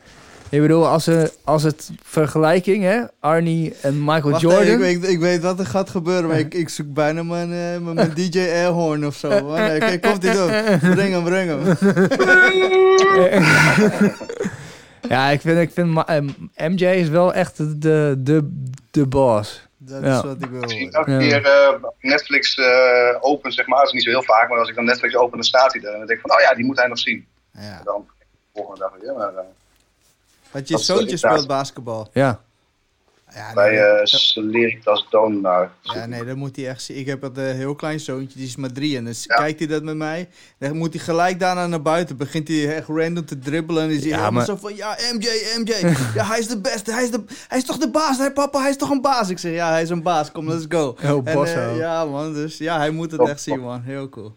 [0.49, 4.61] Ik bedoel, als, er, als het vergelijking, hè, Arnie en Michael Wacht Jordan.
[4.61, 7.51] even, ik, weet, ik weet wat er gaat gebeuren, maar ik, ik zoek bijna mijn,
[7.51, 9.29] eh, mijn, mijn DJ Airhorn of zo.
[9.55, 10.49] Nee, Oké, komt hij door.
[10.93, 11.61] Breng hem, breng hem.
[15.09, 16.21] ja, ik vind, ik vind Ma- eh,
[16.69, 18.59] MJ is wel echt de, de,
[18.91, 19.67] de boss.
[19.77, 20.17] Dat Ja.
[20.17, 21.13] is wat ik wil Misschien horen.
[21.13, 21.39] elke Ja.
[21.39, 23.77] keer eh, Netflix eh, open, zeg maar.
[23.77, 25.81] Dat is niet zo heel vaak, maar als ik dan Netflix open, dan staat hij
[25.81, 25.91] er.
[25.93, 27.25] En dan denk ik van, oh ja, die moet hij nog zien.
[27.51, 27.59] Ja.
[27.61, 29.13] En dan de volgende dag weer.
[29.13, 29.39] Maar, eh,
[30.57, 32.09] Want je Dat zoontje speelt basketbal.
[32.13, 32.41] Ja.
[33.33, 35.71] Ja, bij nee, eh dat- Celeritas Donar.
[35.81, 36.97] ja, nee, dat moet hij echt zien.
[36.97, 38.97] Ik heb een heel klein zoontje, die is maar drie.
[38.97, 39.35] En dan Ja.
[39.35, 40.29] kijkt hij dat met mij.
[40.59, 42.17] Dan moet hij gelijk daarna naar buiten.
[42.17, 43.81] Begint hij echt random te dribbelen.
[43.83, 45.27] En dan is hij Ja, helemaal maar- zo van, ja, MJ,
[45.57, 45.73] MJ.
[46.13, 46.91] ja, hij is de beste.
[46.91, 48.59] Hij is, de, hij is toch de baas, hè papa?
[48.61, 49.29] Hij is toch een baas?
[49.29, 50.31] Ik zeg, ja, hij is een baas.
[50.31, 50.87] Kom, let's go.
[51.03, 51.57] Oh, En, bosso.
[51.59, 52.33] eh, ja, man.
[52.33, 53.81] Dus ja, hij moet het Top, echt zien, man.
[53.81, 54.35] Heel cool.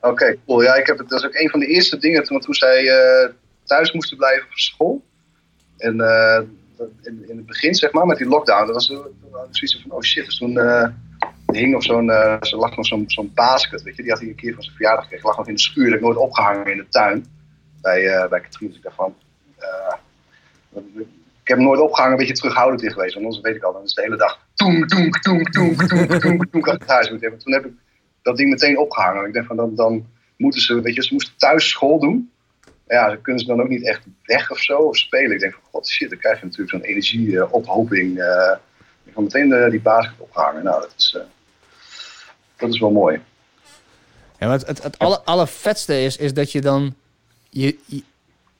[0.00, 0.62] Oké, cool.
[0.62, 2.88] Ja, ik heb het, dat is ook een van de eerste dingen toen, toen zij
[2.88, 3.28] eh,
[3.64, 5.02] thuis moesten blijven voor school.
[5.78, 6.42] En eh,
[7.02, 9.04] in, in het begin, zeg maar, met die lockdown, dat was, toen
[9.50, 10.24] zoiets van, oh shit.
[10.24, 10.88] Dus toen eh,
[11.46, 14.02] hing nog zo'n, eh er lag nog zo'n zo'n basket, weet je.
[14.02, 15.28] Die had hij een keer van zijn verjaardag gekregen.
[15.28, 17.26] Lag nog in de schuur, ik nooit opgehangen in de tuin.
[17.80, 18.68] Bij, eh bij Katrien.
[18.68, 19.14] Dus ik dacht van,
[19.58, 19.94] eh,
[21.42, 23.14] ik heb hem nooit opgehangen, een beetje terughoudend in geweest.
[23.14, 26.06] Want anders weet ik al, dan is de hele dag toem, toem, toem, toem, toem,
[26.18, 27.44] toem, toem, uit het huis moeten hebben.
[27.44, 27.72] Toen heb ik
[28.22, 29.26] dat ding meteen opgehangen.
[29.26, 30.06] Ik denk van, dan, dan
[30.36, 32.30] moeten ze, weet je, ze moesten thuis school doen.
[32.86, 35.32] Ja, dan kunnen ze dan ook niet echt weg of zo, of spelen.
[35.32, 38.18] Ik denk van, god shit, dan krijg je natuurlijk zo'n energieophoping.
[38.18, 38.56] eh
[39.06, 40.64] ik heb meteen eh, die basket opgehangen.
[40.64, 41.22] Nou, dat is, eh,
[42.56, 43.20] dat is wel mooi.
[44.38, 46.94] Ja, maar het, het, het alle, allervetste is, is dat je dan...
[47.50, 48.02] Je, je,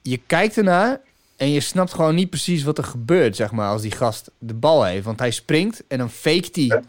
[0.01, 0.99] je kijkt ernaar
[1.35, 4.53] en je snapt gewoon niet precies wat er gebeurt, zeg maar, als die gast de
[4.53, 5.05] bal heeft.
[5.05, 6.81] Want hij springt en dan faked hij,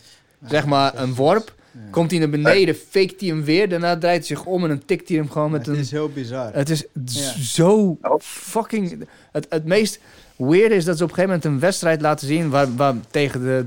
[0.46, 1.54] zeg maar, een worp.
[1.90, 3.68] Komt hij naar beneden, faked hij hem weer.
[3.68, 5.80] Daarna draait hij zich om en dan tikt hij hem gewoon met Het een...
[5.82, 6.50] is heel bizar.
[6.52, 7.42] Het is Ja.
[7.42, 9.06] zo fucking...
[9.32, 10.00] Het, het meest
[10.36, 12.50] weird is dat ze op een gegeven moment een wedstrijd laten zien...
[12.50, 13.66] waar, waar tegen de...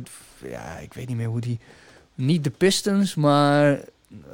[0.50, 1.60] Ja, ik weet niet meer hoe die...
[2.16, 3.80] Niet de Pistons, maar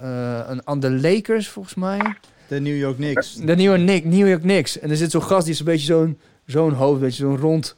[0.02, 2.16] eh, een ander Lakers volgens mij.
[2.48, 3.34] De New York Knicks.
[3.36, 4.80] De nieuwe Nick, New York Knicks.
[4.80, 7.38] En er zit zo'n gast die is een beetje zo'n zo'n hoofd, weet je, zo'n
[7.38, 7.76] rond,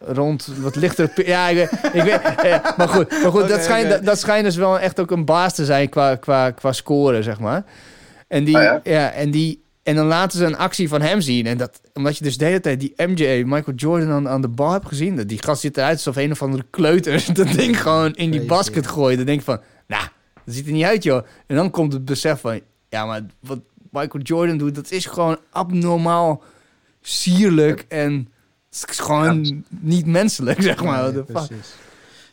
[0.00, 1.26] rond, wat lichter.
[1.26, 4.44] Ja, ik, weet- ik weet, ja, maar goed, maar goed dat, schijnt, dat, dat schijnt
[4.44, 7.64] dus wel echt ook een baas te zijn qua, qua, qua scoren, zeg maar.
[8.28, 8.80] En die, Oh ja?
[8.84, 11.46] ja, en die, en dan laten ze een actie van hem zien.
[11.46, 14.48] En dat, omdat je dus de hele tijd die MJ, Michael Jordan, aan, aan de
[14.48, 15.16] bal hebt gezien.
[15.16, 18.44] Dat die gast ziet eruit alsof een of andere kleuter dat ding gewoon in die
[18.44, 19.16] basket gooit.
[19.16, 20.02] Dan denk je van, nou,
[20.44, 21.22] dat ziet er niet uit, joh.
[21.46, 23.58] En dan komt het besef van, ja, maar wat
[23.90, 26.42] Michael Jordan doet, dat is gewoon abnormaal
[27.00, 28.28] sierlijk en
[28.70, 31.12] het is gewoon niet menselijk, zeg maar.
[31.12, 31.74] Nee, precies.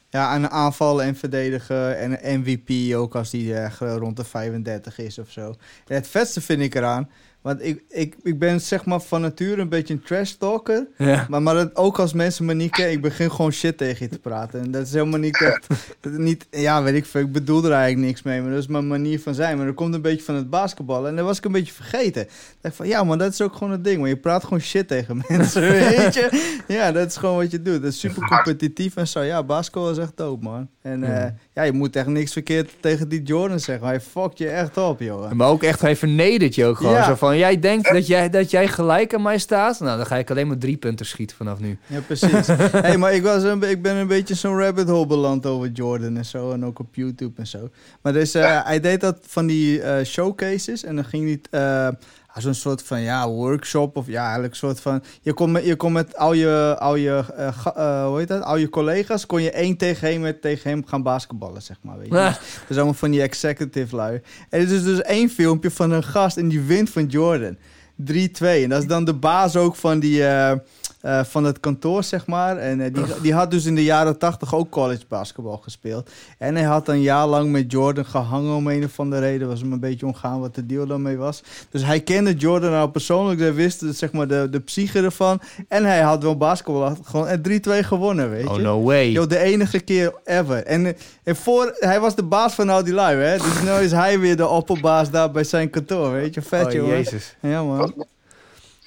[0.10, 1.98] Ja, en aanvallen en verdedigen.
[1.98, 5.56] En een MVP ook als die echt rond de 35 is of zo.
[5.88, 7.10] En het vetste vind ik eraan.
[7.46, 10.88] Want ik, ik, ik ben zeg maar van nature een beetje een trash talker.
[10.98, 11.26] Ja.
[11.30, 14.12] Maar, maar het, ook als mensen me niet kennen, ik begin gewoon shit tegen je
[14.12, 14.62] te praten.
[14.62, 15.68] En dat is helemaal niet echt...
[16.00, 18.42] dat is niet, ja, weet ik veel, ik bedoel er eigenlijk niks mee.
[18.42, 19.58] Maar dat is mijn manier van zijn.
[19.58, 21.10] Maar dat komt een beetje van het basketballen.
[21.10, 22.22] En dat was ik een beetje vergeten.
[22.22, 22.30] Ik
[22.62, 24.00] dacht van, ja, maar dat is ook gewoon het ding.
[24.00, 26.54] Maar je praat gewoon shit tegen mensen, weet je.
[26.68, 27.82] Ja, dat is gewoon wat je doet.
[27.82, 29.22] Dat is super competitief en zo.
[29.22, 30.70] Ja, basketbal is echt dope, man.
[30.82, 31.36] En eh, Ja.
[31.54, 33.88] ja, je moet echt niks verkeerd tegen die Jordan zeggen.
[33.88, 35.32] Hij fuckt je echt op, joh.
[35.32, 36.94] Maar ook echt, hij vernedert je ook gewoon.
[36.94, 37.04] Ja.
[37.04, 39.80] Zo van, jij denkt dat jij, dat jij gelijk aan mij staat?
[39.80, 41.78] Nou, dan ga ik alleen maar drie punten schieten vanaf nu.
[41.88, 42.48] Ja, precies.
[42.88, 46.18] hey, maar ik, was een, ik ben een beetje zo'n rabbit hole beland over Jordan
[46.18, 46.52] en zo.
[46.52, 47.70] En ook op YouTube en zo.
[48.02, 50.84] Maar dus, eh, hij deed dat van die eh, showcases.
[50.84, 51.62] En dan ging hij...
[51.88, 51.94] eh,
[52.42, 55.04] zo'n soort van ja, workshop of ja, eigenlijk een soort van...
[55.22, 58.44] Je kon met, je kon met al je, al je eh, eh, hoe heet dat?
[58.44, 61.98] Al je collega's kon je één tegen één met tegen hem gaan basketballen, zeg maar.
[61.98, 62.18] Weet je?
[62.18, 62.28] Ah.
[62.28, 64.22] Dus, dat is allemaal van die executive lui.
[64.50, 67.58] En er is dus één filmpje van een gast en die wint van Jordan.
[68.04, 68.06] 3-2.
[68.40, 70.58] En dat is dan de baas ook van, die, eh,
[71.06, 72.58] eh, van het kantoor, zeg maar.
[72.58, 76.10] En eh, die, die had dus in de jaren 80 ook college basketbal gespeeld.
[76.38, 79.48] En hij had een jaar lang met Jordan gehangen om een of andere reden.
[79.48, 81.44] Was hem een beetje omgaan wat de deal daarmee was.
[81.70, 83.40] Dus hij kende Jordan nou persoonlijk.
[83.40, 85.40] Hij wist dus, zeg maar de, de psyche ervan.
[85.68, 87.42] En hij had wel basketbal gewoon en
[87.84, 88.50] 3-2 gewonnen, weet je.
[88.50, 89.12] Oh, no way.
[89.12, 90.64] Yo, de enige keer ever.
[90.64, 93.38] En, eh, en voor, hij was de baas van al die lui, hè.
[93.38, 96.42] Dus nu is hij weer de opperbaas daar bij zijn kantoor, weet je.
[96.42, 96.88] Vet, oh, joh.
[96.88, 97.36] jezus.
[97.42, 98.06] Ja, man.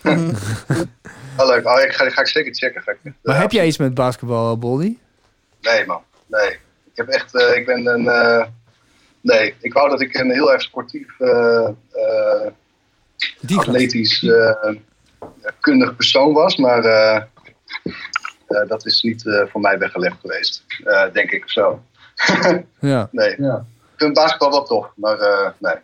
[0.04, 1.66] Oh, leuk.
[1.66, 2.82] Oh, ik ga, ga ik zeker checken.
[2.82, 4.96] Ga ik, Maar eh, heb jij iets met basketbal, Boldy?
[5.60, 6.02] Nee, man.
[6.26, 6.50] Nee.
[6.84, 8.44] Ik heb echt, eh, ik ben een, eh,
[9.20, 14.74] nee, ik wou dat ik een heel erg sportief, eh, eh, atletisch, eh,
[15.60, 17.16] kundig persoon was, maar eh,
[18.46, 21.82] eh, dat is niet eh, voor mij weggelegd geweest, eh, denk ik zo.
[22.80, 23.08] Ja.
[23.12, 23.30] nee.
[23.32, 25.74] Ik vind basketbal wel tof, maar eh, nee.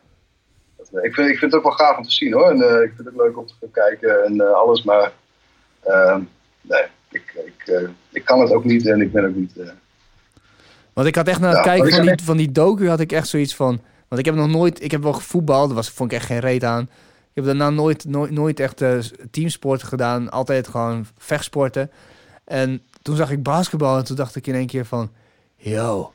[1.03, 2.51] Ik, vind, ik vind het ook wel gaaf om te zien hoor.
[2.51, 5.13] En, eh, ik vind het leuk om te gaan kijken en eh, alles, maar
[5.83, 6.21] ehm,
[6.61, 9.53] nee, ik, ik, eh, ik kan het ook niet en ik ben ook niet...
[10.93, 13.13] Want ik had echt na het Ja, kijken van die, van die docu had ik
[13.13, 13.81] echt zoiets van...
[14.09, 14.83] Want ik heb nog nooit...
[14.83, 16.83] Ik heb wel gevoetbald, daar was, vond ik echt geen reet aan.
[17.35, 18.99] Ik heb daarna nooit, nooit, nooit echt eh,
[19.31, 20.31] teamsport gedaan.
[20.31, 21.91] Altijd gewoon vechtsporten.
[22.45, 25.11] En toen zag ik basketbal en toen dacht ik in één keer van...
[25.57, 26.13] Yo,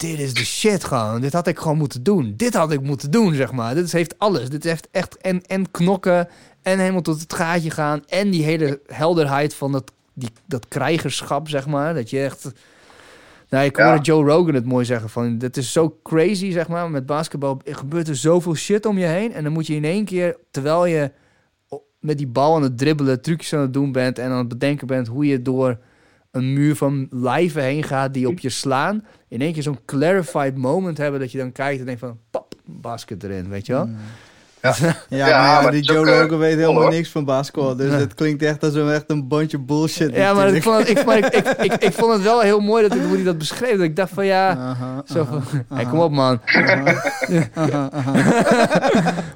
[0.00, 1.20] dit is de shit gewoon.
[1.20, 2.34] Dit had ik gewoon moeten doen.
[2.36, 3.74] Dit had ik moeten doen, zeg maar.
[3.74, 4.48] Dit heeft alles.
[4.48, 6.28] Dit heeft echt en, en knokken
[6.62, 8.02] en helemaal tot het gaatje gaan.
[8.08, 11.94] En die hele helderheid van dat, die, dat krijgerschap, zeg maar.
[11.94, 12.52] Dat je echt...
[13.48, 13.84] Nou, ik Ja.
[13.88, 15.38] hoorde Joe Rogan het mooi zeggen van...
[15.38, 16.90] Dit is zo crazy, zeg maar.
[16.90, 19.32] Met basketbal er gebeurt er zoveel shit om je heen.
[19.32, 21.10] En dan moet je in één keer, terwijl je
[21.98, 23.22] met die bal aan het dribbelen...
[23.22, 25.06] trucjes aan het doen bent en aan het bedenken bent...
[25.06, 25.78] hoe je door
[26.30, 29.04] een muur van lijven heen gaat die op je slaan...
[29.28, 31.20] in één keer zo'n clarified moment hebben...
[31.20, 32.18] dat je dan kijkt en denkt van...
[32.30, 33.88] pap, basket erin, weet je wel?
[34.68, 34.74] Ja,
[35.08, 36.90] Ja, maar, ja, maar die Joe ook, eh, Rogan weet cool, helemaal hoor.
[36.90, 37.76] niks van basketbal.
[37.76, 40.14] Dus het klinkt echt als een, echt een bandje bullshit.
[40.14, 42.60] Ja, maar, ik vond, het, ik, maar ik, ik, ik, ik vond het wel heel
[42.60, 43.70] mooi dat ik, hoe hij dat beschreef.
[43.72, 44.76] Dat ik dacht van ja...
[45.12, 45.26] Zo
[45.74, 46.40] hey, kom op man.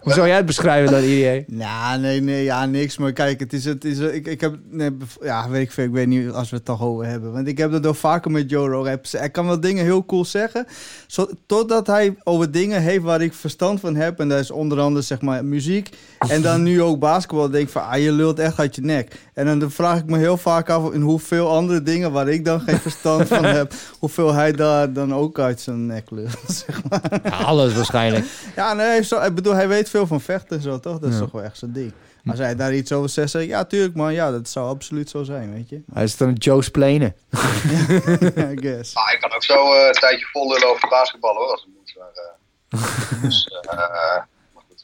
[0.02, 1.44] Hoe zou jij het beschrijven dan, IE?
[1.46, 2.98] Ja, nee, nee, ja, niks.
[2.98, 5.90] Maar kijk, het is, het is, ik, ik heb, nee, ja, weet ik veel, ik
[5.92, 7.32] weet niet als we het toch over hebben.
[7.32, 8.86] Want ik heb dat al vaker met Joe Rogan.
[8.86, 10.66] Hij- Hij kan wel dingen heel cool zeggen,
[11.06, 14.20] zo, totdat hij over dingen heeft waar ik verstand van heb.
[14.20, 15.88] En dat is onder andere, zeg maar, muziek.
[16.18, 17.50] En dan nu ook basketbal.
[17.50, 19.16] denk ik van, ah, je lult echt uit je nek.
[19.34, 22.44] En dan, dan vraag ik me heel vaak af in hoeveel andere dingen waar ik
[22.44, 26.80] dan geen verstand van heb, hoeveel hij daar dan ook uit zijn nek lult, zeg
[26.88, 27.20] maar.
[27.24, 28.24] Ja, alles waarschijnlijk.
[28.56, 30.98] Ja, nee, zo, ik bedoel, hij weet veel van vechten en zo, toch?
[30.98, 31.20] Dat is Ja.
[31.20, 31.92] toch wel echt zijn ding.
[32.26, 34.12] Als hij daar iets over zegt, zeg ik, ja, tuurlijk, man.
[34.12, 35.80] Ja, dat zou absoluut zo zijn, weet je.
[35.92, 37.14] Hij is dan een Joe Splenen.
[38.52, 38.94] I guess.
[38.94, 41.70] Ah, ik kan ook zo eh, een tijdje vol lullen over basketbal hoor, als het
[41.76, 41.94] moet.
[41.98, 44.16] Maar, eh, dus, eh,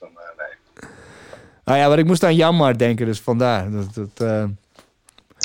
[0.01, 0.89] dan, eh, nee.
[1.65, 3.71] Nou ja, maar ik moest aan Janmar denken, dus vandaar.
[3.71, 4.45] Dat, dat, eh,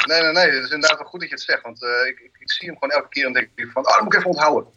[0.06, 0.46] Nee, nee, nee.
[0.46, 1.62] Het is inderdaad wel goed dat je het zegt.
[1.62, 3.94] Want eh, ik, ik, ik zie hem gewoon elke keer en denk ik van, oh,
[3.94, 4.72] dat moet ik even onthouden.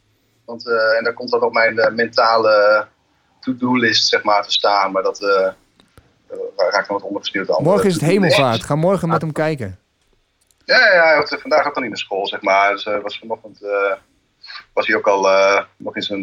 [0.45, 2.87] Want, en daar komt dan op mijn mentale
[3.41, 4.93] to-do-list, zeg maar, te staan.
[4.93, 5.21] Maar dat
[6.57, 8.63] raakt dan wat andere morgen is het hemelvaart.
[8.63, 9.79] Ga morgen met hem kijken.
[10.65, 12.73] Ja, ja, ja, vandaag ook al niet naar school, zeg maar.
[12.73, 13.59] Dus was vanochtend
[14.73, 15.29] was hij ook al
[15.77, 16.23] nog in zijn,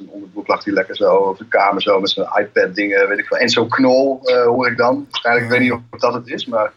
[0.00, 3.18] zijn onderbroek lag hij lekker zo op de kamer zo met zijn iPad dingen, weet
[3.18, 3.36] ik veel.
[3.36, 5.06] En zo'n knol eh, hoor ik dan.
[5.10, 6.72] Waarschijnlijk, ik weet niet of dat het is, maar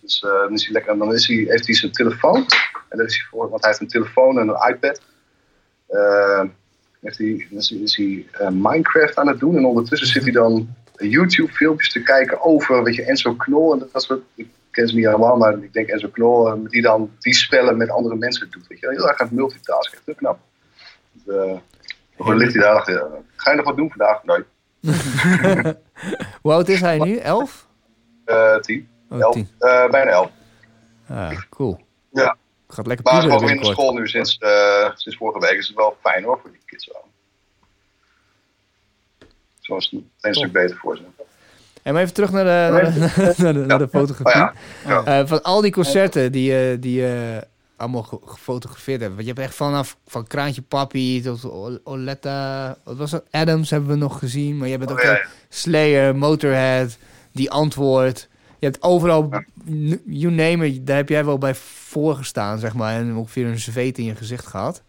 [0.00, 2.46] dus, eh, dan is hij lekker, dan is hij, heeft hij zijn telefoon.
[2.88, 5.00] En daar is hij voor, want hij heeft een telefoon en een iPad.
[5.86, 6.44] Eh,
[7.00, 10.74] heeft hij, is hij, is hij Minecraft aan het doen en ondertussen zit hij dan
[10.96, 14.22] YouTube-filmpjes te kijken over, weet je, Enzo Knol en dat soort.
[14.34, 17.90] Ik ken ze niet allemaal, maar ik denk Enzo Knol, die dan die spellen met
[17.90, 18.66] andere mensen doet.
[18.66, 19.98] Weet je, heel erg aan het multitasken.
[20.04, 20.38] Heel knap.
[21.12, 21.34] Dus,
[22.18, 22.90] eh, hoe ligt hij daar?
[22.90, 24.24] Ja, Ga je nog wat doen vandaag?
[24.24, 24.44] Nee.
[26.42, 27.16] Hoe oud is hij nu?
[27.16, 27.66] Elf?
[28.24, 28.88] Eh tien.
[29.10, 29.34] Oh, elf.
[29.34, 29.48] tien.
[29.58, 30.30] Eh, bijna elf.
[31.08, 31.80] Ah, cool.
[32.12, 32.36] Ja.
[32.68, 35.58] Gaat lekker Maar gewoon in de school nu sinds, eh, sinds vorige week.
[35.58, 37.04] is het wel fijn hoor voor die kids wel.
[39.60, 41.02] Zo is het een stuk beter voor ze.
[41.82, 44.40] En maar even terug naar de, naar de, naar de, naar de fotografie.
[44.40, 44.52] ja.
[44.86, 45.04] ja.
[45.04, 47.04] Eh, van al die concerten die die,
[47.76, 49.12] allemaal ge- gefotografeerd hebt.
[49.14, 51.50] Want je hebt echt vanaf van Kraantje Papi tot
[51.84, 52.76] Oletta...
[52.84, 53.24] Wat was het?
[53.30, 54.56] Adams hebben we nog gezien.
[54.56, 56.98] Maar je ook Oh, ja, eh, Slayer, Motorhead,
[57.32, 58.28] Die Antwoord.
[58.58, 59.28] Je hebt overal,
[60.04, 62.94] you name it, daar heb jij wel bij voorgestaan, zeg maar.
[62.94, 64.82] En ongeveer een zweet in je gezicht gehad.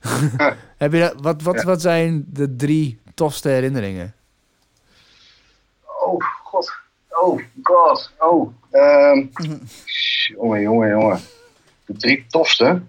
[0.76, 4.14] heb je dat, wat, wat, wat zijn de drie tofste herinneringen?
[6.04, 6.72] Oh, god.
[7.08, 8.12] Oh, god.
[8.18, 8.54] Oh.
[8.70, 9.26] ehm
[10.36, 11.20] jongen, jongen, jongen.
[11.86, 12.82] De drie tofste.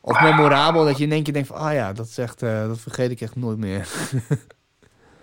[0.00, 1.56] Of memorabel, dat je in één keer denkt van...
[1.56, 3.88] Ah ja, dat, is echt, eh, dat vergeet ik echt nooit meer.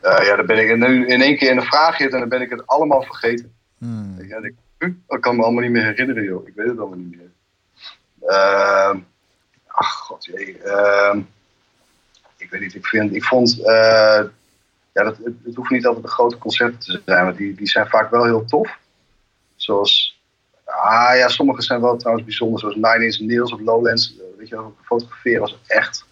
[0.01, 2.29] Eh, ja, dan ben ik nu in één keer in de vraag hit en dan
[2.29, 3.53] ben ik het allemaal vergeten.
[3.77, 4.15] Hmm.
[4.27, 4.37] Ja,
[4.77, 6.47] ik, kan me allemaal niet meer herinneren, joh.
[6.47, 7.31] Ik weet het allemaal niet meer.
[8.29, 8.99] Ehm
[9.79, 10.57] ach, god, jee.
[10.57, 11.21] Ehm,
[12.37, 13.59] ik weet niet, ik, vind, ik vond...
[13.59, 14.23] eh,
[14.93, 17.67] ja, dat, het, het hoeft niet altijd de grote concerten te zijn, maar die, die
[17.67, 18.77] zijn vaak wel heel tof.
[19.55, 20.08] Zoals...
[20.69, 24.17] Ah ja, sommige zijn wel trouwens bijzonder, zoals Nine Inch Nails of Lowlands.
[24.17, 26.05] Eh, weet je wel, fotograferen was echt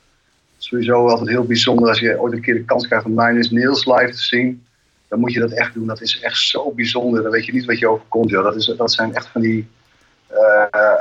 [0.58, 1.88] sowieso altijd heel bijzonder.
[1.88, 4.66] Als je ooit een keer de kans krijgt om Nine Inch Nails live te zien,
[5.08, 5.88] dan moet je dat echt doen.
[5.88, 7.24] Dat is echt zo bijzonder.
[7.24, 8.30] Dan weet je niet wat je overkomt.
[8.30, 8.44] Joh.
[8.44, 9.68] Dat, is, dat zijn echt van die
[10.28, 10.94] eh,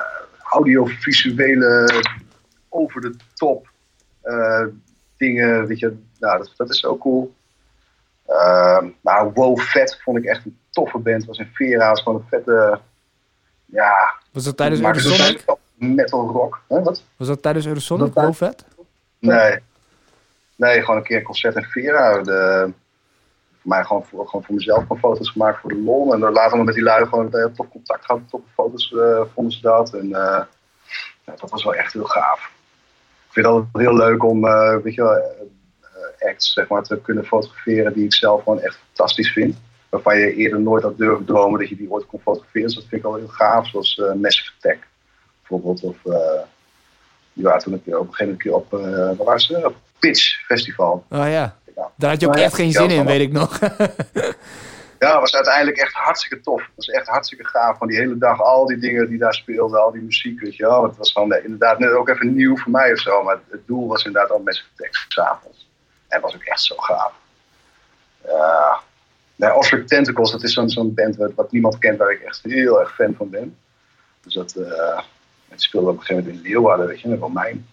[0.51, 2.03] audiovisuele,
[2.69, 3.69] over de top
[4.23, 4.65] eh,
[5.17, 5.67] dingen.
[5.67, 7.35] Weet je, nou, dat, is zo cool.
[8.27, 11.25] Ehm nou, Wow Vet vond ik echt een toffe band.
[11.25, 12.81] Was in Vera, het was gewoon een vette.
[13.67, 15.45] Ja, Was dat tijdens maar Eurosonic?
[15.75, 16.61] metal rock.
[16.69, 17.03] Hè, wat?
[17.17, 18.15] Was dat tijdens Eurosonic?
[18.15, 18.65] Dat- Wel vet?
[19.19, 19.59] Nee.
[20.57, 22.23] Nee, gewoon een keer een concert in Vera.
[22.23, 22.73] De,
[23.61, 26.15] voor mij gewoon voor, gewoon voor mezelf gewoon foto's gemaakt voor de lol.
[26.15, 29.53] En dan later met die lui gewoon heel top contact gehad, top foto's uh, vonden
[29.53, 29.95] ze dat.
[29.95, 30.43] En uh,
[31.25, 32.51] ja, dat was wel echt heel gaaf.
[33.27, 35.23] Ik vind het altijd heel leuk om, uh, weet je wel,
[36.19, 39.57] acts zeg maar, te kunnen fotograferen die ik zelf gewoon echt fantastisch vind.
[39.89, 42.67] Waarvan je eerder nooit had durven dromen dat je die ooit kon fotograferen.
[42.67, 44.79] Dus dat vind ik wel heel gaaf, zoals Massive Attack
[45.41, 45.83] bijvoorbeeld.
[45.83, 45.97] Of
[47.33, 48.71] ja, toen heb je op een gegeven moment op,
[49.17, 49.65] waar was het?
[49.65, 51.05] Op Pitch Festival.
[51.11, 51.57] Oh ja.
[51.97, 53.59] Daar had je ook echt geen zin in, weet ik nog.
[54.99, 56.61] ja, was uiteindelijk echt hartstikke tof.
[56.61, 57.79] Het was echt hartstikke gaaf.
[57.79, 60.67] Van die hele dag, al die dingen die daar speelden, al die muziek, weet je
[60.67, 60.83] wel.
[60.83, 63.23] Het was gewoon inderdaad net ook even nieuw voor mij of zo.
[63.23, 65.69] Maar het doel was inderdaad al met tekst s'avonds.
[66.09, 67.13] En dat was ook echt zo gaaf.
[68.25, 68.81] Ja.
[69.37, 72.81] Osric Tentacles, dat is zo'n zo'n band wat, wat, niemand kent, waar ik echt heel
[72.81, 73.57] erg fan van ben.
[74.21, 75.01] Dus dat, uh,
[75.49, 77.67] het speelde op een gegeven moment in Leeuwarden, weet je, met mijn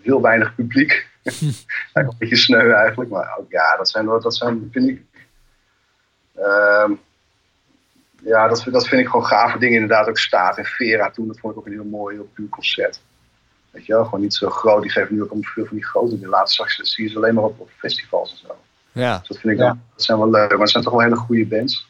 [0.00, 0.90] Heel weinig publiek.
[1.22, 5.02] Eigenlijk een beetje sneu eigenlijk, maar ook, ja, dat zijn, dat zijn vind ik.
[6.36, 6.90] Uh,
[8.22, 9.80] ja, dat, dat vind ik gewoon gave dingen.
[9.80, 12.48] Inderdaad, ook Staat en Vera toen, dat vond ik ook een heel mooi, heel puur
[12.48, 13.00] concert.
[13.70, 14.82] Weet je wel, gewoon niet zo groot.
[14.82, 16.18] Die geven nu ook allemaal veel van die grote.
[16.18, 18.56] Die laatste straks zie je ze alleen maar op, op festivals en zo.
[18.92, 19.18] Ja.
[19.18, 19.78] Dus dat vind ik ja.
[19.94, 20.50] dat zijn wel leuk.
[20.50, 21.88] Maar het zijn toch wel hele goede bands.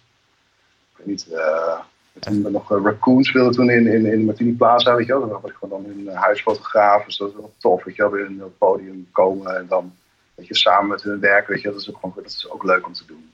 [0.91, 1.81] Ik weet niet, uh,
[2.19, 5.29] toen nog uh, Raccoon speelde toen in, in, in Martini Plaza, weet je wel.
[5.29, 8.11] Dan was ik gewoon dan een huisfotograaf, dus dat is wel tof, weet je wel.
[8.11, 9.95] Weer in het podium komen en dan,
[10.35, 12.65] weet je, samen met hun werk, weet je Dat is ook, gewoon, dat is ook
[12.65, 13.31] leuk om te doen.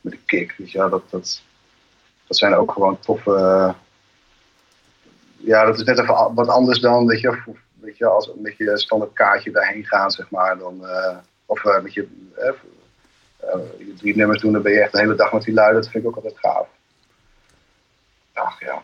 [0.00, 0.90] Met de kick, weet je wel.
[0.90, 1.42] Dat, dat,
[2.26, 3.74] dat zijn ook gewoon toffe...
[5.36, 7.42] ja, dat is net even wat anders dan, weet je,
[7.80, 10.58] weet je als met je standaard kaartje daarheen gaan, zeg maar.
[10.58, 11.16] Dan, uh,
[11.46, 12.08] of uh, met je,
[12.38, 12.50] uh,
[13.78, 15.72] je drie nummers doen, dan ben je echt de hele dag met die lui.
[15.72, 16.66] Dat vind ik ook altijd gaaf
[18.34, 18.82] ach ja,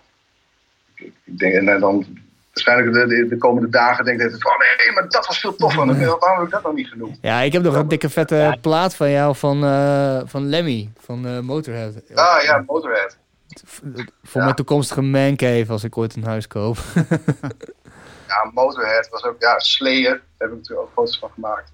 [0.94, 2.06] ik, ik denk, en dan
[2.52, 5.86] waarschijnlijk de, de, de, komende dagen denk ik van nee, maar dat was veel toffer.
[5.86, 7.18] Waarom heb ik dat nog niet genoemd?
[7.20, 11.26] Ja, ik heb nog een dikke vette plaat van jou van, uh, van Lemmy, van
[11.26, 11.94] uh, Motorhead.
[12.14, 13.18] Ah ja, Motorhead.
[13.64, 14.44] Voor ja.
[14.44, 16.76] mijn toekomstige mancave als ik ooit een huis koop.
[18.26, 21.72] ja, Motorhead was ook, ja, Slayer, daar heb ik natuurlijk ook foto's van gemaakt.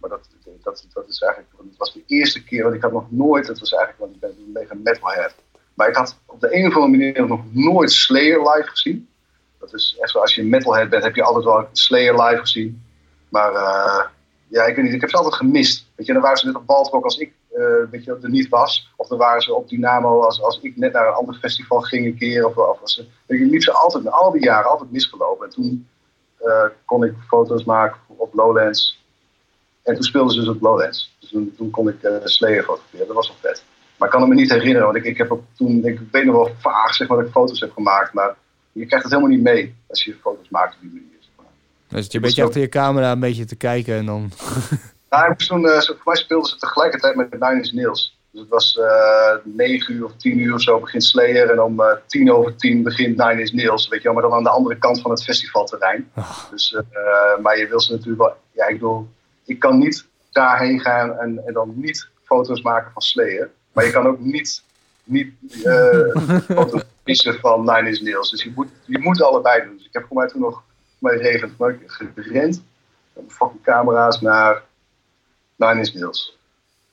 [0.00, 0.28] Maar dat,
[0.62, 3.58] dat, dat is eigenlijk, het was de eerste keer, want ik had nog nooit, het
[3.58, 5.34] was eigenlijk, want ik ben een mega metalhead.
[5.74, 9.08] Maar ik had op de een of andere manier nog nooit Slayer live gezien.
[9.58, 12.40] Dat is echt zo, als je een metalhead bent, heb je altijd wel Slayer live
[12.40, 12.82] gezien.
[13.28, 14.04] Maar uh,
[14.48, 15.86] ja, ik weet niet, ik heb ze altijd gemist.
[15.94, 18.48] Weet je, dan waren ze net op Baltrok als ik uh, weet je, er niet
[18.48, 18.92] was.
[18.96, 22.06] Of dan waren ze op Dynamo als, als ik net naar een ander festival ging
[22.06, 22.46] een keer.
[22.46, 25.46] Of, of was je, liep ze altijd, al die jaren, altijd misgelopen.
[25.46, 25.88] En toen
[26.42, 28.99] uh, kon ik foto's maken op Lowlands.
[29.82, 31.16] En toen speelden ze dus op Lowlands.
[31.20, 33.06] Dus toen, toen kon ik Slayer fotograferen.
[33.06, 33.64] Dat was wel vet.
[34.00, 36.24] Maar ik kan het me niet herinneren, want ik, ik heb ook toen, ik weet
[36.24, 38.34] nog wel vaag zeg maar, dat ik foto's heb gemaakt, maar
[38.72, 41.18] je krijgt het helemaal niet mee als je foto's maakt op die manier.
[41.20, 41.46] Zeg maar.
[41.88, 44.30] Dus je een beetje achter je camera een beetje te kijken en dan...
[45.10, 48.18] nou, toen, uh, voor mij speelden ze tegelijkertijd met Nine Inch Nails.
[48.30, 51.80] Dus het was uh, 9 uur of 10 uur of zo begint Slayer en om
[51.80, 54.50] uh, 10 over 10 begint Nine Inch Nails, weet je wel, maar dan aan de
[54.50, 56.10] andere kant van het festivalterrein.
[56.16, 56.50] Oh.
[56.50, 59.08] Dus, uh, maar je wil ze natuurlijk wel, ja ik bedoel,
[59.50, 63.50] ik kan niet daarheen gaan en, en dan niet foto's maken van Slayer.
[63.72, 64.62] Maar je kan ook niet,
[65.04, 65.32] niet
[65.64, 66.74] uh,
[67.04, 68.30] missen van Nine Inch Nails.
[68.30, 69.76] Dus je moet, je moet allebei doen.
[69.76, 70.62] Dus ik heb voor mij toen nog
[70.98, 71.52] mijn regent
[72.14, 72.62] gerend.
[73.28, 74.62] Fucking camera's naar
[75.56, 76.38] Nine Inch Nails.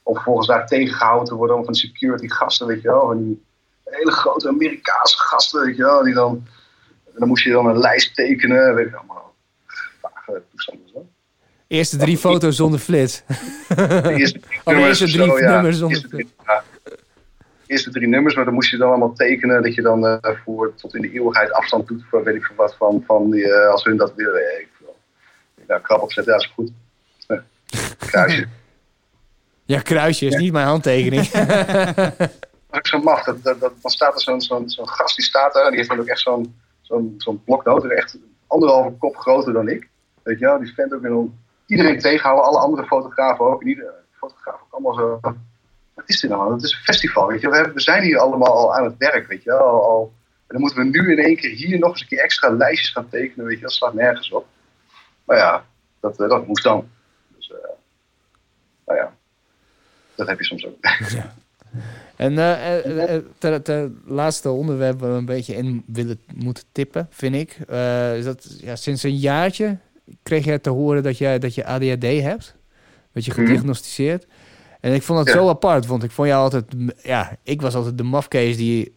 [0.03, 3.07] Om vervolgens daar tegengehouden te worden van security gasten, weet je wel.
[3.07, 3.43] Van die
[3.83, 6.03] hele grote Amerikaanse gasten, weet je wel.
[6.03, 6.47] Die dan,
[7.05, 8.75] en dan moest je dan een lijst tekenen.
[8.75, 9.33] Weet je, allemaal
[10.01, 11.07] vage toestanden zo.
[11.67, 13.23] Eerste drie foto's zonder flits.
[13.27, 16.29] Eerste drie nummers, eerste drie zo, nummers zonder flits.
[16.45, 16.63] Ja.
[17.65, 20.73] Eerste drie nummers, maar dan moest je dan allemaal tekenen dat je dan uh, voor
[20.75, 23.69] tot in de eeuwigheid afstand doet voor weet ik veel wat van, van die, uh,
[23.69, 24.59] als hun dat willen.
[24.59, 24.69] Ik
[25.67, 26.71] nou, krap opzetten, ja, is goed.
[27.27, 27.39] Nee.
[27.97, 28.47] Kruisje.
[29.65, 31.29] ja, kruisje is niet mijn handtekening.
[32.69, 33.23] dat is zo maf.
[33.23, 35.77] Dat, dat, dat, dan staat er zo'n zo'n zo'n gast die staat daar en die
[35.77, 38.17] heeft dan ook echt zo'n zo'n zo'n bloknoot, echt
[38.47, 39.89] anderhalve kop groter dan ik.
[40.23, 41.11] Weet je wel, die vent ook in
[41.67, 43.61] iedereen tegenhouden, alle andere fotografen ook.
[43.61, 45.19] En iedere fotograaf ook allemaal zo.
[45.93, 46.53] Wat is dit nou?
[46.53, 47.49] Het is een festival, weet je.
[47.49, 49.53] We, we zijn hier allemaal al aan het werk, weet je.
[49.53, 52.19] Al, al, en dan moeten we nu in één keer hier nog eens een keer
[52.19, 53.63] extra lijstjes gaan tekenen, weet je.
[53.63, 54.47] Dat slaat nergens op.
[55.23, 55.65] Maar ja,
[55.99, 56.89] dat, eh, dat moest dan.
[57.35, 57.57] Dus, uh,
[58.85, 59.13] nou ja,
[60.15, 60.77] dat heb je soms ook.
[61.15, 61.33] Ja.
[62.15, 67.35] En uh, ter, ter, laatste onderwerp waar we een beetje in willen moeten tippen, vind
[67.35, 67.57] ik.
[67.69, 69.77] Uh, is dat ja, sinds een jaartje
[70.23, 72.55] kreeg jij te horen dat, jij, dat je ADHD hebt.
[73.11, 73.41] Werd je mhm.
[73.41, 74.27] gediagnosticeerd.
[74.79, 76.65] En ik vond dat zo apart, want ik vond jou altijd...
[77.03, 78.95] Ja, ik was altijd de mafkees die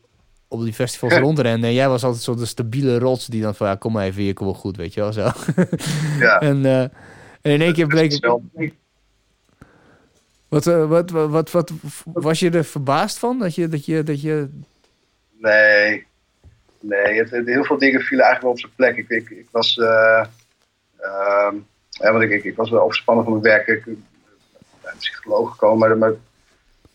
[0.48, 1.66] op die festivals rondrende.
[1.66, 3.66] En jij was altijd zo de stabiele rots die dan van...
[3.66, 5.30] Ja, kom maar even hier, kom wel goed, weet je wel, zo.
[6.18, 6.40] Ja.
[6.50, 6.92] en, uh, en
[7.40, 8.26] in één keer bleek...
[10.48, 11.72] Wat, eh, wat, wat, wat, wat,
[12.04, 13.38] was je er verbaasd van?
[13.38, 14.48] Dat je, dat je, dat je...
[15.38, 16.06] Nee,
[16.80, 18.96] nee het, heel veel dingen vielen eigenlijk wel op zijn plek.
[18.96, 20.24] Ik, ik, ik was, eh,
[21.90, 23.66] ja, want ik, ik, was wel overspannen van mijn werk.
[23.66, 26.12] Ik ben psycholoog gekomen, maar,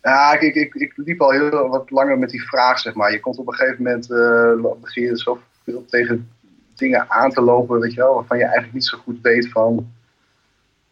[0.01, 3.11] ja, ik, ik, ik, liep al heel wat langer met die vraag, zeg maar.
[3.11, 6.29] Je komt op een gegeven moment, eh begin je zoveel tegen
[6.75, 9.93] dingen aan te lopen, weet je wel, waarvan je eigenlijk niet zo goed weet van...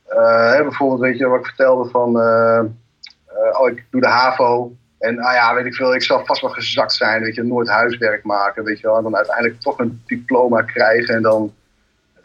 [0.06, 2.64] eh, bijvoorbeeld, weet je, wat ik vertelde van, eh,
[3.52, 4.76] oh, ik doe de HAVO.
[5.00, 7.70] En ah ja, weet ik veel, ik zal vast wel gezakt zijn, weet je, nooit
[7.70, 8.98] huiswerk maken, weet je wel.
[8.98, 11.54] En dan uiteindelijk toch een diploma krijgen en dan,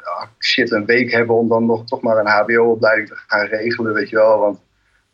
[0.09, 3.93] ah, shit, een week hebben om dan nog toch maar een HBO-opleiding te gaan regelen,
[3.93, 4.39] weet je wel.
[4.39, 4.59] Want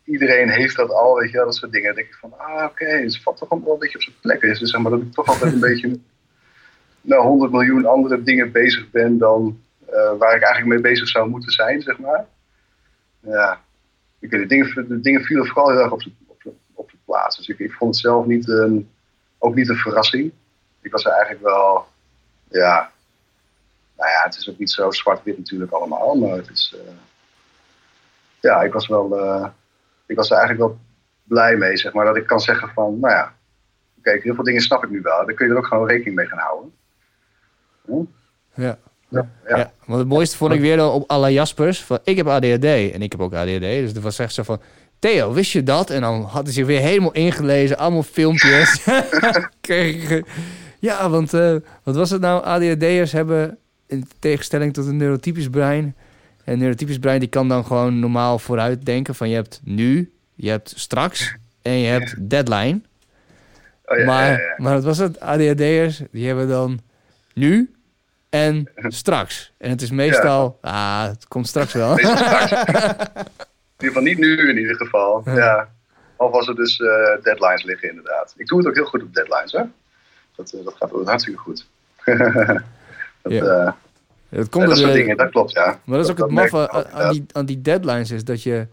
[0.03, 1.87] iedereen heeft dat al, weet je wel, dat soort dingen.
[1.87, 4.41] Dan denk ik van, ah oké, het valt toch wel een beetje op zijn plek.
[4.41, 5.99] Dus zeg maar dat ik toch altijd een beetje met
[7.01, 11.29] nou, 100 miljoen andere dingen bezig ben dan eh, waar ik eigenlijk mee bezig zou
[11.29, 12.25] moeten zijn, zeg maar.
[13.19, 13.61] Ja,
[14.19, 17.01] ik weet, de, dingen, de dingen vielen vooral heel erg op zijn op op zijn
[17.05, 17.37] plaats.
[17.37, 18.89] Dus ik, ik vond het zelf niet een,
[19.37, 20.31] ook niet een verrassing.
[20.81, 21.85] Ik was er eigenlijk wel,
[22.49, 22.91] ja,
[23.97, 26.93] nou ja, het is ook niet zo zwart-wit natuurlijk allemaal, maar het is, eh,
[28.39, 29.47] ja, ik was wel, eh,
[30.05, 30.79] ik was er eigenlijk wel
[31.23, 33.33] blij mee, zeg maar, dat ik kan zeggen van, nou ja,
[34.01, 35.25] kijk, heel veel dingen snap ik nu wel.
[35.25, 36.73] Dan kun je er ook gewoon rekening mee gaan houden.
[38.53, 38.77] Ja.
[39.09, 39.71] Ja, Ja.
[39.85, 41.83] want het mooiste vond ik weer dan op alle Jaspers.
[41.83, 43.59] Van, ik heb ADHD en ik heb ook ADHD.
[43.59, 44.61] Dus het was echt zo van...
[44.99, 45.89] Theo, wist je dat?
[45.89, 47.77] En dan had hij zich weer helemaal ingelezen.
[47.77, 48.85] Allemaal filmpjes.
[50.79, 52.43] Ja, want eh, wat was het nou?
[52.43, 55.95] ADHD'ers hebben in tegenstelling tot een neurotypisch brein...
[56.45, 59.15] Een neurotypisch brein die kan dan gewoon normaal vooruit denken.
[59.15, 62.81] Van je hebt nu, je hebt straks en je hebt deadline.
[63.85, 64.53] Oh, ja, maar, ja, ja.
[64.57, 65.19] maar wat was het?
[65.19, 66.79] ADHD'ers, die hebben dan
[67.33, 67.75] nu
[68.29, 68.69] en
[69.01, 69.53] straks.
[69.57, 71.97] En het is meestal, ah, het komt straks wel.
[71.99, 72.51] Straks.
[72.51, 72.67] in
[73.77, 75.21] ieder geval niet nu in ieder geval.
[75.25, 75.69] Ja.
[76.15, 78.33] Of als er dus eh, deadlines liggen inderdaad.
[78.37, 79.63] Ik doe het ook heel goed op deadlines hè.
[80.35, 81.67] Dat, eh, dat gaat ook hartstikke goed.
[83.29, 83.65] dat, Ja.
[83.65, 83.71] eh,
[84.29, 85.79] ja, komt dat soort dingen, dat klopt ja.
[85.83, 88.67] Maar dat is ook het maffe aan, aan die, aan die deadlines is dat je...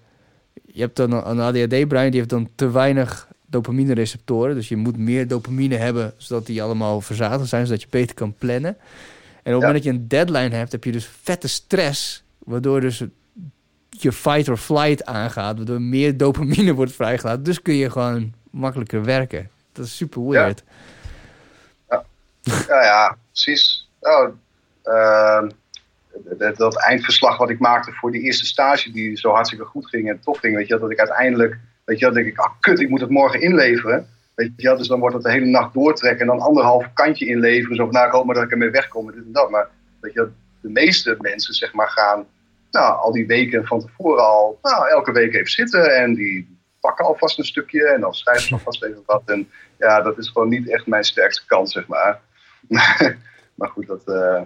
[0.65, 4.55] Je hebt dan een ADHD-brein, die heeft dan te weinig dopamine-receptoren.
[4.55, 8.35] Dus je moet meer dopamine hebben, zodat die allemaal verzadigd zijn, zodat je beter kan
[8.39, 8.71] plannen.
[8.71, 9.53] En op het Ja.
[9.53, 13.05] moment dat je een deadline hebt, heb je dus vette stress, waardoor dus
[13.91, 17.43] je fight or flight aangaat, waardoor meer dopamine wordt vrijgelaten.
[17.43, 19.51] Dus kun je gewoon makkelijker werken.
[19.73, 20.63] Dat is super weird.
[21.89, 23.89] Ja, ja, precies.
[24.03, 24.29] Oh,
[24.83, 25.51] ehm,
[26.39, 30.09] dat, dat eindverslag wat ik maakte voor die eerste stage, die zo hartstikke goed ging
[30.09, 32.81] en tof ging, weet je, dat ik uiteindelijk, weet je, wel, denk ik, ah kut,
[32.81, 34.09] ik moet het morgen inleveren.
[34.35, 37.77] Weet je, dus dan wordt het de hele nacht doortrekken en dan anderhalf kantje inleveren.
[37.77, 39.51] Zo van, nou, dat ik ermee wegkom en dit en dat.
[39.51, 39.69] Maar
[40.01, 40.29] weet je,
[40.61, 42.27] de meeste mensen, zeg maar, gaan
[42.71, 47.05] nou, al die weken van tevoren al, nou, elke week even zitten en die pakken
[47.05, 49.23] alvast een stukje en dan schrijven ze alvast even wat.
[49.27, 52.21] En ja, dat is gewoon niet echt mijn sterkste kant, zeg maar.
[53.63, 54.05] maar goed, dat.
[54.05, 54.43] eh,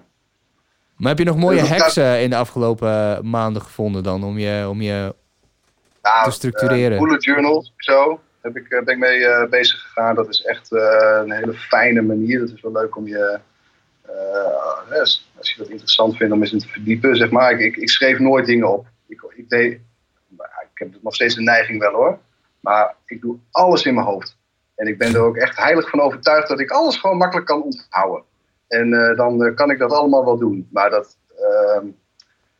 [0.97, 4.25] Maar heb je nog mooie Dat hacks eh, in de afgelopen eh, maanden gevonden dan,
[4.25, 5.15] om je, om je
[6.03, 6.99] nou, Te structureren.
[6.99, 8.21] bullet journals, zo.
[8.41, 10.15] Heb ik, ben ik mee bezig gegaan.
[10.15, 12.41] Dat is echt een hele fijne manier.
[12.41, 13.39] Het is wel leuk om je.
[14.91, 17.53] als, als je dat interessant vindt om eens in te verdiepen, zeg maar.
[17.53, 18.87] Ik, ik, ik schreef nooit dingen op.
[19.09, 19.73] Ik, ik, deed,
[20.73, 22.19] ik heb nog steeds de neiging wel hoor.
[22.61, 24.37] Maar ik doe alles in mijn hoofd.
[24.75, 27.63] En ik ben er ook echt heilig van overtuigd dat ik alles gewoon makkelijk kan
[27.63, 28.23] onthouden.
[28.69, 30.69] En eh, dan eh, kan ik dat allemaal wel doen.
[30.73, 31.87] Maar dat, ehm,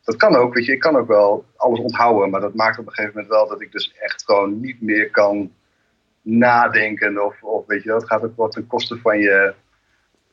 [0.03, 0.71] dat kan ook, weet je.
[0.71, 2.29] Ik kan ook wel alles onthouden.
[2.29, 5.11] Maar dat maakt op een gegeven moment wel dat ik dus echt gewoon niet meer
[5.11, 5.51] kan
[6.21, 7.25] nadenken.
[7.25, 9.53] Of, of weet je het gaat ook wel ten koste van je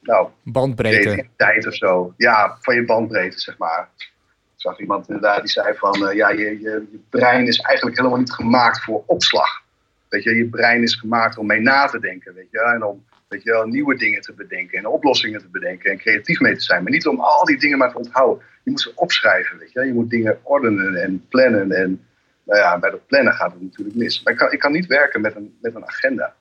[0.05, 1.01] nou, bandbreedte...
[1.01, 2.15] creativiteit of zo.
[2.17, 3.89] Ja, van je bandbreedte, zeg maar.
[3.97, 4.11] Ik
[4.57, 8.19] zag iemand inderdaad die zei van, eh, ja, je, je, je brein is eigenlijk helemaal
[8.19, 9.63] niet gemaakt voor opslag.
[10.09, 13.05] Weet je, je brein is gemaakt om mee na te denken, weet je, en om
[13.29, 16.63] weet je, wel, nieuwe dingen te bedenken en oplossingen te bedenken en creatief mee te
[16.63, 16.83] zijn.
[16.83, 18.45] Maar niet om al die dingen maar te onthouden.
[18.65, 19.87] Je moet ze opschrijven, weet je.
[19.87, 22.07] Je moet dingen ordenen en plannen en
[22.45, 24.23] nou ja, bij dat plannen gaat het natuurlijk mis.
[24.23, 26.35] Maar ik kan, ik kan niet werken met een, met een agenda.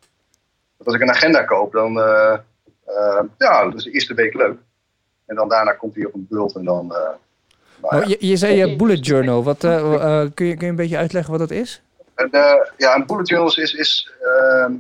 [0.77, 2.38] Want als ik een agenda koop, dan, eh,
[2.85, 4.57] eh, ja, dat is de eerste week leuk.
[5.26, 6.95] En dan daarna komt hij op een bult en dan...
[6.95, 7.10] eh,
[7.81, 8.01] nou.
[8.01, 9.43] Oh, je, je zei je bullet journal.
[9.43, 11.81] Wat, kun, je, kun je een beetje uitleggen wat dat is?
[12.15, 12.30] En,
[12.77, 14.73] ja, een bullet journal is, is ehm,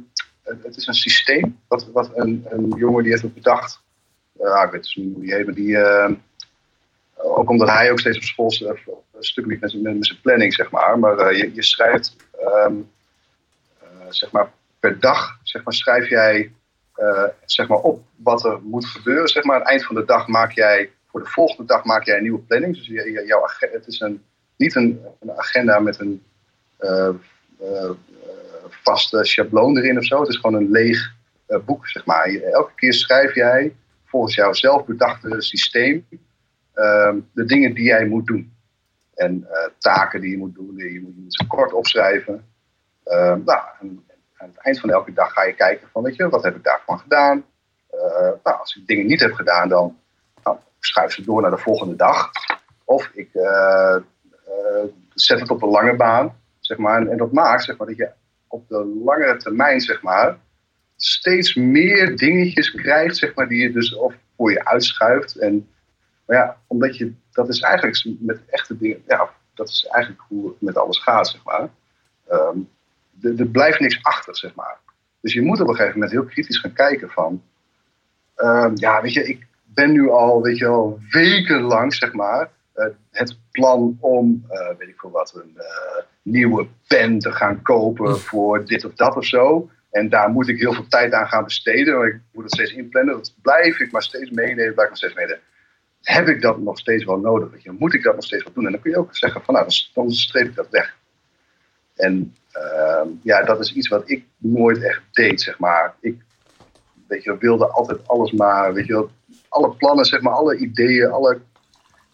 [0.43, 3.81] het is een systeem wat, wat een, een jongen die heeft het bedacht.
[4.31, 6.13] Ja, ik weet dus niet hoe die maar die, ehm,
[7.13, 10.53] ook omdat hij ook steeds op school eh, een stuk liep met, met, zijn planning,
[10.53, 10.99] zeg maar.
[10.99, 12.75] Maar eh, je, je schrijft, ehm,
[13.79, 16.51] eh, zeg maar, per dag, zeg maar, schrijf jij
[16.93, 19.27] eh, zeg maar op wat er moet gebeuren.
[19.27, 22.05] Zeg maar, aan het eind van de dag maak jij, voor de volgende dag maak
[22.05, 22.75] jij een nieuwe planning.
[22.75, 24.23] Dus je, jouw, ag- het is een,
[24.55, 26.23] niet een, een agenda met een
[26.77, 27.09] eh,
[27.59, 27.89] eh,
[28.83, 30.19] vaste schabloon erin of zo.
[30.19, 31.11] Het is gewoon een leeg
[31.65, 32.25] boek, zeg maar.
[32.25, 33.75] elke keer schrijf jij
[34.05, 36.07] volgens jouw zelfbedachte systeem
[36.73, 38.53] ehm, de dingen die jij moet doen.
[39.15, 39.47] En
[39.77, 42.45] taken die je moet doen, die je moet, je kort opschrijven.
[43.03, 44.03] Ehm, nou, aan
[44.37, 46.99] het eind van elke dag ga je kijken van, weet je, wat heb ik daarvan
[46.99, 47.45] gedaan?
[48.43, 49.97] nou, als ik dingen niet heb gedaan, dan
[50.43, 52.31] nou, schuif ze door naar de volgende dag.
[52.83, 53.29] Of ik
[55.13, 57.07] zet het op de lange baan, zeg maar.
[57.07, 58.09] En, dat maakt zeg maar, dat je
[58.53, 60.37] op de langere termijn, zeg maar,
[60.95, 65.35] steeds meer dingetjes krijgt, zeg maar, die je dus of voor je uitschuift.
[65.35, 65.67] En
[66.25, 70.47] maar ja, omdat je, dat is eigenlijk met echte dingen, ja, dat is eigenlijk hoe
[70.47, 71.69] het met alles gaat, zeg maar.
[72.31, 72.69] Um,
[73.21, 74.77] er blijft niks achter, zeg maar.
[75.19, 77.43] Dus je moet op een gegeven moment heel kritisch gaan kijken van,
[78.35, 82.85] um, ja, weet je, ik ben nu al, weet je wel, wekenlang, zeg maar, uh,
[83.11, 88.19] het plan om, uh, weet ik veel wat, een uh, nieuwe pen te gaan kopen
[88.19, 89.69] voor dit of dat of zo.
[89.91, 91.97] En daar moet ik heel veel tijd aan gaan besteden.
[91.97, 93.13] Want ik moet het steeds inplannen.
[93.13, 94.73] Dat blijf ik maar steeds meenemen.
[94.73, 95.41] Blijf ik nog steeds meenemen.
[96.01, 97.51] Heb ik dat nog steeds wel nodig?
[97.51, 97.71] Weet je?
[97.71, 98.65] Moet ik dat nog steeds wel doen?
[98.65, 100.95] En dan kun je ook zeggen van nou, dan streep ik dat weg.
[101.95, 105.93] En ehm, ja, dat is iets wat ik nooit echt deed, zeg maar.
[105.99, 106.21] Ik
[107.07, 109.07] weet je, wilde altijd alles maar, weet je
[109.49, 111.41] alle plannen, zeg maar, alle ideeën, alle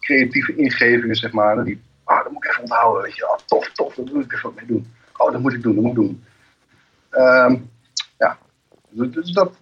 [0.00, 1.64] creatieve ingevingen, zeg maar.
[1.64, 3.38] Die, ah, dat onthouden, weet je.
[3.46, 4.92] Tof, tof, daar moet ik even wat mee doen.
[5.16, 6.24] Oh, dat moet ik doen, dat moet ik doen.
[7.10, 7.70] Um,
[8.18, 8.38] ja,
[8.88, 9.56] dus dat,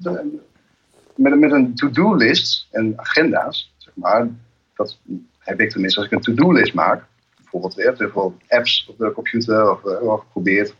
[1.15, 4.29] met, met een to-do-list en agenda's, zeg maar,
[4.75, 4.99] dat
[5.39, 7.05] heb ik tenminste als ik een to-do-list maak.
[7.37, 10.75] Bijvoorbeeld, je hebt heel veel apps op de computer of, uh, of geprobeerd.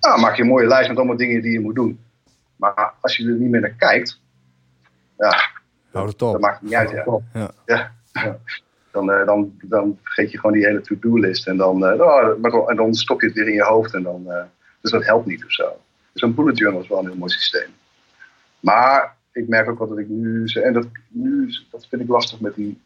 [0.00, 2.00] Nou, maak je een mooie lijst met allemaal dingen die je moet doen.
[2.56, 4.20] Maar als je er niet meer naar kijkt,
[5.18, 5.34] ja,
[5.90, 6.32] Houd het op.
[6.32, 6.90] dat maakt niet uit.
[6.90, 7.20] Ja.
[7.32, 7.92] ja.
[8.12, 8.38] ja.
[8.90, 11.46] Dan, uh, dan, dan vergeet je gewoon die hele to-do-list.
[11.46, 13.94] En dan, uh, oh, en dan stop je het weer in je hoofd.
[13.94, 14.42] En dan, uh,
[14.80, 15.80] dus dat helpt niet of zo.
[16.12, 17.68] Dus een bullet journal is wel een heel mooi systeem.
[18.60, 20.44] Maar ik merk ook wat dat ik nu...
[20.44, 22.80] En dat, nu, dat vind ik lastig met die...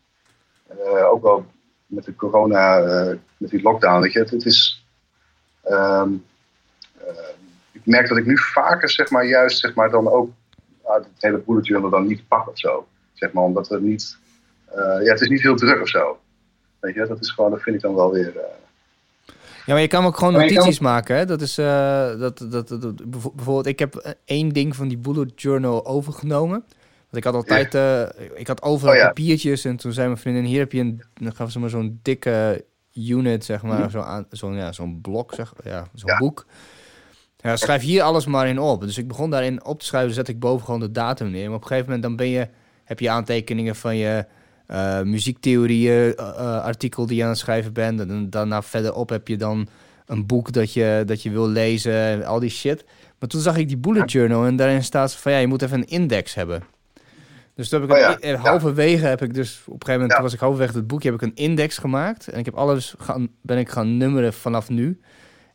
[1.11, 1.47] ook wel
[1.87, 2.79] met de corona,
[3.37, 4.01] met die lockdown.
[4.01, 4.87] Weet je, het, het is...
[5.71, 6.25] Um,
[7.73, 10.31] ik merk dat ik nu vaker, zeg maar, juist, zeg maar, dan ook
[10.83, 12.87] het hele bullet journal dan niet pak of zo.
[13.13, 14.19] Zeg maar, omdat het niet
[14.77, 16.19] ja, het is niet heel druk of zo.
[16.81, 18.33] Weet je, dat is gewoon, dat vind ik dan wel weer.
[18.37, 18.43] Uh...
[19.67, 21.17] Ja, maar je kan ook gewoon notities maken.
[21.17, 21.25] Hè?
[21.25, 25.87] Dat is, uh, dat, dat, dat, bijvoorbeeld, ik heb één ding van die bullet journal
[25.87, 26.65] overgenomen.
[27.11, 28.13] Want ik had altijd, ja.
[28.35, 29.07] ik had overal oh, ja.
[29.07, 31.99] papiertjes en toen zei mijn vriendin, hier heb je een, dan gaf ze maar zo'n
[32.03, 36.19] dikke unit, zeg maar, zo'n zo ja, zo'n blok, zeg, ja, zo'n ja.
[36.19, 36.47] boek.
[37.37, 38.81] Ja, schrijf hier alles maar in op.
[38.81, 41.47] Dus ik begon daarin op te schrijven, zet ik boven gewoon de datum neer.
[41.47, 42.49] Maar op een gegeven moment dan ben je,
[42.85, 44.25] heb je aantekeningen van je
[44.69, 48.01] uh, muziektheorieën uh, artikel die je aan het schrijven bent.
[48.01, 49.69] En daarna verderop heb je dan
[50.07, 52.85] een boek dat je, dat je wil lezen en al die shit.
[53.19, 55.79] Maar toen zag ik die bullet journal en daarin staat van ja, je moet even
[55.79, 56.63] een index hebben.
[57.55, 58.37] Dus toen heb ik oh, ja.
[58.37, 61.29] halverwege heb ik dus op een gegeven moment was ik halverwege het boekje heb ik
[61.29, 65.01] een index gemaakt en ik heb alles gaan, ben ik gaan nummeren vanaf nu.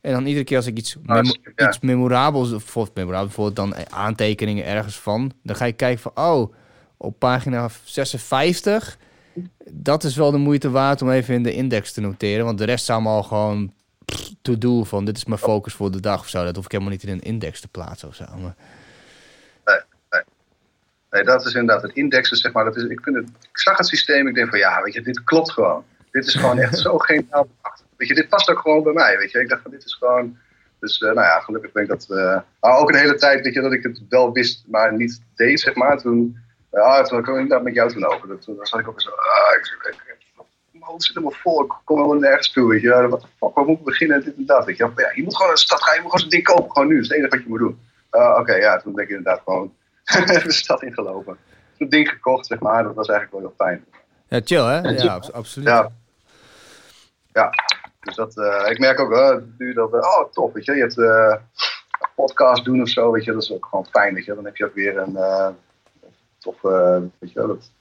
[0.02, 4.66] En dan iedere keer als ik iets, memo iets memorabels, of memorabel, bijvoorbeeld dan aantekeningen
[4.66, 6.54] ergens van, dan ga ik kijken van, oh,
[7.02, 8.98] op pagina 56.
[9.72, 12.46] Dat is wel de moeite waard om even in de index te noteren.
[12.46, 13.74] Want de rest is allemaal gewoon
[14.42, 16.44] to-do van dit is mijn focus voor de dag of zo.
[16.44, 18.26] Dat hoef ik helemaal niet in een index te plaatsen of zo.
[18.42, 18.56] Maar...
[19.66, 20.22] Nee, nee.
[21.10, 22.64] nee, dat is inderdaad het indexen, zeg maar.
[22.64, 25.02] Dat is, ik, vind het, ik zag het systeem, ik denk van ja, weet je,
[25.02, 25.84] dit klopt gewoon.
[26.12, 27.30] Dit is gewoon echt zo geen
[27.98, 29.40] Weet je, dit past ook gewoon bij mij, weet je.
[29.40, 30.38] Ik dacht van dit is gewoon...
[30.80, 32.08] Dus uh, nou ja, gelukkig ben ik dat...
[32.10, 35.60] Uh, ook een hele tijd, weet je, dat ik het wel wist, maar niet deed,
[35.60, 35.98] zeg maar.
[35.98, 36.38] Toen
[36.72, 38.40] ja, toen kwam ik daar met jou toen over.
[38.40, 39.66] Toen zat ik ook zo, ah, ik,
[40.98, 43.08] zit helemaal vol, ik kom helemaal nergens toe, weet je.
[43.08, 44.92] Wat de fuck, waar moet ik beginnen, dit en dat, weet je.
[44.96, 46.94] Ja, je moet gewoon een stad gaan, je moet gewoon zo'n ding kopen, gewoon nu.
[46.94, 47.80] Dat is het enige wat je moet doen.
[48.12, 49.74] Uh, Oké, okay, ja, toen ben ik inderdaad gewoon
[50.44, 51.38] de stad ingelopen.
[51.78, 53.86] Zo'n ding gekocht, zeg maar, dat was eigenlijk wel heel fijn.
[54.28, 54.90] Ja, chill hè?
[54.90, 55.68] Ja, ja absoluut.
[55.68, 55.92] Ja.
[57.34, 57.50] ja,
[58.00, 60.98] dus dat, uh, ik merk ook, uh, nu dat, oh tof, weet je, je hebt
[60.98, 61.40] een
[62.16, 64.36] podcast doen of zo, weet je, dat is ook gewoon fijn, weet je.
[64.36, 65.18] Dan heb je ook weer een
[66.46, 67.72] of, uh, weet je wel, dat,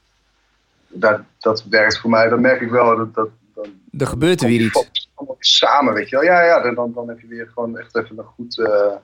[0.89, 2.29] dat, dat werkt voor mij.
[2.29, 3.15] Dan merk ik wel dat...
[3.15, 5.09] dat dan, er gebeurt er weer iets.
[5.39, 6.25] Samen, weet je wel.
[6.25, 8.97] Ja, ja, dan, dan heb je weer gewoon echt even een goed uh,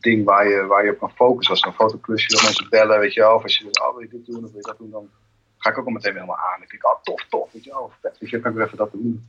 [0.00, 1.54] ding waar je, waar je op kan focussen.
[1.54, 3.34] Als een fotoklusje, of mensen bellen, weet je wel.
[3.34, 5.10] Of als je oh, wil je dit doen of wil je dat doen, dan
[5.56, 6.62] ga ik ook al meteen helemaal aan.
[6.62, 7.92] Ik denk, oh, tof, tof, weet je wel.
[8.00, 9.28] Vet, weet je, kan ik weer even dat doen.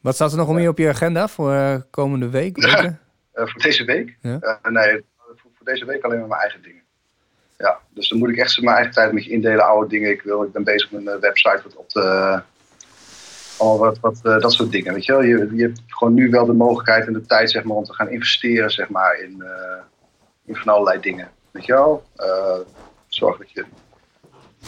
[0.00, 2.62] Wat staat er nog om je op je agenda voor uh, komende week?
[3.32, 4.16] Voor deze week?
[4.20, 4.58] Ja?
[4.62, 6.79] nee, voor, voor, deze week alleen maar mijn eigen dingen
[7.60, 10.10] ja, dus dan moet ik echt mijn eigen tijd met je indelen, oude dingen.
[10.10, 12.42] Ik, wil, ik ben bezig met een website wat op te,
[13.60, 15.22] Allemaal wat, eh, dat soort dingen, weet je wel.
[15.22, 17.94] Je, je hebt gewoon nu wel de mogelijkheid en de tijd, zeg maar, om te
[17.94, 19.82] gaan investeren, zeg maar, in, eh,
[20.44, 21.30] in van allerlei dingen.
[21.50, 22.02] Weet je wel?
[22.16, 22.58] Eh,
[23.08, 23.64] zorg dat je,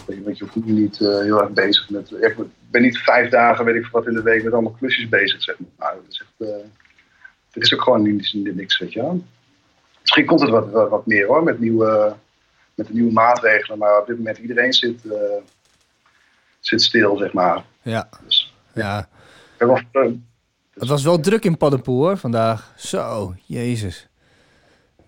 [0.06, 2.36] dat je, je niet heel erg bezig met, ik
[2.70, 5.56] ben niet vijf dagen, weet ik wat in de week, met allemaal klusjes bezig, zeg
[5.58, 5.68] maar.
[5.78, 6.50] Nou, dat is echt,
[7.50, 9.20] er is ook gewoon niets, niks, weet je.
[10.00, 12.14] Misschien komt het wat, wat meer hoor, met nieuwe,
[12.82, 15.18] met de nieuwe maatregelen, maar op dit moment iedereen zit, eh,
[16.60, 17.64] zit stil, zeg maar.
[17.82, 18.08] Ja.
[18.24, 19.08] Dus, ja.
[19.58, 20.02] wel, eh,
[20.74, 22.72] Het was wel druk in Paddenpoel hoor, vandaag.
[22.76, 24.08] Zo, jezus.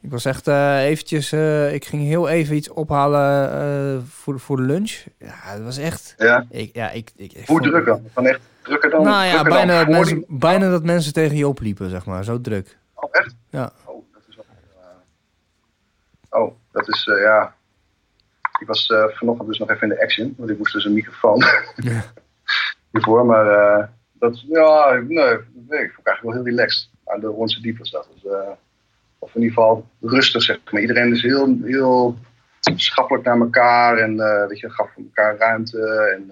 [0.00, 1.32] Ik was echt eh, eventjes...
[1.72, 5.04] ik ging heel even iets ophalen voor, voor de lunch.
[5.18, 6.14] Ja, het was echt...
[6.18, 6.46] ja.
[6.50, 8.02] Ik, ja, ik, ik, ik Hoe vond- druk dan?
[8.12, 9.02] Van echt drukker dan?
[9.02, 12.24] Nou ja, dan bijna dat, mensen, bijna dat mensen tegen je opliepen, zeg maar.
[12.24, 12.78] Zo druk.
[12.94, 13.34] Oh, echt?
[13.50, 13.72] Ja.
[13.84, 14.44] Oh, dat is wel...
[16.42, 17.54] oh, dat is, ja...
[18.60, 20.92] Ik was eh, vanochtend dus nog even in de action, want ik moest dus een
[20.92, 21.44] microfoon
[21.76, 22.04] Ja.
[22.92, 26.88] hiervoor, maar eh, dat, ja, nee, ik vond het eigenlijk wel heel relaxed.
[27.04, 28.08] Aan de Ronse Diep was dat.
[28.14, 28.50] Dus, eh,
[29.18, 30.80] of in ieder geval rustig, zeg maar.
[30.80, 32.16] Iedereen is heel, heel
[32.60, 34.16] schappelijk naar elkaar en
[34.48, 36.12] weet je, gaf elkaar ruimte.
[36.14, 36.22] En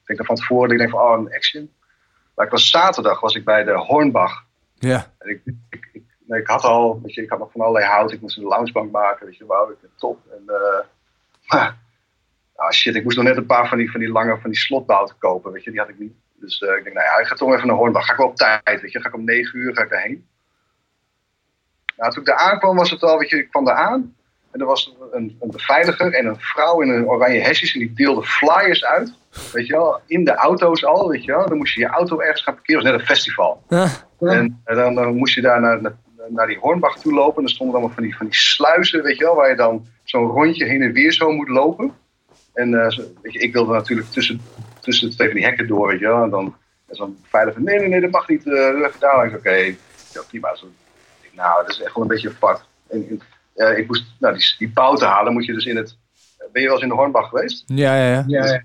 [0.00, 1.70] ik denk dan van tevoren, ik denk van, oh, een action.
[2.34, 4.44] Maar ik was zaterdag was ik bij de Hornbach.
[4.74, 5.06] Ja.
[5.18, 7.86] En ik, ik, ik, nee, ik had al, weet je, ik had nog van allerlei
[7.86, 8.12] hout.
[8.12, 10.18] Ik moest een loungebank maken, weet je, wauw, ik ben top.
[10.30, 10.44] En,
[11.52, 11.76] maar,
[12.56, 14.58] ah shit, ik moest nog net een paar van die, van die lange, van die
[14.58, 16.12] slotbouten kopen, weet je, die had ik niet.
[16.34, 18.06] Dus eh, ik denk, nou ja, ik ga toch even naar Hornbach.
[18.06, 20.26] Ga ik wel op tijd, weet je, ga ik om negen uur ga ik daarheen.
[21.96, 24.14] Nou, toen ik daar aankwam was het al, weet je, ik kwam daar aan.
[24.50, 27.92] En er was een, een beveiliger en een vrouw in een oranje hesjes en die
[27.92, 29.14] deelde flyers uit.
[29.52, 31.48] Weet je wel, in de auto's al, weet je wel.
[31.48, 33.62] Dan moest je je auto ergens gaan parkeren, het was net een festival.
[33.68, 35.96] Ah, En, en dan, dan moest je daar naar, naar,
[36.28, 37.36] naar die Hornbach toe lopen.
[37.36, 39.86] En er stonden allemaal van die, van die sluizen, weet je wel, waar je dan
[40.12, 41.94] zo'n rondje heen en weer zo moet lopen.
[42.54, 44.40] En eh, zo- weet je, ik wilde natuurlijk tussen,
[44.80, 46.22] tussen de twee van die hekken door, weet je wel.
[46.22, 46.54] En dan
[46.88, 48.46] is zo'n beveiliger, nee, nee, nee, dat mag niet.
[48.46, 49.34] eh doe even daar langs.
[49.34, 49.50] Oké,
[50.12, 50.54] ja, prima.
[50.54, 50.66] Zo,
[51.32, 52.64] nou, dat is echt wel een beetje apart.
[52.88, 53.20] En, en,
[53.54, 55.96] eh, ik moest, nou, die, die bouten halen moet je dus in het...
[56.52, 57.62] Ben je wel eens in de Hornbach geweest?
[57.66, 58.62] ja, ja, ja.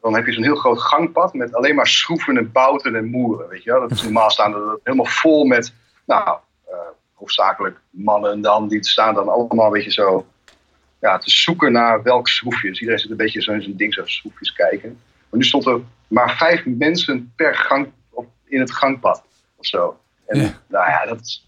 [0.00, 3.48] Dan heb je zo'n heel groot gangpad met alleen maar schroeven en bouten en moeren.
[3.48, 3.80] Weet je wel?
[3.80, 5.74] Dat is normaal staan er helemaal vol met,
[6.06, 6.74] nou, eh,
[7.14, 8.68] hoofdzakelijk mannen dan.
[8.68, 10.26] Die staan dan allemaal een beetje zo
[11.00, 12.68] ja, te zoeken naar welk schroefje.
[12.68, 15.00] Dus iedereen zit een beetje zo in zijn ding, zo schroefjes kijken.
[15.30, 19.24] Maar nu stond er maar vijf mensen per gang op, in het gangpad
[19.56, 20.00] of zo.
[20.26, 20.60] En Ja.
[20.66, 21.46] nou ja, dat is...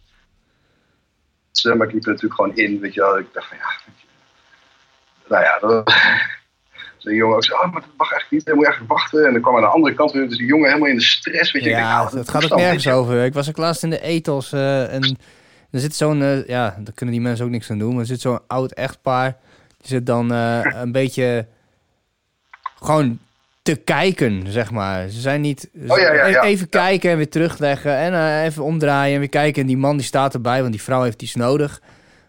[1.62, 3.18] dat Maar ik liep er natuurlijk gewoon in, weet je wel.
[3.18, 3.92] Ik dacht van ja,
[5.28, 5.94] nou ja, dat,
[7.02, 9.26] zo'n jongen ook zo, oh, maar dat mag eigenlijk niet, dan moet je eigenlijk wachten.
[9.26, 11.52] En dan kwam aan de andere kant weer, dus die jongen helemaal in de stress,
[11.52, 11.68] weet je.
[11.68, 13.24] Denk, Ja, nou, het een gaat ook nergens over.
[13.24, 15.16] Ik was ook laatst in de ethos eh, en
[15.72, 18.06] er zit zo'n, eh, ja, daar kunnen die mensen ook niks aan doen, maar er
[18.06, 19.36] zit zo'n oud echtpaar,
[19.78, 21.46] die zit dan eh, een beetje
[22.80, 23.18] gewoon
[23.62, 25.08] te kijken, zeg maar.
[25.08, 26.42] Ze zijn niet, Oh, ja, ja, even, ja.
[26.42, 29.60] even kijken en weer terugleggen en eh, even omdraaien en weer kijken.
[29.60, 31.80] En die man die staat erbij, want die vrouw heeft iets nodig.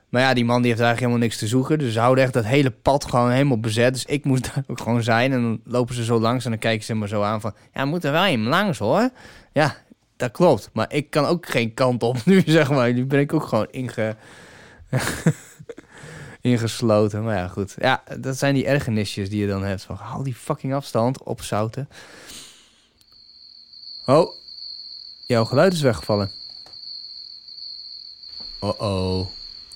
[0.09, 1.79] Maar ja, die man die heeft eigenlijk helemaal niks te zoeken.
[1.79, 3.93] Dus ze houden echt dat hele pad gewoon helemaal bezet.
[3.93, 5.31] Dus ik moest daar ook gewoon zijn.
[5.31, 7.53] En dan lopen ze zo langs en dan kijken ze me zo aan van...
[7.73, 9.09] Ja, moeten wel even langs hoor.
[9.51, 9.75] Ja,
[10.17, 10.69] dat klopt.
[10.73, 12.93] Maar ik kan ook geen kant op nu, zeg maar.
[12.93, 14.15] Nu ben ik ook gewoon inge...
[16.41, 17.23] ingesloten.
[17.23, 17.75] Maar ja, goed.
[17.77, 19.81] Ja, dat zijn die ergernisjes die je dan hebt.
[19.81, 21.89] Van, haal die fucking afstand, opzouten.
[24.05, 24.35] Oh,
[25.27, 26.31] jouw geluid is weggevallen.
[28.59, 29.27] Oh-oh.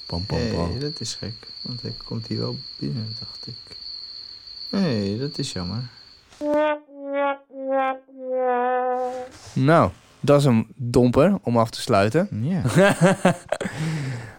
[0.05, 0.37] Pam, pam.
[0.37, 1.33] Nee, dat is gek.
[1.61, 3.77] Want hij komt hier wel binnen, dacht ik.
[4.71, 5.89] Nee, dat is jammer.
[9.53, 9.91] Nou,
[10.27, 12.29] dat is een domper om af te sluiten.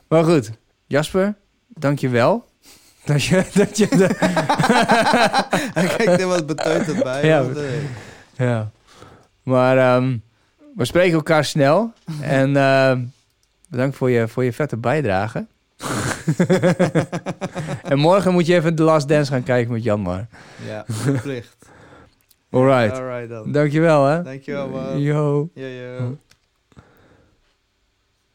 [0.09, 0.51] Maar goed,
[0.87, 1.35] Jasper,
[1.69, 2.49] dank je wel.
[3.05, 4.09] Dat je, dat je de,
[5.81, 7.27] hij kijkt er wat beteuterd bij.
[7.27, 7.45] Ja,
[8.37, 8.71] ja.
[9.43, 10.17] Maar ehm,
[10.75, 11.93] we spreken elkaar snel.
[12.21, 13.05] en ehm,
[13.69, 15.47] bedankt voor je, voor je vette bijdrage.
[17.83, 20.27] en morgen moet je even de Last Dance gaan kijken met Janmar.
[20.67, 21.58] ja, verplicht.
[22.51, 22.93] Alright.
[22.93, 23.53] Alright dan.
[23.53, 24.23] Dankjewel hè.
[24.23, 25.01] Dankjewel man.
[25.01, 25.51] Yo.
[25.55, 26.17] Yo, yo.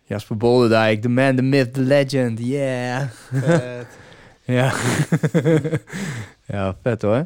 [0.02, 2.40] Jasper Bolderdijk, the man, the myth, the legend.
[2.40, 3.08] Yeah.
[3.32, 3.88] Vet.
[4.46, 4.74] Ja.
[6.54, 7.26] ja, vet hoor.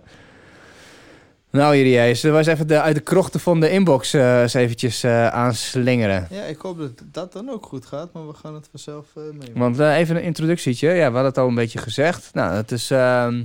[1.51, 5.03] Nou, jullie, we eens even de, uit de krochten van de inbox eh, eens eventjes
[5.03, 6.27] eh, aanslingeren?
[6.29, 9.23] Ja, ik hoop dat dat dan ook goed gaat, maar we gaan het vanzelf eh
[9.23, 9.59] meemaken.
[9.59, 10.87] Want even een introductietje.
[10.87, 12.29] Ja, we hadden het al een beetje gezegd.
[12.33, 13.43] Nou, het is ehm,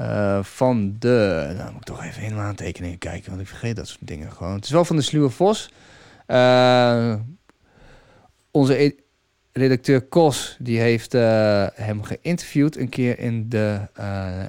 [0.00, 1.50] eh, van de...
[1.56, 4.32] Nou, moet ik toch even helemaal aan tekeningen kijken, want ik vergeet dat soort dingen
[4.32, 4.54] gewoon.
[4.54, 5.70] Het is wel van de Sluwe Vos.
[6.26, 7.14] Eh,
[8.50, 8.94] onze e-
[9.52, 13.80] redacteur Kos, die heeft eh, hem geïnterviewd een keer in, de,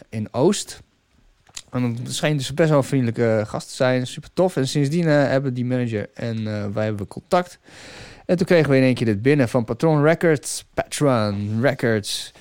[0.09, 0.81] in Oost.
[1.69, 4.07] En het scheen dus best wel een vriendelijke gast te zijn.
[4.07, 4.55] Super tof.
[4.55, 7.59] En sindsdien hebben die manager en wij hebben contact.
[8.25, 10.65] En toen kregen we in één keer dit binnen van Patron Records.
[10.73, 12.31] Patron Records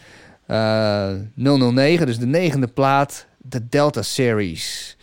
[0.51, 2.07] 009.
[2.07, 3.27] Dus de negende plaat.
[3.39, 4.97] De Delta Series.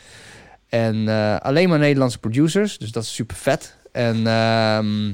[0.70, 2.78] En eh, alleen maar Nederlandse producers.
[2.78, 3.76] Dus dat is super vet.
[3.92, 5.06] En ehm,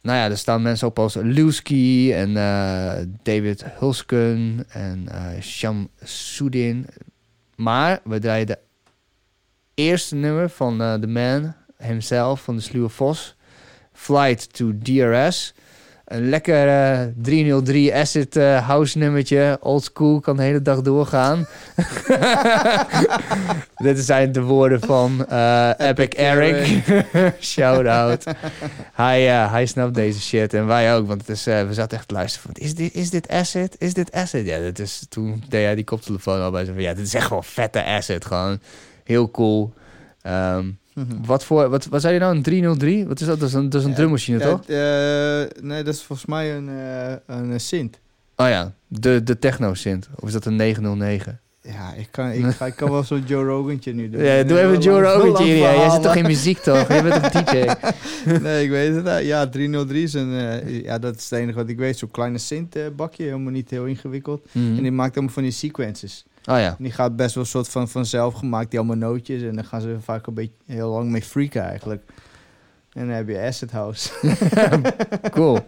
[0.00, 5.88] nou ja, er staan mensen op als Lewski en eh, David Hulsken en eh Sham
[6.02, 6.86] Soudin.
[7.56, 8.58] Maar we draaien de
[9.74, 13.36] eerste nummer van eh, de man himself, van de Sluwe Vos.
[13.92, 15.54] Flight to DRS.
[16.08, 19.58] Een lekker eh, 303 acid eh, house nummertje.
[19.60, 21.46] Old school, kan de hele dag doorgaan.
[23.76, 26.82] Dit zijn de woorden van eh, Epic, Epic Eric.
[27.40, 28.24] Shout out.
[28.92, 31.06] hij, eh, hij snapt deze shit en wij ook.
[31.06, 33.76] Want het is, eh, we zaten echt te luisteren van, is dit, is dit acid?
[33.78, 34.46] Is dit acid?
[34.46, 36.64] Ja, dat is, toen deed hij die koptelefoon al bij.
[36.64, 38.24] Zo van, ja, dit is echt wel vette acid.
[38.24, 38.60] Gewoon
[39.04, 39.72] heel cool.
[40.98, 43.06] Ehm, wat, voor, wat, wat zei je nou, een 303?
[43.06, 43.40] Wat is dat?
[43.40, 44.60] Dat is een, dat is een Ja, drummachine, Ja, toch?
[44.66, 48.00] eh, nee, dat is volgens mij een, eh een eh, Sint.
[48.36, 50.08] Oh ja, de, de techno-synth.
[50.14, 51.40] Of is dat een 909?
[51.62, 54.22] Ja, ik kan, ik, ga, ik kan wel zo'n Joe Rogantje nu doen.
[54.22, 55.30] Ja, doe even Joe lang- Rogan.
[55.32, 56.88] lang Jij zit toch in muziek, toch?
[56.94, 57.66] Je bent een DJ.
[58.42, 59.24] nee, ik weet het.
[59.24, 60.30] Ja, 303 is een...
[60.82, 61.98] ja, dat is het enige wat ik weet.
[61.98, 63.22] Zo'n kleine synth eh, bakje.
[63.24, 64.46] Helemaal niet heel ingewikkeld.
[64.54, 64.94] En die Mhm.
[64.94, 66.24] maakt allemaal van die sequences.
[66.48, 66.76] Oh ja.
[66.78, 68.70] Die gaat best wel een soort van vanzelf gemaakt.
[68.70, 69.42] Die allemaal nootjes.
[69.42, 72.02] En dan gaan ze vaak een beetje heel lang mee freaken eigenlijk.
[72.92, 74.10] En dan heb je Acid House.
[75.30, 75.58] Cool.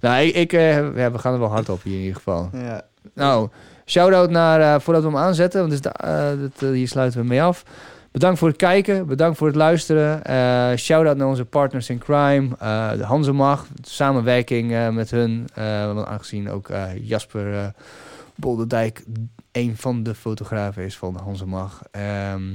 [0.00, 2.48] Nou, ik, ik, eh, ja, we gaan er wel hard op hier in ieder geval.
[2.52, 2.82] ja.
[3.14, 3.48] Nou,
[3.86, 7.64] shout-out naar, eh, voordat we hem aanzetten, want dus dat, hier sluiten we mee af.
[8.10, 10.20] Bedankt voor het kijken, bedankt voor het luisteren.
[10.78, 12.48] Shout-out naar onze partners in crime,
[12.96, 15.48] de Hanzemag, samenwerking met hun.
[16.06, 16.68] aangezien ook
[17.00, 17.74] Jasper
[18.36, 19.04] Bolderdijk
[19.52, 21.82] een van de fotografen is van de Hanzemag.
[21.90, 22.52] Ehm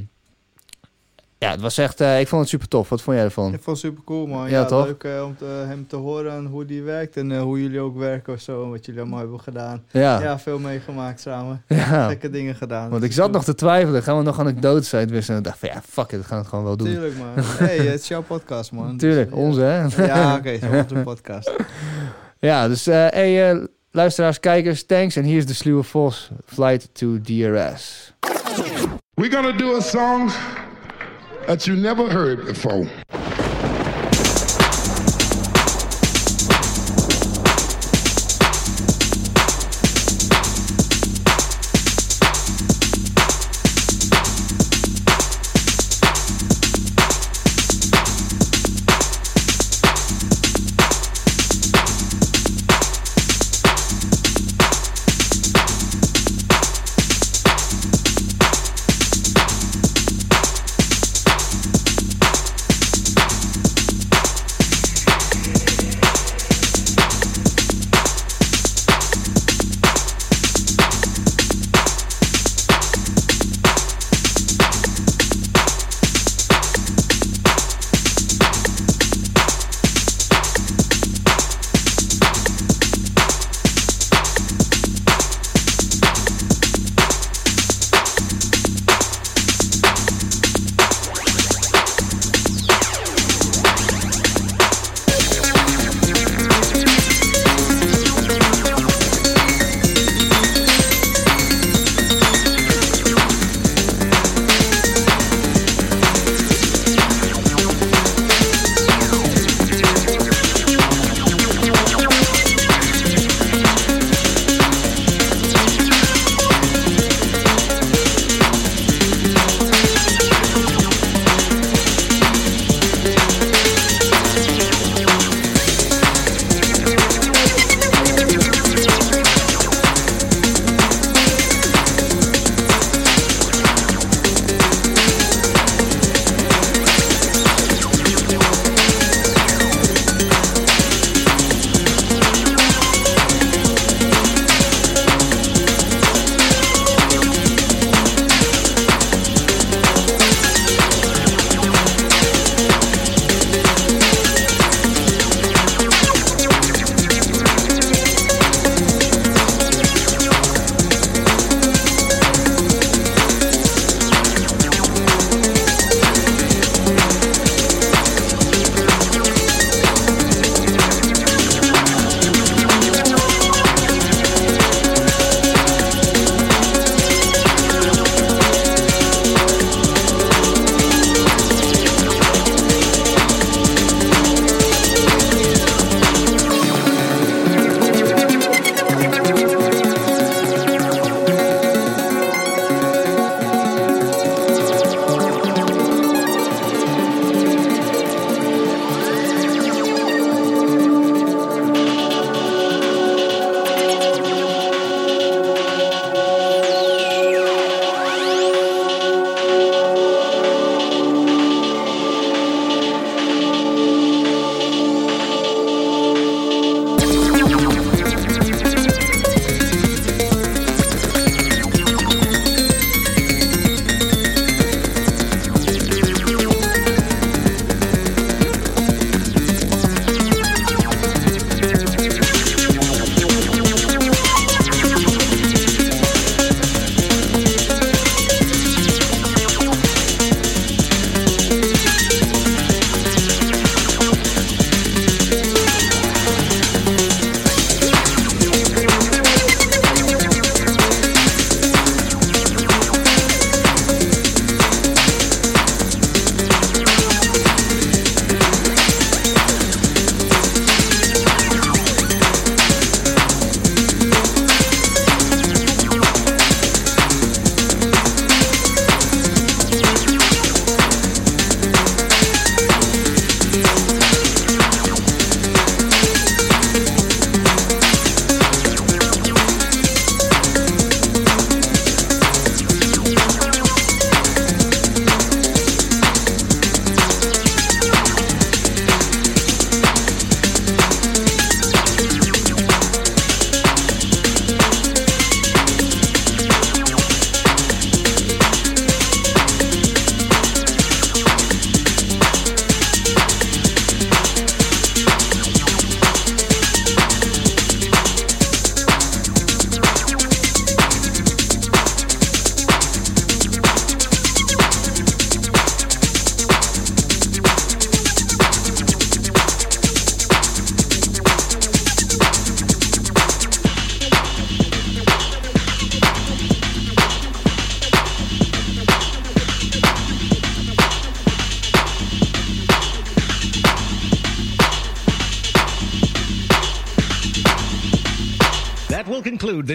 [1.39, 2.89] ja, het was echt, eh, ik vond het super tof.
[2.89, 3.53] Wat vond jij ervan?
[3.53, 4.49] Ik vond het super cool, man.
[4.49, 4.85] Ja, Ja, toch?
[4.85, 7.17] Leuk eh, om te, hem te horen en hoe die werkt.
[7.17, 8.63] En eh, hoe jullie ook werken of zo.
[8.63, 9.83] En wat jullie allemaal hebben gedaan.
[9.91, 11.63] Ja, Ja, veel meegemaakt samen.
[11.67, 12.07] ja.
[12.07, 12.89] Gekke dingen gedaan.
[12.89, 15.37] Want ik zat nog te twijfelen, gaan we nog anekdotes uitwisselen?
[15.37, 16.87] En ik dacht van ja, fuck it, we gaan het gewoon wel doen.
[16.87, 17.27] Tuurlijk, man.
[17.35, 18.97] hey, het is jouw podcast, man.
[19.07, 20.05] Tuurlijk, Dus, onze hè?
[20.05, 21.51] Ja, oké, zo onze podcast.
[22.39, 25.15] Ja, dus hey, eh, luisteraars, kijkers, thanks.
[25.15, 28.13] En hier is de sluwe vos, Flight to DRS.
[29.13, 30.31] We're gonna do a song
[31.45, 32.87] that you never heard before.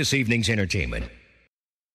[0.05, 1.07] This evening's entertainment.